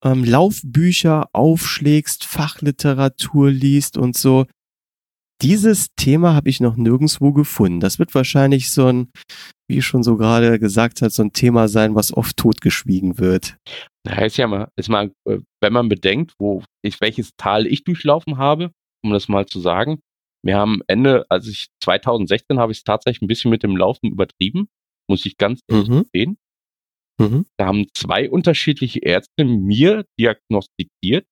ähm, 0.04 0.22
Laufbücher 0.22 1.30
aufschlägst, 1.32 2.26
Fachliteratur 2.26 3.50
liest 3.50 3.96
und 3.96 4.18
so, 4.18 4.44
dieses 5.42 5.94
Thema 5.96 6.34
habe 6.34 6.48
ich 6.48 6.60
noch 6.60 6.76
nirgendwo 6.76 7.32
gefunden. 7.32 7.80
Das 7.80 7.98
wird 7.98 8.14
wahrscheinlich 8.14 8.70
so 8.70 8.86
ein, 8.86 9.10
wie 9.68 9.78
ich 9.78 9.84
schon 9.84 10.02
so 10.02 10.16
gerade 10.16 10.58
gesagt 10.58 11.02
hat, 11.02 11.12
so 11.12 11.22
ein 11.22 11.32
Thema 11.32 11.68
sein, 11.68 11.94
was 11.94 12.12
oft 12.12 12.36
totgeschwiegen 12.36 13.18
wird. 13.18 13.56
Da 14.04 14.16
heißt 14.16 14.36
ja 14.36 14.46
mal, 14.46 14.68
ist 14.76 14.88
mal, 14.88 15.12
äh, 15.28 15.38
wenn 15.60 15.72
man 15.72 15.88
bedenkt, 15.88 16.34
wo 16.38 16.62
ich, 16.82 17.00
welches 17.00 17.30
Tal 17.36 17.66
ich 17.66 17.84
durchlaufen 17.84 18.38
habe, 18.38 18.70
um 19.02 19.10
das 19.12 19.28
mal 19.28 19.46
zu 19.46 19.60
sagen. 19.60 20.00
Wir 20.44 20.56
haben 20.56 20.80
Ende, 20.86 21.24
also 21.30 21.50
ich 21.50 21.68
2016 21.82 22.58
habe 22.58 22.72
ich 22.72 22.78
es 22.78 22.84
tatsächlich 22.84 23.22
ein 23.22 23.28
bisschen 23.28 23.50
mit 23.50 23.62
dem 23.62 23.76
Laufen 23.76 24.12
übertrieben, 24.12 24.68
muss 25.08 25.24
ich 25.24 25.38
ganz 25.38 25.60
ehrlich 25.68 25.88
mhm. 25.88 26.04
sehen. 26.12 26.36
Mhm. 27.18 27.46
Da 27.56 27.66
haben 27.66 27.86
zwei 27.94 28.28
unterschiedliche 28.28 29.00
Ärzte 29.00 29.44
mir 29.44 30.04
diagnostiziert. 30.18 31.26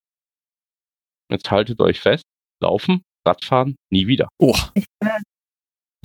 Jetzt 1.31 1.51
haltet 1.51 1.81
euch 1.81 2.01
fest, 2.01 2.25
Laufen 2.63 3.03
Radfahren 3.27 3.77
nie 3.91 4.07
wieder. 4.07 4.29
Oh. 4.39 4.57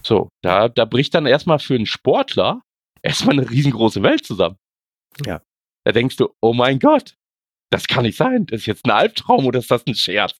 So, 0.03 0.29
da, 0.43 0.69
da 0.69 0.85
bricht 0.85 1.15
dann 1.15 1.25
erstmal 1.25 1.59
für 1.59 1.75
einen 1.75 1.85
Sportler 1.85 2.61
erstmal 3.01 3.39
eine 3.39 3.49
riesengroße 3.49 4.03
Welt 4.03 4.25
zusammen. 4.25 4.57
Ja. 5.25 5.41
Da 5.85 5.91
denkst 5.91 6.17
du, 6.17 6.29
oh 6.41 6.53
mein 6.53 6.79
Gott, 6.79 7.15
das 7.71 7.87
kann 7.87 8.03
nicht 8.03 8.17
sein. 8.17 8.45
Das 8.45 8.61
ist 8.61 8.65
jetzt 8.67 8.85
ein 8.85 8.91
Albtraum 8.91 9.45
oder 9.45 9.59
ist 9.59 9.71
das 9.71 9.85
ein 9.87 9.95
Scherz? 9.95 10.37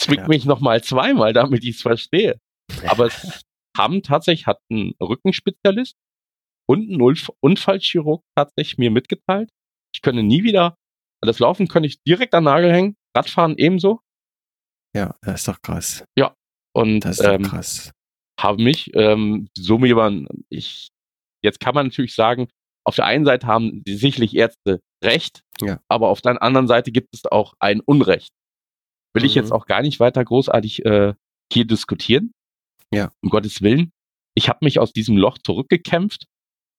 Zwick 0.00 0.20
ja. 0.20 0.28
mich 0.28 0.44
nochmal 0.44 0.82
zweimal, 0.82 1.32
damit 1.32 1.64
ich 1.64 1.76
es 1.76 1.82
verstehe. 1.82 2.38
Aber 2.86 3.06
es 3.06 3.42
haben 3.76 4.02
tatsächlich, 4.02 4.46
hat 4.46 4.60
ein 4.70 4.94
Rückenspezialist 5.00 5.96
und 6.68 6.90
ein 6.90 7.16
Unfallchirurg 7.40 8.22
tatsächlich 8.36 8.78
mir 8.78 8.90
mitgeteilt, 8.90 9.50
ich 9.94 10.02
könne 10.02 10.22
nie 10.22 10.42
wieder, 10.42 10.74
das 11.20 11.38
Laufen 11.38 11.68
könnte 11.68 11.88
ich 11.88 12.02
direkt 12.02 12.34
an 12.34 12.44
Nagel 12.44 12.72
hängen, 12.72 12.96
Radfahren 13.16 13.56
ebenso. 13.56 14.00
Ja, 14.98 15.14
das 15.22 15.40
ist 15.40 15.48
doch 15.48 15.62
krass. 15.62 16.04
Ja, 16.18 16.34
und 16.74 17.00
das 17.00 17.20
ist 17.20 17.26
ähm, 17.26 17.42
krass. 17.42 17.92
Habe 18.40 18.60
mich 18.60 18.90
ähm, 18.94 19.48
so 19.56 19.78
jemand, 19.84 20.28
ich, 20.48 20.88
jetzt 21.44 21.60
kann 21.60 21.74
man 21.74 21.86
natürlich 21.86 22.16
sagen, 22.16 22.48
auf 22.84 22.96
der 22.96 23.04
einen 23.04 23.24
Seite 23.24 23.46
haben 23.46 23.84
die 23.84 23.94
sicherlich 23.94 24.34
Ärzte 24.34 24.80
Recht, 25.04 25.42
ja. 25.60 25.78
aber 25.88 26.08
auf 26.08 26.20
der 26.20 26.42
anderen 26.42 26.66
Seite 26.66 26.90
gibt 26.90 27.14
es 27.14 27.24
auch 27.26 27.54
ein 27.60 27.80
Unrecht. 27.80 28.30
Will 29.14 29.22
mhm. 29.22 29.26
ich 29.26 29.36
jetzt 29.36 29.50
mhm. 29.50 29.52
auch 29.52 29.66
gar 29.66 29.82
nicht 29.82 30.00
weiter 30.00 30.24
großartig 30.24 30.84
äh, 30.84 31.14
hier 31.52 31.64
diskutieren. 31.64 32.32
Ja. 32.92 33.12
Um 33.22 33.30
Gottes 33.30 33.62
Willen. 33.62 33.92
Ich 34.34 34.48
habe 34.48 34.58
mich 34.62 34.80
aus 34.80 34.92
diesem 34.92 35.16
Loch 35.16 35.38
zurückgekämpft, 35.38 36.24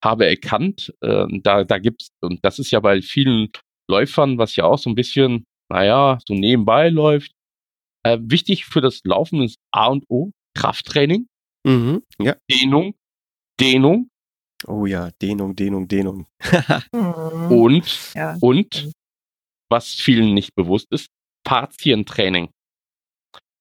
habe 0.04 0.26
erkannt, 0.26 0.94
äh, 1.00 1.26
da, 1.42 1.64
da 1.64 1.78
gibt's, 1.78 2.10
und 2.22 2.44
das 2.44 2.60
ist 2.60 2.72
ja 2.72 2.82
bei 2.82 3.02
vielen 3.02 3.50
Läufern, 3.90 4.38
was 4.38 4.58
ja 4.58 4.66
auch 4.66 4.78
so 4.78 4.90
ein 4.90 4.96
bisschen, 4.96 5.46
naja, 5.72 6.18
so 6.28 6.34
nebenbei 6.34 6.90
läuft, 6.90 7.32
äh, 8.04 8.18
wichtig 8.22 8.66
für 8.66 8.82
das 8.82 9.02
Laufen 9.04 9.42
ist 9.42 9.58
A 9.72 9.88
und 9.88 10.06
O, 10.10 10.32
Krafttraining, 10.56 11.28
mhm, 11.66 12.04
ja. 12.20 12.36
Dehnung, 12.50 12.96
Dehnung. 13.60 14.10
Oh 14.68 14.86
ja, 14.86 15.10
Dehnung, 15.22 15.56
Dehnung, 15.56 15.88
Dehnung. 15.88 16.28
Und, 17.50 18.14
ja. 18.14 18.38
und, 18.42 18.92
was 19.70 19.94
vielen 19.94 20.34
nicht 20.34 20.54
bewusst 20.54 20.88
ist, 20.92 21.08
Partientraining. 21.46 22.50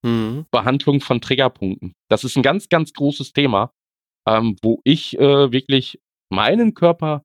Mhm. 0.04 0.46
Behandlung 0.50 1.00
von 1.00 1.20
Triggerpunkten. 1.20 1.92
Das 2.10 2.24
ist 2.24 2.36
ein 2.36 2.42
ganz, 2.42 2.68
ganz 2.68 2.92
großes 2.92 3.32
Thema, 3.32 3.70
ähm, 4.26 4.56
wo 4.62 4.80
ich 4.84 5.16
äh, 5.18 5.52
wirklich 5.52 6.00
meinen 6.30 6.74
Körper 6.74 7.22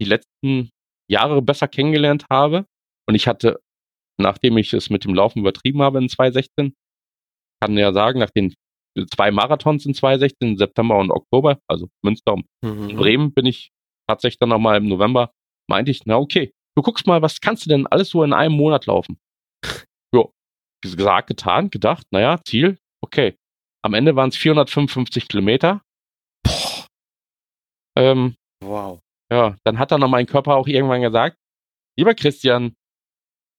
die 0.00 0.06
letzten 0.06 0.70
Jahre 1.10 1.42
besser 1.42 1.68
kennengelernt 1.68 2.24
habe. 2.30 2.66
Und 3.06 3.14
ich 3.14 3.28
hatte 3.28 3.60
nachdem 4.18 4.56
ich 4.58 4.72
es 4.72 4.90
mit 4.90 5.04
dem 5.04 5.14
Laufen 5.14 5.40
übertrieben 5.40 5.82
habe 5.82 5.98
in 5.98 6.08
2016, 6.08 6.74
kann 7.60 7.78
ja 7.78 7.92
sagen, 7.92 8.20
nach 8.20 8.30
den 8.30 8.54
zwei 9.12 9.30
Marathons 9.30 9.86
in 9.86 9.94
2016, 9.94 10.56
September 10.56 10.98
und 10.98 11.10
Oktober, 11.10 11.58
also 11.68 11.88
Münster 12.02 12.34
und 12.34 12.46
mhm. 12.62 12.96
Bremen, 12.96 13.32
bin 13.32 13.46
ich 13.46 13.70
tatsächlich 14.08 14.38
dann 14.38 14.50
nochmal 14.50 14.76
im 14.76 14.88
November, 14.88 15.30
meinte 15.68 15.90
ich, 15.90 16.04
na 16.06 16.16
okay, 16.16 16.52
du 16.76 16.82
guckst 16.82 17.06
mal, 17.06 17.22
was 17.22 17.40
kannst 17.40 17.64
du 17.64 17.70
denn 17.70 17.86
alles 17.86 18.10
so 18.10 18.22
in 18.22 18.32
einem 18.32 18.54
Monat 18.54 18.86
laufen? 18.86 19.18
Jo, 20.14 20.32
gesagt, 20.82 21.28
getan, 21.28 21.70
gedacht, 21.70 22.06
naja, 22.10 22.40
Ziel, 22.44 22.78
okay. 23.02 23.36
Am 23.82 23.94
Ende 23.94 24.16
waren 24.16 24.30
es 24.30 24.36
455 24.36 25.28
Kilometer. 25.28 25.82
Boah. 26.42 26.86
Ähm, 27.96 28.34
wow. 28.62 29.00
Ja, 29.30 29.56
dann 29.64 29.78
hat 29.78 29.90
dann 29.90 30.00
noch 30.00 30.08
mein 30.08 30.26
Körper 30.26 30.56
auch 30.56 30.66
irgendwann 30.66 31.02
gesagt, 31.02 31.36
lieber 31.98 32.14
Christian, 32.14 32.74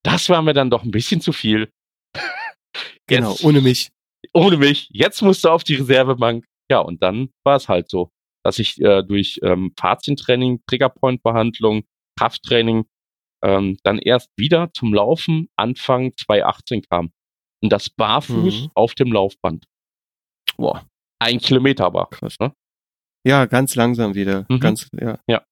das 0.05 0.29
war 0.29 0.41
mir 0.41 0.53
dann 0.53 0.69
doch 0.69 0.83
ein 0.83 0.91
bisschen 0.91 1.19
zu 1.19 1.33
viel. 1.33 1.69
genau, 3.07 3.31
Jetzt, 3.31 3.43
ohne 3.43 3.61
mich. 3.61 3.91
Ohne 4.33 4.57
mich. 4.57 4.87
Jetzt 4.91 5.21
musst 5.21 5.43
du 5.43 5.49
auf 5.49 5.63
die 5.63 5.75
Reservebank. 5.75 6.45
Ja, 6.69 6.79
und 6.79 7.01
dann 7.01 7.29
war 7.43 7.55
es 7.55 7.67
halt 7.67 7.89
so, 7.89 8.11
dass 8.43 8.59
ich 8.59 8.79
äh, 8.81 9.01
durch 9.03 9.39
ähm, 9.43 9.73
Faszientraining, 9.77 10.61
Triggerpoint-Behandlung, 10.67 11.85
Krafttraining 12.17 12.85
ähm, 13.43 13.77
dann 13.83 13.97
erst 13.97 14.29
wieder 14.37 14.71
zum 14.73 14.93
Laufen 14.93 15.49
Anfang 15.55 16.15
2018 16.15 16.83
kam. 16.83 17.11
Und 17.63 17.71
das 17.71 17.89
barfuß 17.89 18.63
mhm. 18.63 18.71
auf 18.75 18.93
dem 18.93 19.11
Laufband. 19.11 19.65
Boah. 20.57 20.85
Ein 21.19 21.39
Kilometer 21.39 21.85
aber. 21.85 22.07
Krass. 22.11 22.37
Ne? 22.39 22.53
Ja, 23.25 23.45
ganz 23.45 23.75
langsam 23.75 24.13
wieder. 24.13 24.45
Mhm. 24.49 24.59
Ganz, 24.59 24.87
ja. 24.99 25.19
ja. 25.27 25.43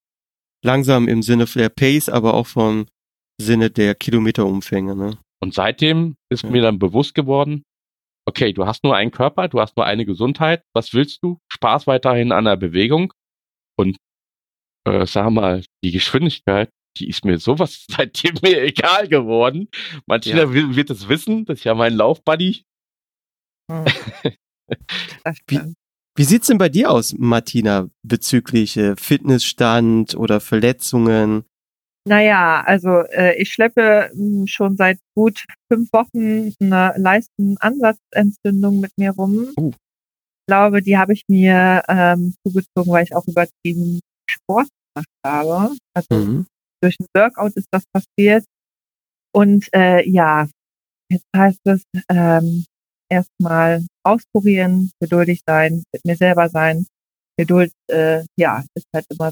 Langsam 0.64 1.08
im 1.08 1.24
Sinne 1.24 1.45
der 1.45 1.70
Pace, 1.70 2.10
aber 2.10 2.36
auch 2.36 2.47
vom 2.47 2.86
Sinne 3.40 3.70
der 3.70 3.96
Kilometerumfänge. 3.96 4.96
Ne? 4.96 5.18
Und 5.42 5.54
seitdem 5.54 6.16
ist 6.30 6.44
ja. 6.44 6.50
mir 6.50 6.62
dann 6.62 6.80
bewusst 6.80 7.16
geworden, 7.16 7.64
okay, 8.26 8.54
du 8.54 8.66
hast 8.66 8.84
nur 8.84 8.96
einen 8.96 9.12
Körper, 9.12 9.48
du 9.48 9.60
hast 9.60 9.76
nur 9.76 9.86
eine 9.86 10.06
Gesundheit. 10.06 10.64
Was 10.74 10.94
willst 10.94 11.24
du? 11.24 11.40
Spaß 11.52 11.88
weiterhin 11.88 12.32
an 12.32 12.46
der 12.46 12.56
Bewegung. 12.56 13.14
Und 13.78 13.98
äh, 14.88 15.06
sag 15.06 15.30
mal, 15.32 15.64
die 15.84 15.92
Geschwindigkeit, 15.92 16.70
die 16.98 17.10
ist 17.10 17.26
mir 17.26 17.40
sowas 17.40 17.86
seitdem 17.92 18.36
mir 18.42 18.62
egal 18.62 19.08
geworden. 19.08 19.68
Martina 20.06 20.44
ja. 20.44 20.76
wird 20.76 20.90
es 20.90 21.10
wissen, 21.10 21.46
das 21.46 21.60
ist 21.60 21.64
ja 21.64 21.76
mein 21.76 21.94
Laufbuddy. 21.94 22.64
Hm. 23.72 23.86
wie, 25.48 25.60
wie 26.16 26.24
sieht's 26.24 26.48
denn 26.48 26.58
bei 26.58 26.70
dir 26.70 26.92
aus, 26.92 27.16
Martina, 27.18 27.90
bezüglich 28.04 28.78
äh, 28.78 28.96
Fitnessstand 28.96 30.16
oder 30.16 30.40
Verletzungen? 30.40 31.46
Naja, 32.06 32.62
also 32.66 33.04
äh, 33.12 33.36
ich 33.41 33.54
schleppe 33.54 34.12
mh, 34.14 34.39
hm, 34.39 34.47
schon 34.47 34.76
seit 34.76 34.99
gut 35.16 35.45
fünf 35.72 35.91
Wochen 35.93 36.54
eine 36.60 36.93
Leistenansatzentzündung 36.97 38.80
mit 38.82 38.91
mir 38.97 39.12
rum. 39.12 39.54
Uh. 39.58 39.70
Ich 39.70 40.47
glaube, 40.47 40.82
die 40.82 40.97
habe 40.97 41.14
ich 41.14 41.24
mir 41.30 41.84
ähm, 41.88 42.36
zugezogen, 42.45 42.91
weil 42.91 43.06
ich 43.06 43.16
auch 43.16 43.26
übertrieben 43.26 44.01
Sport 44.30 44.68
gemacht 44.93 45.08
habe. 45.26 45.78
Also 45.93 46.16
mhm. 46.16 46.47
durch 46.82 46.97
ein 46.99 47.08
Workout 47.16 47.54
ist 47.54 47.68
das 47.72 47.84
passiert. 47.93 48.43
Und 49.34 49.70
äh, 49.74 50.08
ja, 50.08 50.49
jetzt 51.10 51.26
heißt 51.36 51.62
es 51.64 51.84
ähm, 52.10 52.66
erstmal 53.10 53.86
auskurieren, 54.04 54.91
geduldig 54.99 55.41
sein, 55.47 55.84
mit 55.93 56.06
mir 56.06 56.18
selber 56.18 56.49
sein. 56.49 56.86
Geduld, 57.38 57.72
äh, 57.89 58.26
ja, 58.38 58.66
ist 58.76 58.88
halt 58.93 59.06
immer 59.10 59.32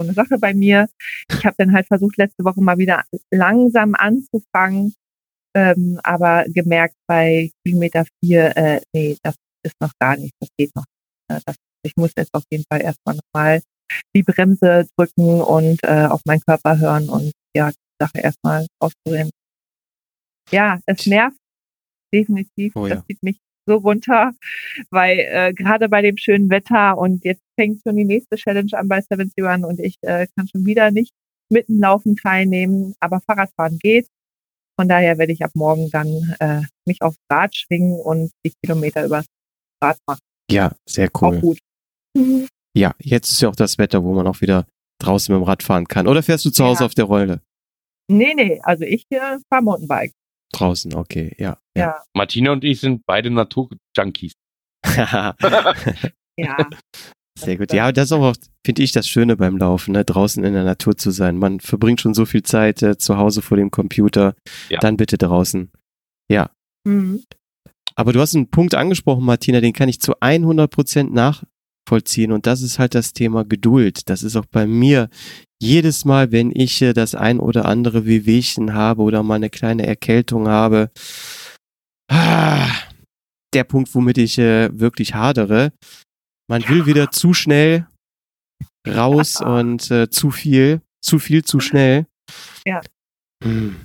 so 0.00 0.06
eine 0.06 0.14
Sache 0.14 0.38
bei 0.38 0.54
mir. 0.54 0.88
Ich 1.30 1.44
habe 1.44 1.54
dann 1.58 1.72
halt 1.72 1.86
versucht, 1.86 2.16
letzte 2.16 2.44
Woche 2.44 2.60
mal 2.60 2.78
wieder 2.78 3.04
langsam 3.30 3.94
anzufangen, 3.94 4.94
ähm, 5.54 6.00
aber 6.02 6.44
gemerkt 6.48 6.96
bei 7.06 7.50
Kilometer 7.64 8.04
vier, 8.22 8.56
äh, 8.56 8.80
nee, 8.94 9.16
das 9.22 9.34
ist 9.62 9.74
noch 9.80 9.92
gar 9.98 10.16
nicht, 10.16 10.32
das 10.40 10.48
geht 10.56 10.74
noch. 10.74 10.84
Äh, 11.28 11.40
das, 11.44 11.56
ich 11.84 11.92
muss 11.96 12.12
jetzt 12.16 12.32
auf 12.34 12.44
jeden 12.50 12.64
Fall 12.70 12.80
erstmal 12.80 13.16
nochmal 13.16 13.62
die 14.14 14.22
Bremse 14.22 14.86
drücken 14.96 15.40
und 15.40 15.82
äh, 15.82 16.06
auf 16.06 16.20
meinen 16.24 16.40
Körper 16.40 16.78
hören 16.78 17.08
und 17.08 17.32
ja, 17.54 17.70
die 17.70 18.04
Sache 18.04 18.18
erstmal 18.18 18.66
ausprobieren. 18.80 19.30
Ja, 20.50 20.78
es 20.86 21.06
nervt 21.06 21.36
definitiv. 22.12 22.74
Oh, 22.76 22.86
ja. 22.86 22.96
Das 22.96 23.06
zieht 23.06 23.22
mich 23.22 23.38
so 23.66 23.76
runter, 23.76 24.32
weil 24.90 25.18
äh, 25.18 25.52
gerade 25.54 25.88
bei 25.88 26.02
dem 26.02 26.16
schönen 26.16 26.50
Wetter 26.50 26.98
und 26.98 27.24
jetzt 27.24 27.42
fängt 27.58 27.82
schon 27.82 27.96
die 27.96 28.04
nächste 28.04 28.36
Challenge 28.36 28.72
an 28.72 28.88
bei 28.88 29.00
70 29.00 29.32
Run 29.38 29.64
und 29.64 29.80
ich 29.80 29.96
äh, 30.02 30.26
kann 30.36 30.48
schon 30.48 30.64
wieder 30.64 30.90
nicht 30.90 31.12
mitten 31.50 31.78
Laufen 31.78 32.16
teilnehmen, 32.16 32.94
aber 33.00 33.20
Fahrradfahren 33.20 33.78
geht. 33.78 34.06
Von 34.78 34.88
daher 34.88 35.18
werde 35.18 35.32
ich 35.32 35.44
ab 35.44 35.50
morgen 35.54 35.90
dann 35.90 36.36
äh, 36.40 36.62
mich 36.86 37.02
aufs 37.02 37.18
Rad 37.30 37.54
schwingen 37.54 38.00
und 38.00 38.30
die 38.44 38.52
Kilometer 38.62 39.04
übers 39.04 39.26
Rad 39.82 39.98
machen. 40.06 40.20
Ja, 40.50 40.72
sehr 40.88 41.10
cool. 41.20 41.36
Auch 41.36 41.40
gut. 41.40 41.58
Ja, 42.74 42.94
jetzt 42.98 43.30
ist 43.30 43.42
ja 43.42 43.48
auch 43.48 43.56
das 43.56 43.78
Wetter, 43.78 44.04
wo 44.04 44.14
man 44.14 44.26
auch 44.26 44.40
wieder 44.40 44.66
draußen 45.00 45.34
mit 45.34 45.42
dem 45.42 45.46
Rad 45.46 45.62
fahren 45.62 45.86
kann. 45.86 46.06
Oder 46.06 46.22
fährst 46.22 46.44
du 46.44 46.50
zu 46.50 46.64
Hause 46.64 46.80
ja. 46.80 46.86
auf 46.86 46.94
der 46.94 47.04
Rolle? 47.04 47.42
Nee, 48.08 48.34
nee, 48.34 48.60
also 48.62 48.84
ich 48.84 49.04
äh, 49.10 49.38
fahre 49.48 49.62
Mountainbike. 49.62 50.12
Draußen, 50.52 50.94
okay, 50.94 51.34
ja. 51.38 51.58
Ja. 51.76 52.02
Martina 52.14 52.52
und 52.52 52.64
ich 52.64 52.80
sind 52.80 53.06
beide 53.06 53.30
Naturjunkies. 53.30 54.32
ja. 54.96 55.34
Sehr 57.38 57.56
gut. 57.56 57.72
Ja, 57.72 57.92
das 57.92 58.06
ist 58.06 58.12
auch, 58.12 58.34
finde 58.64 58.82
ich, 58.82 58.92
das 58.92 59.08
Schöne 59.08 59.36
beim 59.36 59.56
Laufen, 59.56 59.92
ne? 59.92 60.04
draußen 60.04 60.44
in 60.44 60.52
der 60.52 60.64
Natur 60.64 60.96
zu 60.96 61.10
sein. 61.10 61.38
Man 61.38 61.60
verbringt 61.60 62.00
schon 62.00 62.12
so 62.12 62.26
viel 62.26 62.42
Zeit 62.42 62.82
äh, 62.82 62.98
zu 62.98 63.16
Hause 63.16 63.40
vor 63.40 63.56
dem 63.56 63.70
Computer. 63.70 64.34
Ja. 64.68 64.78
Dann 64.80 64.96
bitte 64.96 65.16
draußen. 65.16 65.70
Ja. 66.28 66.50
Mhm. 66.84 67.22
Aber 67.94 68.12
du 68.12 68.20
hast 68.20 68.34
einen 68.34 68.50
Punkt 68.50 68.74
angesprochen, 68.74 69.24
Martina, 69.24 69.60
den 69.60 69.72
kann 69.72 69.88
ich 69.88 70.00
zu 70.00 70.14
100 70.20 70.70
Prozent 70.70 71.12
nachvollziehen. 71.90 72.32
Und 72.32 72.46
das 72.46 72.62
ist 72.62 72.78
halt 72.78 72.94
das 72.94 73.12
Thema 73.12 73.44
Geduld. 73.44 74.08
Das 74.08 74.22
ist 74.22 74.36
auch 74.36 74.46
bei 74.46 74.66
mir 74.66 75.08
jedes 75.60 76.04
Mal, 76.04 76.32
wenn 76.32 76.50
ich 76.54 76.80
äh, 76.82 76.92
das 76.92 77.14
ein 77.14 77.40
oder 77.40 77.66
andere 77.66 78.06
Wehwehchen 78.06 78.74
habe 78.74 79.02
oder 79.02 79.22
mal 79.22 79.34
eine 79.34 79.50
kleine 79.50 79.86
Erkältung 79.86 80.48
habe, 80.48 80.90
ah, 82.10 82.68
der 83.52 83.64
Punkt, 83.64 83.94
womit 83.94 84.18
ich 84.18 84.38
äh, 84.38 84.70
wirklich 84.72 85.14
hadere. 85.14 85.72
Man 86.48 86.66
will 86.68 86.86
wieder 86.86 87.10
zu 87.10 87.34
schnell 87.34 87.86
raus 88.88 89.40
und 89.40 89.90
äh, 89.90 90.08
zu 90.08 90.30
viel, 90.30 90.80
zu 91.02 91.18
viel, 91.18 91.44
zu 91.44 91.60
schnell. 91.60 92.06
Ja. 92.66 92.80
Hm. 93.42 93.76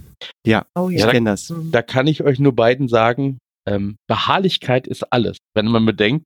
Ja, 0.48 0.66
oh, 0.76 0.90
ja. 0.90 1.06
ich 1.06 1.12
kenne 1.12 1.32
das. 1.32 1.54
Da 1.72 1.82
kann 1.82 2.08
ich 2.08 2.24
euch 2.24 2.40
nur 2.40 2.56
beiden 2.56 2.88
sagen, 2.88 3.38
ähm, 3.68 3.98
Beharrlichkeit 4.08 4.88
ist 4.88 5.12
alles. 5.12 5.38
Wenn 5.54 5.68
man 5.68 5.86
bedenkt, 5.86 6.26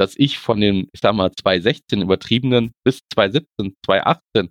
dass 0.00 0.14
ich 0.16 0.38
von 0.38 0.60
den, 0.60 0.88
ich 0.92 1.00
sag 1.02 1.14
mal, 1.14 1.30
2016 1.30 2.00
übertriebenen 2.00 2.72
bis 2.84 3.00
2017, 3.12 3.76
2018 3.84 4.50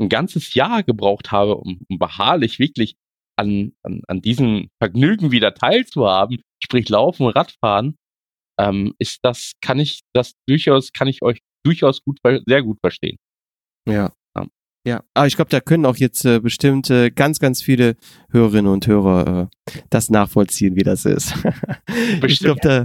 ein 0.00 0.08
ganzes 0.08 0.54
Jahr 0.54 0.82
gebraucht 0.82 1.30
habe, 1.32 1.56
um, 1.56 1.80
um 1.88 1.98
beharrlich 1.98 2.58
wirklich 2.58 2.96
an, 3.38 3.72
an, 3.82 4.00
an 4.08 4.22
diesem 4.22 4.68
Vergnügen 4.82 5.32
wieder 5.32 5.52
teilzuhaben, 5.52 6.40
sprich 6.64 6.88
Laufen, 6.88 7.26
Radfahren, 7.26 7.96
ähm, 8.58 8.94
ist 8.98 9.18
das, 9.22 9.52
kann 9.60 9.78
ich 9.78 10.00
das 10.14 10.32
durchaus, 10.48 10.92
kann 10.92 11.08
ich 11.08 11.22
euch 11.22 11.40
durchaus 11.62 12.02
gut, 12.02 12.18
sehr 12.46 12.62
gut 12.62 12.78
verstehen. 12.80 13.18
Ja. 13.86 14.12
Ja, 14.34 14.46
ja. 14.86 15.04
aber 15.12 15.26
ich 15.26 15.36
glaube, 15.36 15.50
da 15.50 15.60
können 15.60 15.84
auch 15.84 15.96
jetzt 15.96 16.24
äh, 16.24 16.40
bestimmt 16.40 16.88
äh, 16.88 17.10
ganz, 17.10 17.38
ganz 17.38 17.60
viele 17.60 17.96
Hörerinnen 18.30 18.72
und 18.72 18.86
Hörer 18.86 19.50
äh, 19.66 19.80
das 19.90 20.08
nachvollziehen, 20.08 20.74
wie 20.74 20.84
das 20.84 21.04
ist. 21.04 21.34
Bestimmt. 22.20 22.30
ich 22.30 22.40
glaube, 22.40 22.60
da, 22.62 22.84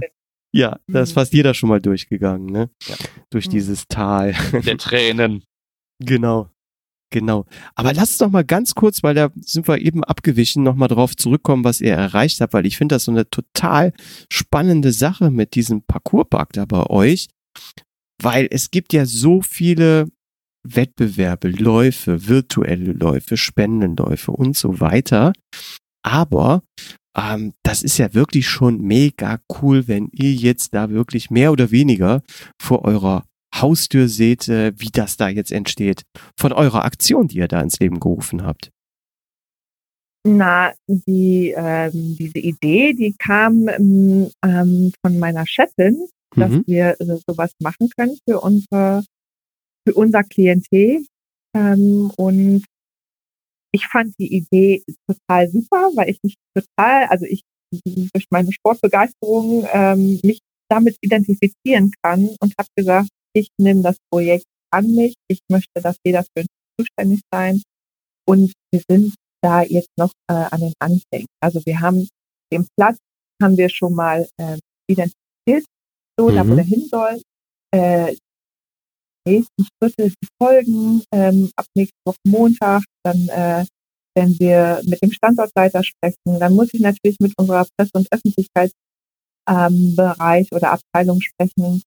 ja, 0.52 0.78
da 0.86 1.00
ist 1.00 1.10
mhm. 1.10 1.14
fast 1.14 1.32
jeder 1.32 1.54
schon 1.54 1.68
mal 1.68 1.80
durchgegangen, 1.80 2.46
ne? 2.46 2.70
Ja. 2.86 2.94
Durch 3.30 3.46
mhm. 3.46 3.52
dieses 3.52 3.88
Tal. 3.88 4.34
Der 4.64 4.76
Tränen. 4.76 5.44
Genau. 5.98 6.50
Genau. 7.10 7.44
Aber 7.74 7.92
lass 7.92 8.10
uns 8.10 8.18
doch 8.18 8.30
mal 8.30 8.44
ganz 8.44 8.74
kurz, 8.74 9.02
weil 9.02 9.14
da 9.14 9.30
sind 9.40 9.68
wir 9.68 9.78
eben 9.78 10.02
abgewichen, 10.02 10.62
nochmal 10.62 10.88
drauf 10.88 11.14
zurückkommen, 11.14 11.62
was 11.62 11.82
ihr 11.82 11.92
erreicht 11.92 12.40
habt, 12.40 12.54
weil 12.54 12.64
ich 12.64 12.78
finde 12.78 12.94
das 12.94 13.04
so 13.04 13.12
eine 13.12 13.28
total 13.28 13.92
spannende 14.30 14.92
Sache 14.92 15.30
mit 15.30 15.54
diesem 15.54 15.82
Parcourspark 15.82 16.54
da 16.54 16.64
bei 16.64 16.86
euch, 16.86 17.28
weil 18.20 18.48
es 18.50 18.70
gibt 18.70 18.94
ja 18.94 19.04
so 19.04 19.42
viele 19.42 20.06
Wettbewerbe, 20.64 21.48
Läufe, 21.48 22.28
virtuelle 22.28 22.92
Läufe, 22.92 23.36
Spendenläufe 23.36 24.32
und 24.32 24.56
so 24.56 24.80
weiter. 24.80 25.34
Aber 26.02 26.62
ähm, 27.16 27.52
das 27.62 27.82
ist 27.82 27.98
ja 27.98 28.14
wirklich 28.14 28.48
schon 28.48 28.80
mega 28.80 29.40
cool, 29.60 29.88
wenn 29.88 30.08
ihr 30.12 30.32
jetzt 30.32 30.74
da 30.74 30.90
wirklich 30.90 31.30
mehr 31.30 31.52
oder 31.52 31.70
weniger 31.70 32.22
vor 32.60 32.84
eurer 32.84 33.24
Haustür 33.54 34.08
seht, 34.08 34.48
äh, 34.48 34.72
wie 34.76 34.90
das 34.90 35.16
da 35.16 35.28
jetzt 35.28 35.52
entsteht, 35.52 36.02
von 36.38 36.52
eurer 36.52 36.84
Aktion, 36.84 37.28
die 37.28 37.38
ihr 37.38 37.48
da 37.48 37.60
ins 37.60 37.78
Leben 37.80 38.00
gerufen 38.00 38.44
habt? 38.44 38.70
Na, 40.24 40.72
die, 40.86 41.52
ähm, 41.56 42.16
diese 42.18 42.38
Idee, 42.38 42.92
die 42.94 43.14
kam 43.18 43.68
ähm, 43.68 44.92
von 45.04 45.18
meiner 45.18 45.46
Chefin, 45.46 46.06
dass 46.36 46.50
mhm. 46.50 46.64
wir 46.66 46.96
äh, 47.00 47.18
sowas 47.26 47.52
machen 47.60 47.90
können 47.96 48.16
für 48.26 48.40
unsere, 48.40 49.04
für 49.86 49.94
unser 49.94 50.22
Klientel. 50.22 51.04
Ähm, 51.54 52.10
und 52.16 52.64
ich 53.74 53.86
fand 53.86 54.14
die 54.18 54.36
Idee 54.36 54.82
total 55.08 55.50
super, 55.50 55.90
weil 55.94 56.10
ich 56.10 56.18
mich 56.22 56.36
total, 56.54 57.06
also 57.06 57.24
ich 57.24 57.42
durch 57.84 58.26
meine 58.30 58.52
Sportbegeisterung 58.52 59.66
ähm, 59.72 60.20
mich 60.22 60.40
damit 60.70 60.96
identifizieren 61.02 61.90
kann 62.02 62.28
und 62.40 62.54
habe 62.58 62.68
gesagt, 62.76 63.08
ich 63.34 63.48
nehme 63.58 63.82
das 63.82 63.96
Projekt 64.10 64.44
an 64.70 64.94
mich, 64.94 65.14
ich 65.28 65.40
möchte, 65.50 65.80
dass 65.82 65.96
jeder 66.04 66.22
für 66.22 66.42
uns 66.42 66.48
zuständig 66.78 67.20
sein 67.32 67.62
und 68.26 68.52
wir 68.70 68.82
sind 68.88 69.14
da 69.42 69.62
jetzt 69.62 69.90
noch 69.98 70.12
äh, 70.30 70.34
an 70.34 70.60
den 70.60 70.74
Anfängen. 70.78 71.26
Also 71.42 71.64
wir 71.64 71.80
haben 71.80 72.08
den 72.52 72.66
Platz 72.76 72.98
haben 73.42 73.56
wir 73.56 73.68
schon 73.68 73.94
mal 73.94 74.28
äh, 74.38 74.58
identifiziert, 74.88 75.66
so 76.18 76.28
mhm. 76.28 76.34
da 76.34 76.48
wo 76.48 76.54
der 76.54 76.64
hin 76.64 76.88
soll. 76.90 77.20
Äh, 77.74 78.16
nächsten 79.26 79.64
Schritte, 79.64 80.10
die 80.10 80.28
folgen 80.40 81.02
ähm, 81.12 81.50
ab 81.56 81.66
nächste 81.74 81.96
Woche 82.04 82.18
Montag, 82.26 82.84
dann 83.04 83.28
äh, 83.28 83.64
wenn 84.14 84.38
wir 84.38 84.80
mit 84.84 85.02
dem 85.02 85.12
Standortleiter 85.12 85.82
sprechen, 85.82 86.38
dann 86.38 86.54
muss 86.54 86.68
ich 86.72 86.80
natürlich 86.80 87.18
mit 87.20 87.32
unserer 87.38 87.66
Presse- 87.76 87.92
und 87.94 88.08
Öffentlichkeitsbereich 88.12 88.72
ähm, 89.48 90.56
oder 90.56 90.72
Abteilung 90.72 91.20
sprechen, 91.20 91.82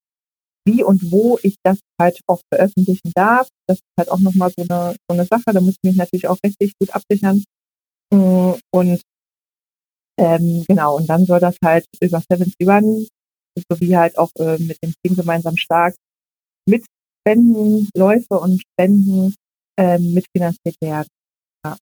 wie 0.67 0.83
und 0.83 1.11
wo 1.11 1.37
ich 1.43 1.55
das 1.63 1.79
halt 2.01 2.19
auch 2.27 2.41
veröffentlichen 2.51 3.11
darf. 3.13 3.47
Das 3.67 3.77
ist 3.77 3.83
halt 3.99 4.09
auch 4.09 4.19
nochmal 4.19 4.51
so 4.57 4.65
eine, 4.67 4.95
so 5.07 5.13
eine 5.13 5.25
Sache, 5.25 5.53
da 5.53 5.61
muss 5.61 5.75
ich 5.81 5.89
mich 5.89 5.97
natürlich 5.97 6.27
auch 6.27 6.37
richtig 6.43 6.73
gut 6.79 6.89
absichern. 6.89 7.43
Mm, 8.11 8.53
und 8.71 9.01
ähm, 10.17 10.63
genau, 10.67 10.97
und 10.97 11.07
dann 11.07 11.25
soll 11.25 11.39
das 11.39 11.57
halt 11.63 11.85
über 12.01 12.23
71 12.29 13.09
sowie 13.69 13.95
halt 13.95 14.17
auch 14.17 14.31
äh, 14.39 14.57
mit 14.57 14.77
dem 14.83 14.93
Team 15.03 15.15
gemeinsam 15.15 15.57
stark 15.57 15.95
mit 16.67 16.83
Spenden, 17.25 17.89
Läufe 17.95 18.39
und 18.39 18.61
Spenden 18.61 19.33
ähm, 19.79 20.13
mitfinanziert 20.13 20.75
werden. 20.79 21.07
Ja. 21.65 21.75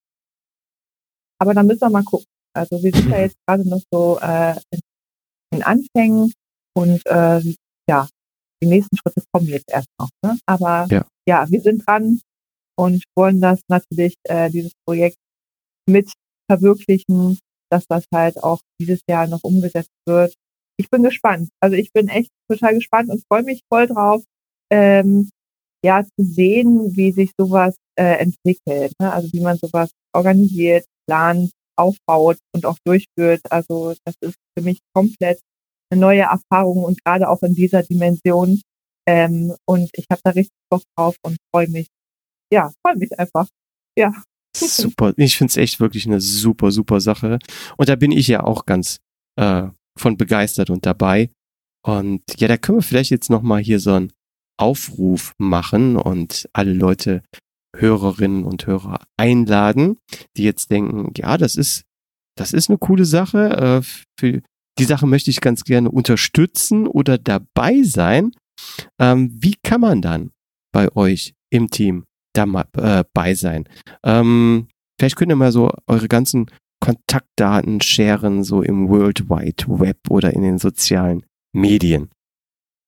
Aber 1.40 1.54
dann 1.54 1.68
müssen 1.68 1.82
wir 1.82 1.90
mal 1.90 2.04
gucken. 2.04 2.28
Also 2.56 2.82
wir 2.82 2.92
sind 2.92 3.10
ja 3.10 3.20
jetzt 3.22 3.36
gerade 3.46 3.68
noch 3.68 3.82
so 3.92 4.20
äh, 4.22 4.56
in, 4.72 4.80
in 5.56 5.64
Anfängen 5.64 6.34
und 6.76 7.06
äh, 7.06 7.42
ja, 7.90 8.08
die 8.64 8.68
nächsten 8.68 8.96
Schritte 8.98 9.24
kommen 9.34 9.48
jetzt 9.48 9.70
erst 9.70 9.90
noch. 10.00 10.10
Ne? 10.24 10.40
Aber 10.46 10.88
ja. 10.90 11.06
ja, 11.28 11.50
wir 11.50 11.62
sind 11.62 11.86
dran 11.86 12.22
und 12.78 13.04
wollen 13.16 13.42
das 13.42 13.60
natürlich, 13.68 14.16
äh, 14.24 14.50
dieses 14.50 14.72
Projekt 14.88 15.18
mit 15.90 16.12
verwirklichen, 16.50 17.38
dass 17.70 17.86
das 17.88 18.06
halt 18.14 18.42
auch 18.42 18.62
dieses 18.80 19.02
Jahr 19.10 19.28
noch 19.28 19.44
umgesetzt 19.44 19.92
wird. 20.08 20.34
Ich 20.80 20.90
bin 20.90 21.04
gespannt. 21.04 21.50
Also 21.60 21.76
ich 21.76 21.92
bin 21.92 22.08
echt 22.08 22.30
total 22.50 22.76
gespannt 22.76 23.10
und 23.10 23.24
freue 23.28 23.44
mich 23.44 23.62
voll 23.72 23.88
drauf, 23.88 24.24
ähm, 24.72 25.30
ja, 25.84 26.04
zu 26.04 26.26
sehen, 26.26 26.96
wie 26.96 27.12
sich 27.12 27.32
sowas 27.38 27.76
äh, 27.98 28.20
entwickelt. 28.20 28.94
Ne? 29.00 29.12
Also 29.12 29.30
wie 29.34 29.42
man 29.42 29.58
sowas 29.58 29.92
organisiert, 30.16 30.86
plant, 31.08 31.52
aufbaut 31.78 32.38
und 32.56 32.66
auch 32.66 32.78
durchführt. 32.86 33.42
Also 33.50 33.96
das 34.06 34.16
ist 34.22 34.36
für 34.58 34.64
mich 34.64 34.80
komplett 34.96 35.40
eine 35.92 36.02
neue 36.02 36.22
Erfahrung 36.22 36.84
und 36.84 37.04
gerade 37.04 37.30
auch 37.30 37.42
in 37.44 37.54
dieser 37.54 37.84
Dimension. 37.84 38.62
Ähm, 39.08 39.54
und 39.68 39.90
ich 39.94 40.06
habe 40.10 40.22
da 40.24 40.32
richtig 40.32 40.56
Bock 40.70 40.84
drauf 40.96 41.16
und 41.24 41.38
freue 41.54 41.70
mich. 41.70 41.88
Ja, 42.52 42.72
freue 42.86 42.98
mich 42.98 43.18
einfach. 43.20 43.48
Ja. 43.98 44.14
Super. 44.56 45.14
Ich 45.18 45.38
finde 45.38 45.50
es 45.50 45.58
echt 45.58 45.80
wirklich 45.80 46.06
eine 46.06 46.22
super, 46.22 46.72
super 46.72 47.02
Sache. 47.02 47.40
Und 47.78 47.90
da 47.90 47.96
bin 47.96 48.12
ich 48.12 48.28
ja 48.28 48.44
auch 48.44 48.66
ganz 48.66 49.00
äh, 49.36 49.68
von 49.98 50.18
begeistert 50.18 50.70
und 50.70 50.86
dabei. 50.86 51.30
Und 51.86 52.22
ja, 52.38 52.48
da 52.48 52.58
können 52.58 52.78
wir 52.78 52.84
vielleicht 52.84 53.12
jetzt 53.12 53.30
nochmal 53.30 53.62
hier 53.62 53.80
so 53.80 53.94
einen 53.94 54.14
Aufruf 54.58 55.34
machen 55.38 55.98
und 55.98 56.50
alle 56.54 56.74
Leute, 56.74 57.24
Hörerinnen 57.76 58.44
und 58.44 58.68
Hörer 58.68 59.00
einladen, 59.18 59.98
die 60.38 60.44
jetzt 60.44 60.70
denken, 60.70 61.12
ja, 61.18 61.38
das 61.38 61.56
ist, 61.56 61.84
das 62.38 62.54
ist 62.54 62.70
eine 62.70 62.78
coole 62.78 63.06
Sache. 63.06 63.50
Äh, 63.58 63.82
für 64.20 64.42
die 64.78 64.84
Sache 64.84 65.08
möchte 65.08 65.32
ich 65.32 65.42
ganz 65.42 65.64
gerne 65.64 65.90
unterstützen 65.90 66.88
oder 66.88 67.18
dabei 67.18 67.82
sein. 67.84 68.32
Ähm, 69.00 69.32
wie 69.34 69.56
kann 69.64 69.82
man 69.82 70.02
dann 70.02 70.32
bei 70.72 70.96
euch 70.96 71.34
im 71.52 71.70
Team 71.70 72.06
dabei 72.34 72.66
äh, 72.78 73.36
sein? 73.36 73.68
Ähm, 74.04 74.68
vielleicht 75.00 75.16
könnt 75.16 75.32
ihr 75.32 75.36
mal 75.36 75.52
so 75.52 75.72
eure 75.88 76.08
ganzen 76.08 76.48
Kontaktdaten 76.80 77.82
sharen, 77.82 78.44
so 78.44 78.62
im 78.62 78.90
World 78.90 79.30
Wide 79.30 79.66
Web 79.68 79.98
oder 80.10 80.34
in 80.34 80.42
den 80.42 80.58
sozialen 80.58 81.26
Medien. 81.56 82.10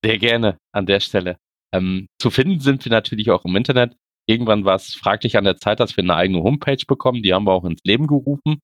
Sehr 0.04 0.18
gerne 0.18 0.58
an 0.74 0.86
der 0.86 1.00
Stelle. 1.00 1.38
Ähm, 1.74 2.08
zu 2.20 2.30
finden 2.30 2.60
sind 2.60 2.86
wir 2.86 2.92
natürlich 2.92 3.32
auch 3.32 3.46
im 3.46 3.56
Internet. 3.56 3.96
Irgendwann 4.28 4.66
war 4.66 4.76
es 4.76 4.96
fraglich 4.96 5.38
an 5.38 5.44
der 5.44 5.58
Zeit, 5.58 5.80
dass 5.80 5.96
wir 5.98 6.04
eine 6.04 6.16
eigene 6.16 6.42
Homepage 6.42 6.84
bekommen. 6.88 7.22
Die 7.22 7.32
haben 7.34 7.46
wir 7.46 7.54
auch 7.54 7.66
ins 7.66 7.82
Leben 7.84 8.08
gerufen. 8.08 8.60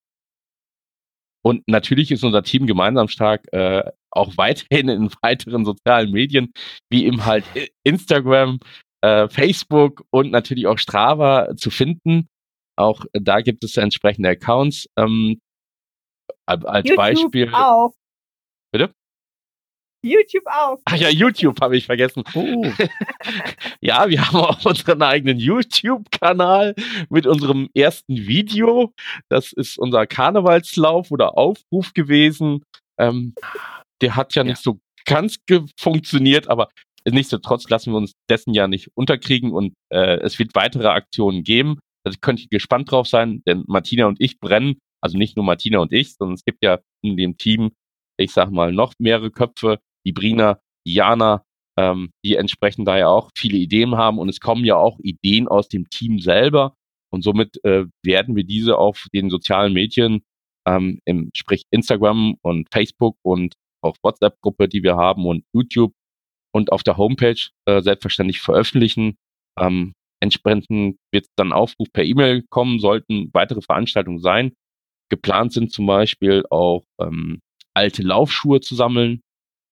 Und 1.46 1.62
natürlich 1.68 2.10
ist 2.10 2.24
unser 2.24 2.42
Team 2.42 2.66
gemeinsam 2.66 3.06
stark 3.08 3.46
äh, 3.52 3.84
auch 4.10 4.34
weiterhin 4.36 4.88
in 4.88 5.10
weiteren 5.22 5.64
sozialen 5.64 6.10
Medien, 6.10 6.52
wie 6.90 7.04
eben 7.04 7.24
halt 7.26 7.44
Instagram, 7.84 8.58
äh, 9.02 9.28
Facebook 9.28 10.04
und 10.10 10.30
natürlich 10.30 10.66
auch 10.66 10.78
Strava 10.78 11.54
zu 11.56 11.70
finden. 11.70 12.28
Auch 12.76 13.04
da 13.12 13.42
gibt 13.42 13.62
es 13.62 13.76
entsprechende 13.76 14.30
Accounts. 14.30 14.88
Ähm, 14.96 15.38
als 16.46 16.88
YouTube 16.88 16.96
Beispiel. 16.96 17.54
Auch. 17.54 17.94
Bitte? 18.72 18.92
YouTube 20.04 20.46
auch. 20.46 20.78
Ach 20.84 20.96
ja, 20.96 21.08
YouTube 21.08 21.60
habe 21.60 21.76
ich 21.76 21.86
vergessen. 21.86 22.22
Oh. 22.34 22.66
ja, 23.80 24.08
wir 24.08 24.26
haben 24.26 24.36
auch 24.36 24.64
unseren 24.64 25.02
eigenen 25.02 25.38
YouTube-Kanal 25.38 26.74
mit 27.08 27.26
unserem 27.26 27.68
ersten 27.74 28.16
Video. 28.16 28.92
Das 29.28 29.52
ist 29.52 29.78
unser 29.78 30.06
Karnevalslauf 30.06 31.10
oder 31.10 31.36
Aufruf 31.38 31.92
gewesen. 31.94 32.62
Ähm, 32.98 33.34
der 34.00 34.16
hat 34.16 34.34
ja, 34.34 34.42
ja. 34.42 34.50
nicht 34.50 34.62
so 34.62 34.78
ganz 35.06 35.38
funktioniert, 35.78 36.48
aber 36.48 36.68
nichtsdestotrotz 37.06 37.68
lassen 37.68 37.92
wir 37.92 37.98
uns 37.98 38.12
dessen 38.30 38.54
ja 38.54 38.68
nicht 38.68 38.90
unterkriegen 38.94 39.52
und 39.52 39.74
äh, 39.90 40.18
es 40.20 40.38
wird 40.38 40.54
weitere 40.54 40.88
Aktionen 40.88 41.42
geben. 41.44 41.78
Da 42.04 42.12
könnt 42.20 42.40
ihr 42.40 42.48
gespannt 42.48 42.90
drauf 42.90 43.06
sein, 43.06 43.42
denn 43.46 43.64
Martina 43.66 44.06
und 44.06 44.20
ich 44.20 44.38
brennen, 44.38 44.78
also 45.00 45.18
nicht 45.18 45.36
nur 45.36 45.44
Martina 45.44 45.78
und 45.78 45.92
ich, 45.92 46.14
sondern 46.14 46.34
es 46.34 46.44
gibt 46.44 46.58
ja 46.62 46.80
in 47.02 47.16
dem 47.16 47.36
Team, 47.36 47.72
ich 48.18 48.32
sag 48.32 48.50
mal, 48.50 48.72
noch 48.72 48.92
mehrere 48.98 49.30
Köpfe, 49.30 49.78
die 50.06 50.12
Brina, 50.12 50.60
Jana, 50.86 51.44
ähm, 51.78 52.10
die 52.24 52.36
entsprechend 52.36 52.86
da 52.86 52.98
ja 52.98 53.08
auch 53.08 53.30
viele 53.36 53.58
Ideen 53.58 53.96
haben 53.96 54.18
und 54.18 54.28
es 54.28 54.40
kommen 54.40 54.64
ja 54.64 54.76
auch 54.76 54.98
Ideen 55.00 55.48
aus 55.48 55.68
dem 55.68 55.88
Team 55.90 56.18
selber 56.18 56.74
und 57.10 57.22
somit 57.22 57.62
äh, 57.64 57.86
werden 58.04 58.36
wir 58.36 58.44
diese 58.44 58.76
auf 58.76 59.06
den 59.14 59.30
sozialen 59.30 59.72
Medien, 59.72 60.22
ähm, 60.66 61.00
im, 61.04 61.30
sprich 61.34 61.64
Instagram 61.70 62.36
und 62.42 62.68
Facebook 62.72 63.16
und 63.22 63.54
auch 63.82 63.96
WhatsApp-Gruppe, 64.02 64.68
die 64.68 64.82
wir 64.82 64.96
haben 64.96 65.26
und 65.26 65.44
YouTube 65.54 65.92
und 66.52 66.72
auf 66.72 66.82
der 66.82 66.96
Homepage 66.96 67.40
äh, 67.66 67.82
selbstverständlich 67.82 68.40
veröffentlichen. 68.40 69.16
Ähm, 69.58 69.92
entsprechend 70.20 70.96
wird 71.12 71.26
dann 71.36 71.52
Aufruf 71.52 71.88
per 71.92 72.04
E-Mail 72.04 72.44
kommen, 72.50 72.78
sollten 72.78 73.30
weitere 73.32 73.60
Veranstaltungen 73.60 74.20
sein. 74.20 74.52
Geplant 75.10 75.52
sind 75.52 75.70
zum 75.70 75.86
Beispiel 75.86 76.44
auch 76.50 76.84
ähm, 77.00 77.40
alte 77.74 78.02
Laufschuhe 78.02 78.60
zu 78.60 78.74
sammeln, 78.74 79.20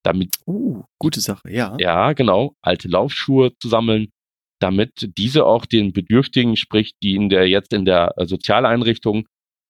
damit. 0.03 0.37
Uh, 0.47 0.83
gute 0.99 1.21
Sache, 1.21 1.51
ja. 1.51 1.77
Ja, 1.79 2.13
genau, 2.13 2.55
alte 2.63 2.89
Laufschuhe 2.89 3.53
zu 3.59 3.69
sammeln, 3.69 4.09
damit 4.61 5.11
diese 5.17 5.45
auch 5.45 5.67
den 5.67 5.93
Bedürftigen, 5.93 6.57
sprich 6.57 6.93
die 7.03 7.15
in 7.15 7.29
der 7.29 7.49
jetzt 7.49 7.73
in 7.73 7.85
der 7.85 8.15
äh, 8.17 8.27
Sozialeinrichtung, 8.27 9.27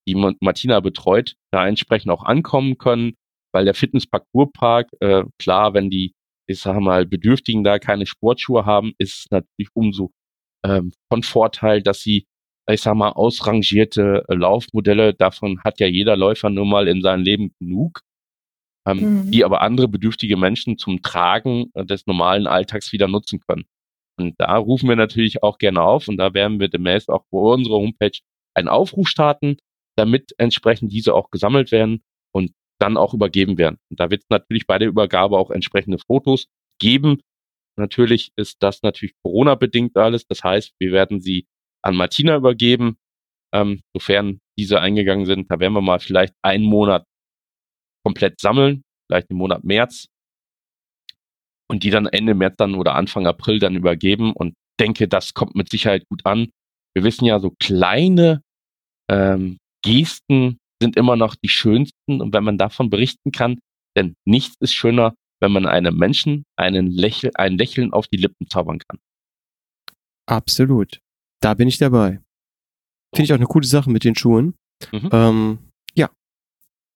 die 0.09 0.15
Martina 0.15 0.81
betreut, 0.81 1.35
da 1.53 1.67
entsprechend 1.67 2.11
auch 2.11 2.25
ankommen 2.25 2.77
können, 2.77 3.15
weil 3.55 3.65
der 3.65 3.75
Fitnessparcourspark, 3.75 4.89
äh, 5.01 5.25
klar, 5.39 5.75
wenn 5.75 5.91
die, 5.91 6.13
ich 6.49 6.61
sage 6.61 6.81
mal, 6.81 7.07
Bedürftigen 7.07 7.63
da 7.63 7.79
keine 7.79 8.07
Sportschuhe 8.07 8.67
haben, 8.67 8.93
ist 8.99 9.21
es 9.21 9.31
natürlich 9.31 9.71
umso 9.75 10.11
ähm, 10.65 10.93
von 11.11 11.23
Vorteil, 11.23 11.83
dass 11.83 12.01
sie, 12.01 12.27
ich 12.69 12.81
sag 12.81 12.95
mal, 12.95 13.11
ausrangierte 13.11 14.25
äh, 14.29 14.35
Laufmodelle, 14.35 15.15
davon 15.15 15.61
hat 15.63 15.81
ja 15.81 15.87
jeder 15.87 16.17
Läufer 16.17 16.51
nun 16.51 16.69
mal 16.69 16.89
in 16.89 17.01
seinem 17.01 17.23
Leben 17.23 17.53
genug, 17.61 18.01
ähm, 18.87 19.25
mhm. 19.25 19.31
die 19.31 19.45
aber 19.45 19.63
andere 19.63 19.89
bedürftige 19.89 20.37
Menschen 20.37 20.79
zum 20.79 21.03
Tragen 21.03 21.71
äh, 21.75 21.85
des 21.85 22.07
normalen 22.07 22.47
Alltags 22.47 22.93
wieder 22.93 23.09
nutzen 23.09 23.41
können. 23.41 23.65
Und 24.19 24.35
da 24.39 24.57
rufen 24.57 24.89
wir 24.89 24.97
natürlich 24.97 25.43
auch 25.43 25.59
gerne 25.59 25.83
auf 25.83 26.09
und 26.09 26.17
da 26.17 26.35
werden 26.35 26.61
wir 26.61 26.69
demnächst 26.69 27.09
auch 27.09 27.25
vor 27.31 27.55
unserer 27.55 27.77
Homepage 27.77 28.19
einen 28.55 28.69
Aufruf 28.69 29.09
starten, 29.09 29.57
damit 29.97 30.35
entsprechend 30.39 30.93
diese 30.93 31.15
auch 31.15 31.31
gesammelt 31.31 31.73
werden 31.73 32.03
und 32.33 32.53
dann 32.79 32.97
auch 32.97 33.15
übergeben 33.15 33.59
werden. 33.59 33.79
Und 33.91 34.01
da 34.01 34.11
wird 34.11 34.23
es 34.23 34.29
natürlich 34.31 34.67
bei 34.67 34.79
der 34.79 34.89
Übergabe 34.89 35.39
auch 35.39 35.51
entsprechende 35.51 35.99
Fotos 35.99 36.47
geben. 36.79 37.21
Natürlich 37.77 38.33
ist 38.37 38.63
das 38.63 38.83
natürlich 38.83 39.15
Corona-bedingt 39.23 39.97
alles. 39.97 40.27
Das 40.27 40.43
heißt, 40.43 40.75
wir 40.79 40.93
werden 40.93 41.21
sie 41.21 41.47
an 41.83 41.97
Martina 41.97 42.37
übergeben 42.37 42.97
ähm, 43.53 43.81
sofern 43.95 44.41
diese 44.59 44.81
eingegangen 44.81 45.27
sind. 45.27 45.51
Da 45.51 45.61
werden 45.61 45.75
wir 45.75 45.83
mal 45.83 46.01
vielleicht 46.01 46.35
einen 46.43 46.65
Monat 46.65 47.07
komplett 48.05 48.41
sammeln, 48.41 48.83
vielleicht 49.09 49.31
im 49.31 49.37
Monat 49.37 49.65
März 49.65 50.07
und 51.69 51.85
die 51.85 51.91
dann 51.91 52.07
Ende 52.07 52.35
März 52.35 52.57
dann 52.59 52.75
oder 52.75 52.95
Anfang 52.95 53.27
April 53.27 53.59
dann 53.59 53.77
übergeben 53.77 54.33
und 54.33 54.55
denke, 54.81 55.09
das 55.09 55.35
kommt 55.35 55.55
mit 55.55 55.71
Sicherheit 55.71 56.05
gut 56.09 56.27
an. 56.27 56.49
Wir 56.95 57.05
wissen 57.05 57.25
ja, 57.25 57.39
so 57.39 57.53
kleine 57.59 58.43
ähm, 59.11 59.59
Gesten 59.85 60.59
sind 60.83 60.97
immer 60.97 61.17
noch 61.17 61.35
die 61.37 61.49
schönsten 61.49 62.21
und 62.21 62.35
wenn 62.35 62.45
man 62.45 62.59
davon 62.59 62.91
berichten 62.91 63.31
kann, 63.31 63.59
denn 63.97 64.15
nichts 64.27 64.57
ist 64.61 64.75
schöner, 64.75 65.15
wenn 65.41 65.53
man 65.53 65.67
einem 65.67 65.97
Menschen 65.97 66.45
einen 66.57 66.89
Lächel, 66.89 67.31
ein 67.35 67.57
Lächeln 67.57 67.93
auf 67.93 68.07
die 68.07 68.17
Lippen 68.17 68.49
zaubern 68.49 68.79
kann. 68.79 68.99
Absolut. 70.27 71.01
Da 71.41 71.55
bin 71.55 71.69
ich 71.69 71.79
dabei. 71.79 72.21
Finde 73.15 73.25
ich 73.25 73.33
auch 73.33 73.37
eine 73.37 73.47
coole 73.47 73.67
Sache 73.67 73.91
mit 73.91 74.05
den 74.05 74.15
Schuhen. 74.15 74.55
Mhm. 74.93 75.09
Ähm, 75.13 75.59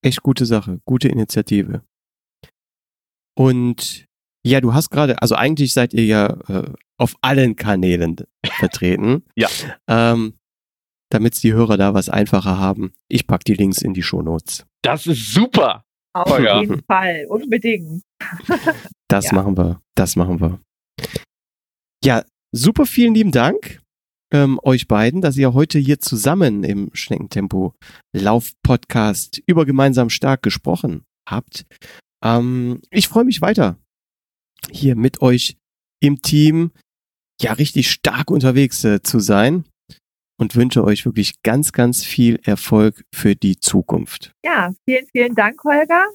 echt 0.02 0.22
gute 0.22 0.46
Sache, 0.46 0.80
gute 0.84 1.08
Initiative. 1.08 1.82
Und 3.38 4.06
ja, 4.46 4.60
du 4.60 4.74
hast 4.74 4.90
gerade, 4.90 5.20
also 5.20 5.34
eigentlich 5.34 5.72
seid 5.72 5.92
ihr 5.92 6.04
ja 6.04 6.26
äh, 6.48 6.72
auf 6.98 7.16
allen 7.20 7.56
Kanälen 7.56 8.16
vertreten. 8.58 9.24
ja. 9.36 9.48
Ähm, 9.88 10.34
damit 11.10 11.40
die 11.42 11.52
Hörer 11.52 11.76
da 11.76 11.94
was 11.94 12.08
einfacher 12.08 12.58
haben. 12.58 12.92
Ich 13.08 13.26
pack 13.26 13.44
die 13.44 13.54
Links 13.54 13.82
in 13.82 13.94
die 13.94 14.02
Shownotes. 14.02 14.66
Das 14.82 15.06
ist 15.06 15.32
super. 15.32 15.84
Auf 16.14 16.30
oh, 16.30 16.42
ja. 16.42 16.60
jeden 16.60 16.82
Fall, 16.84 17.26
unbedingt. 17.28 18.02
das 19.08 19.26
ja. 19.26 19.34
machen 19.34 19.56
wir, 19.56 19.82
das 19.94 20.16
machen 20.16 20.40
wir. 20.40 20.60
Ja, 22.02 22.24
super 22.52 22.86
vielen 22.86 23.14
lieben 23.14 23.32
Dank 23.32 23.82
ähm, 24.32 24.58
euch 24.62 24.88
beiden, 24.88 25.20
dass 25.20 25.36
ihr 25.36 25.54
heute 25.54 25.78
hier 25.78 26.00
zusammen 26.00 26.64
im 26.64 26.90
Schneckentempo 26.92 27.74
Lauf-Podcast 28.14 29.42
über 29.46 29.64
gemeinsam 29.64 30.10
stark 30.10 30.42
gesprochen 30.42 31.04
habt. 31.28 31.66
Ähm, 32.24 32.80
ich 32.90 33.08
freue 33.08 33.24
mich 33.24 33.40
weiter 33.40 33.78
hier 34.70 34.96
mit 34.96 35.22
euch 35.22 35.56
im 36.00 36.22
Team 36.22 36.72
ja 37.40 37.52
richtig 37.52 37.90
stark 37.90 38.30
unterwegs 38.30 38.84
äh, 38.84 39.02
zu 39.02 39.20
sein 39.20 39.64
und 40.38 40.56
wünsche 40.56 40.84
euch 40.84 41.04
wirklich 41.04 41.42
ganz, 41.42 41.72
ganz 41.72 42.04
viel 42.04 42.40
Erfolg 42.44 43.04
für 43.14 43.34
die 43.34 43.58
Zukunft. 43.58 44.32
Ja, 44.44 44.74
vielen, 44.84 45.06
vielen 45.06 45.34
Dank, 45.34 45.62
Holger, 45.64 46.06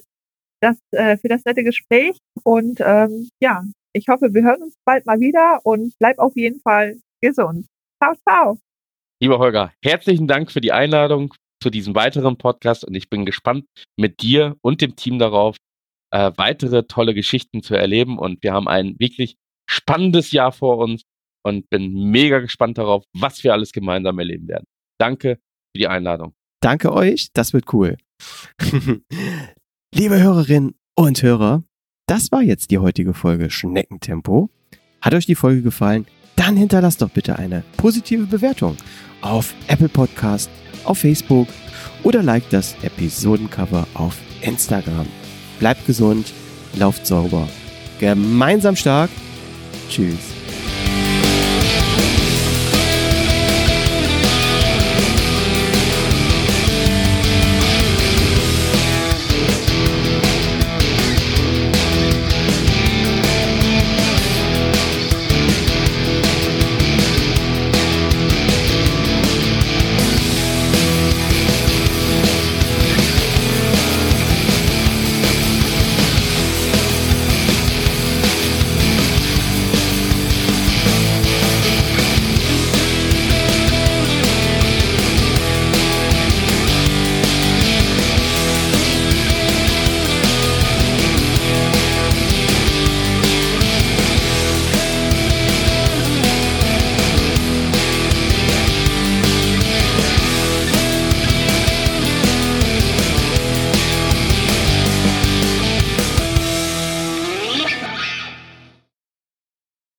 das, 0.60 0.76
äh, 0.92 1.16
für 1.16 1.28
das 1.28 1.44
nette 1.44 1.64
Gespräch. 1.64 2.16
Und 2.44 2.80
ähm, 2.80 3.28
ja, 3.40 3.64
ich 3.92 4.06
hoffe, 4.08 4.32
wir 4.32 4.42
hören 4.42 4.62
uns 4.62 4.74
bald 4.84 5.06
mal 5.06 5.20
wieder 5.20 5.60
und 5.64 5.94
bleib 5.98 6.18
auf 6.18 6.36
jeden 6.36 6.60
Fall 6.60 7.00
gesund. 7.20 7.66
Ciao, 8.02 8.14
ciao. 8.28 8.58
Lieber 9.22 9.38
Holger, 9.38 9.72
herzlichen 9.80 10.26
Dank 10.26 10.50
für 10.50 10.60
die 10.60 10.72
Einladung 10.72 11.32
zu 11.62 11.70
diesem 11.70 11.94
weiteren 11.94 12.36
Podcast 12.36 12.84
und 12.84 12.96
ich 12.96 13.08
bin 13.08 13.24
gespannt 13.24 13.66
mit 13.96 14.22
dir 14.22 14.56
und 14.60 14.80
dem 14.80 14.96
Team 14.96 15.20
darauf, 15.20 15.56
äh, 16.10 16.32
weitere 16.34 16.82
tolle 16.88 17.14
Geschichten 17.14 17.62
zu 17.62 17.76
erleben. 17.76 18.18
Und 18.18 18.42
wir 18.42 18.54
haben 18.54 18.66
ein 18.66 18.96
wirklich 18.98 19.36
spannendes 19.70 20.32
Jahr 20.32 20.50
vor 20.50 20.78
uns 20.78 21.02
und 21.44 21.70
bin 21.70 22.10
mega 22.10 22.40
gespannt 22.40 22.76
darauf, 22.76 23.04
was 23.16 23.44
wir 23.44 23.52
alles 23.52 23.70
gemeinsam 23.70 24.18
erleben 24.18 24.48
werden. 24.48 24.64
Danke 24.98 25.36
für 25.72 25.78
die 25.78 25.86
Einladung. 25.86 26.34
Danke 26.60 26.92
euch, 26.92 27.28
das 27.32 27.52
wird 27.52 27.72
cool. 27.72 27.98
Liebe 29.94 30.20
Hörerinnen 30.20 30.74
und 30.96 31.22
Hörer, 31.22 31.62
das 32.08 32.32
war 32.32 32.42
jetzt 32.42 32.72
die 32.72 32.78
heutige 32.78 33.14
Folge 33.14 33.48
Schneckentempo. 33.48 34.50
Hat 35.00 35.14
euch 35.14 35.26
die 35.26 35.36
Folge 35.36 35.62
gefallen? 35.62 36.04
Dann 36.36 36.56
hinterlasst 36.56 37.02
doch 37.02 37.10
bitte 37.10 37.38
eine 37.38 37.62
positive 37.76 38.26
Bewertung 38.26 38.76
auf 39.20 39.54
Apple 39.68 39.88
Podcast, 39.88 40.50
auf 40.84 40.98
Facebook 40.98 41.48
oder 42.02 42.22
liked 42.22 42.52
das 42.52 42.74
Episodencover 42.82 43.86
auf 43.94 44.16
Instagram. 44.40 45.06
Bleibt 45.58 45.86
gesund, 45.86 46.32
lauft 46.74 47.06
sauber, 47.06 47.48
gemeinsam 48.00 48.76
stark. 48.76 49.10
Tschüss. 49.88 50.31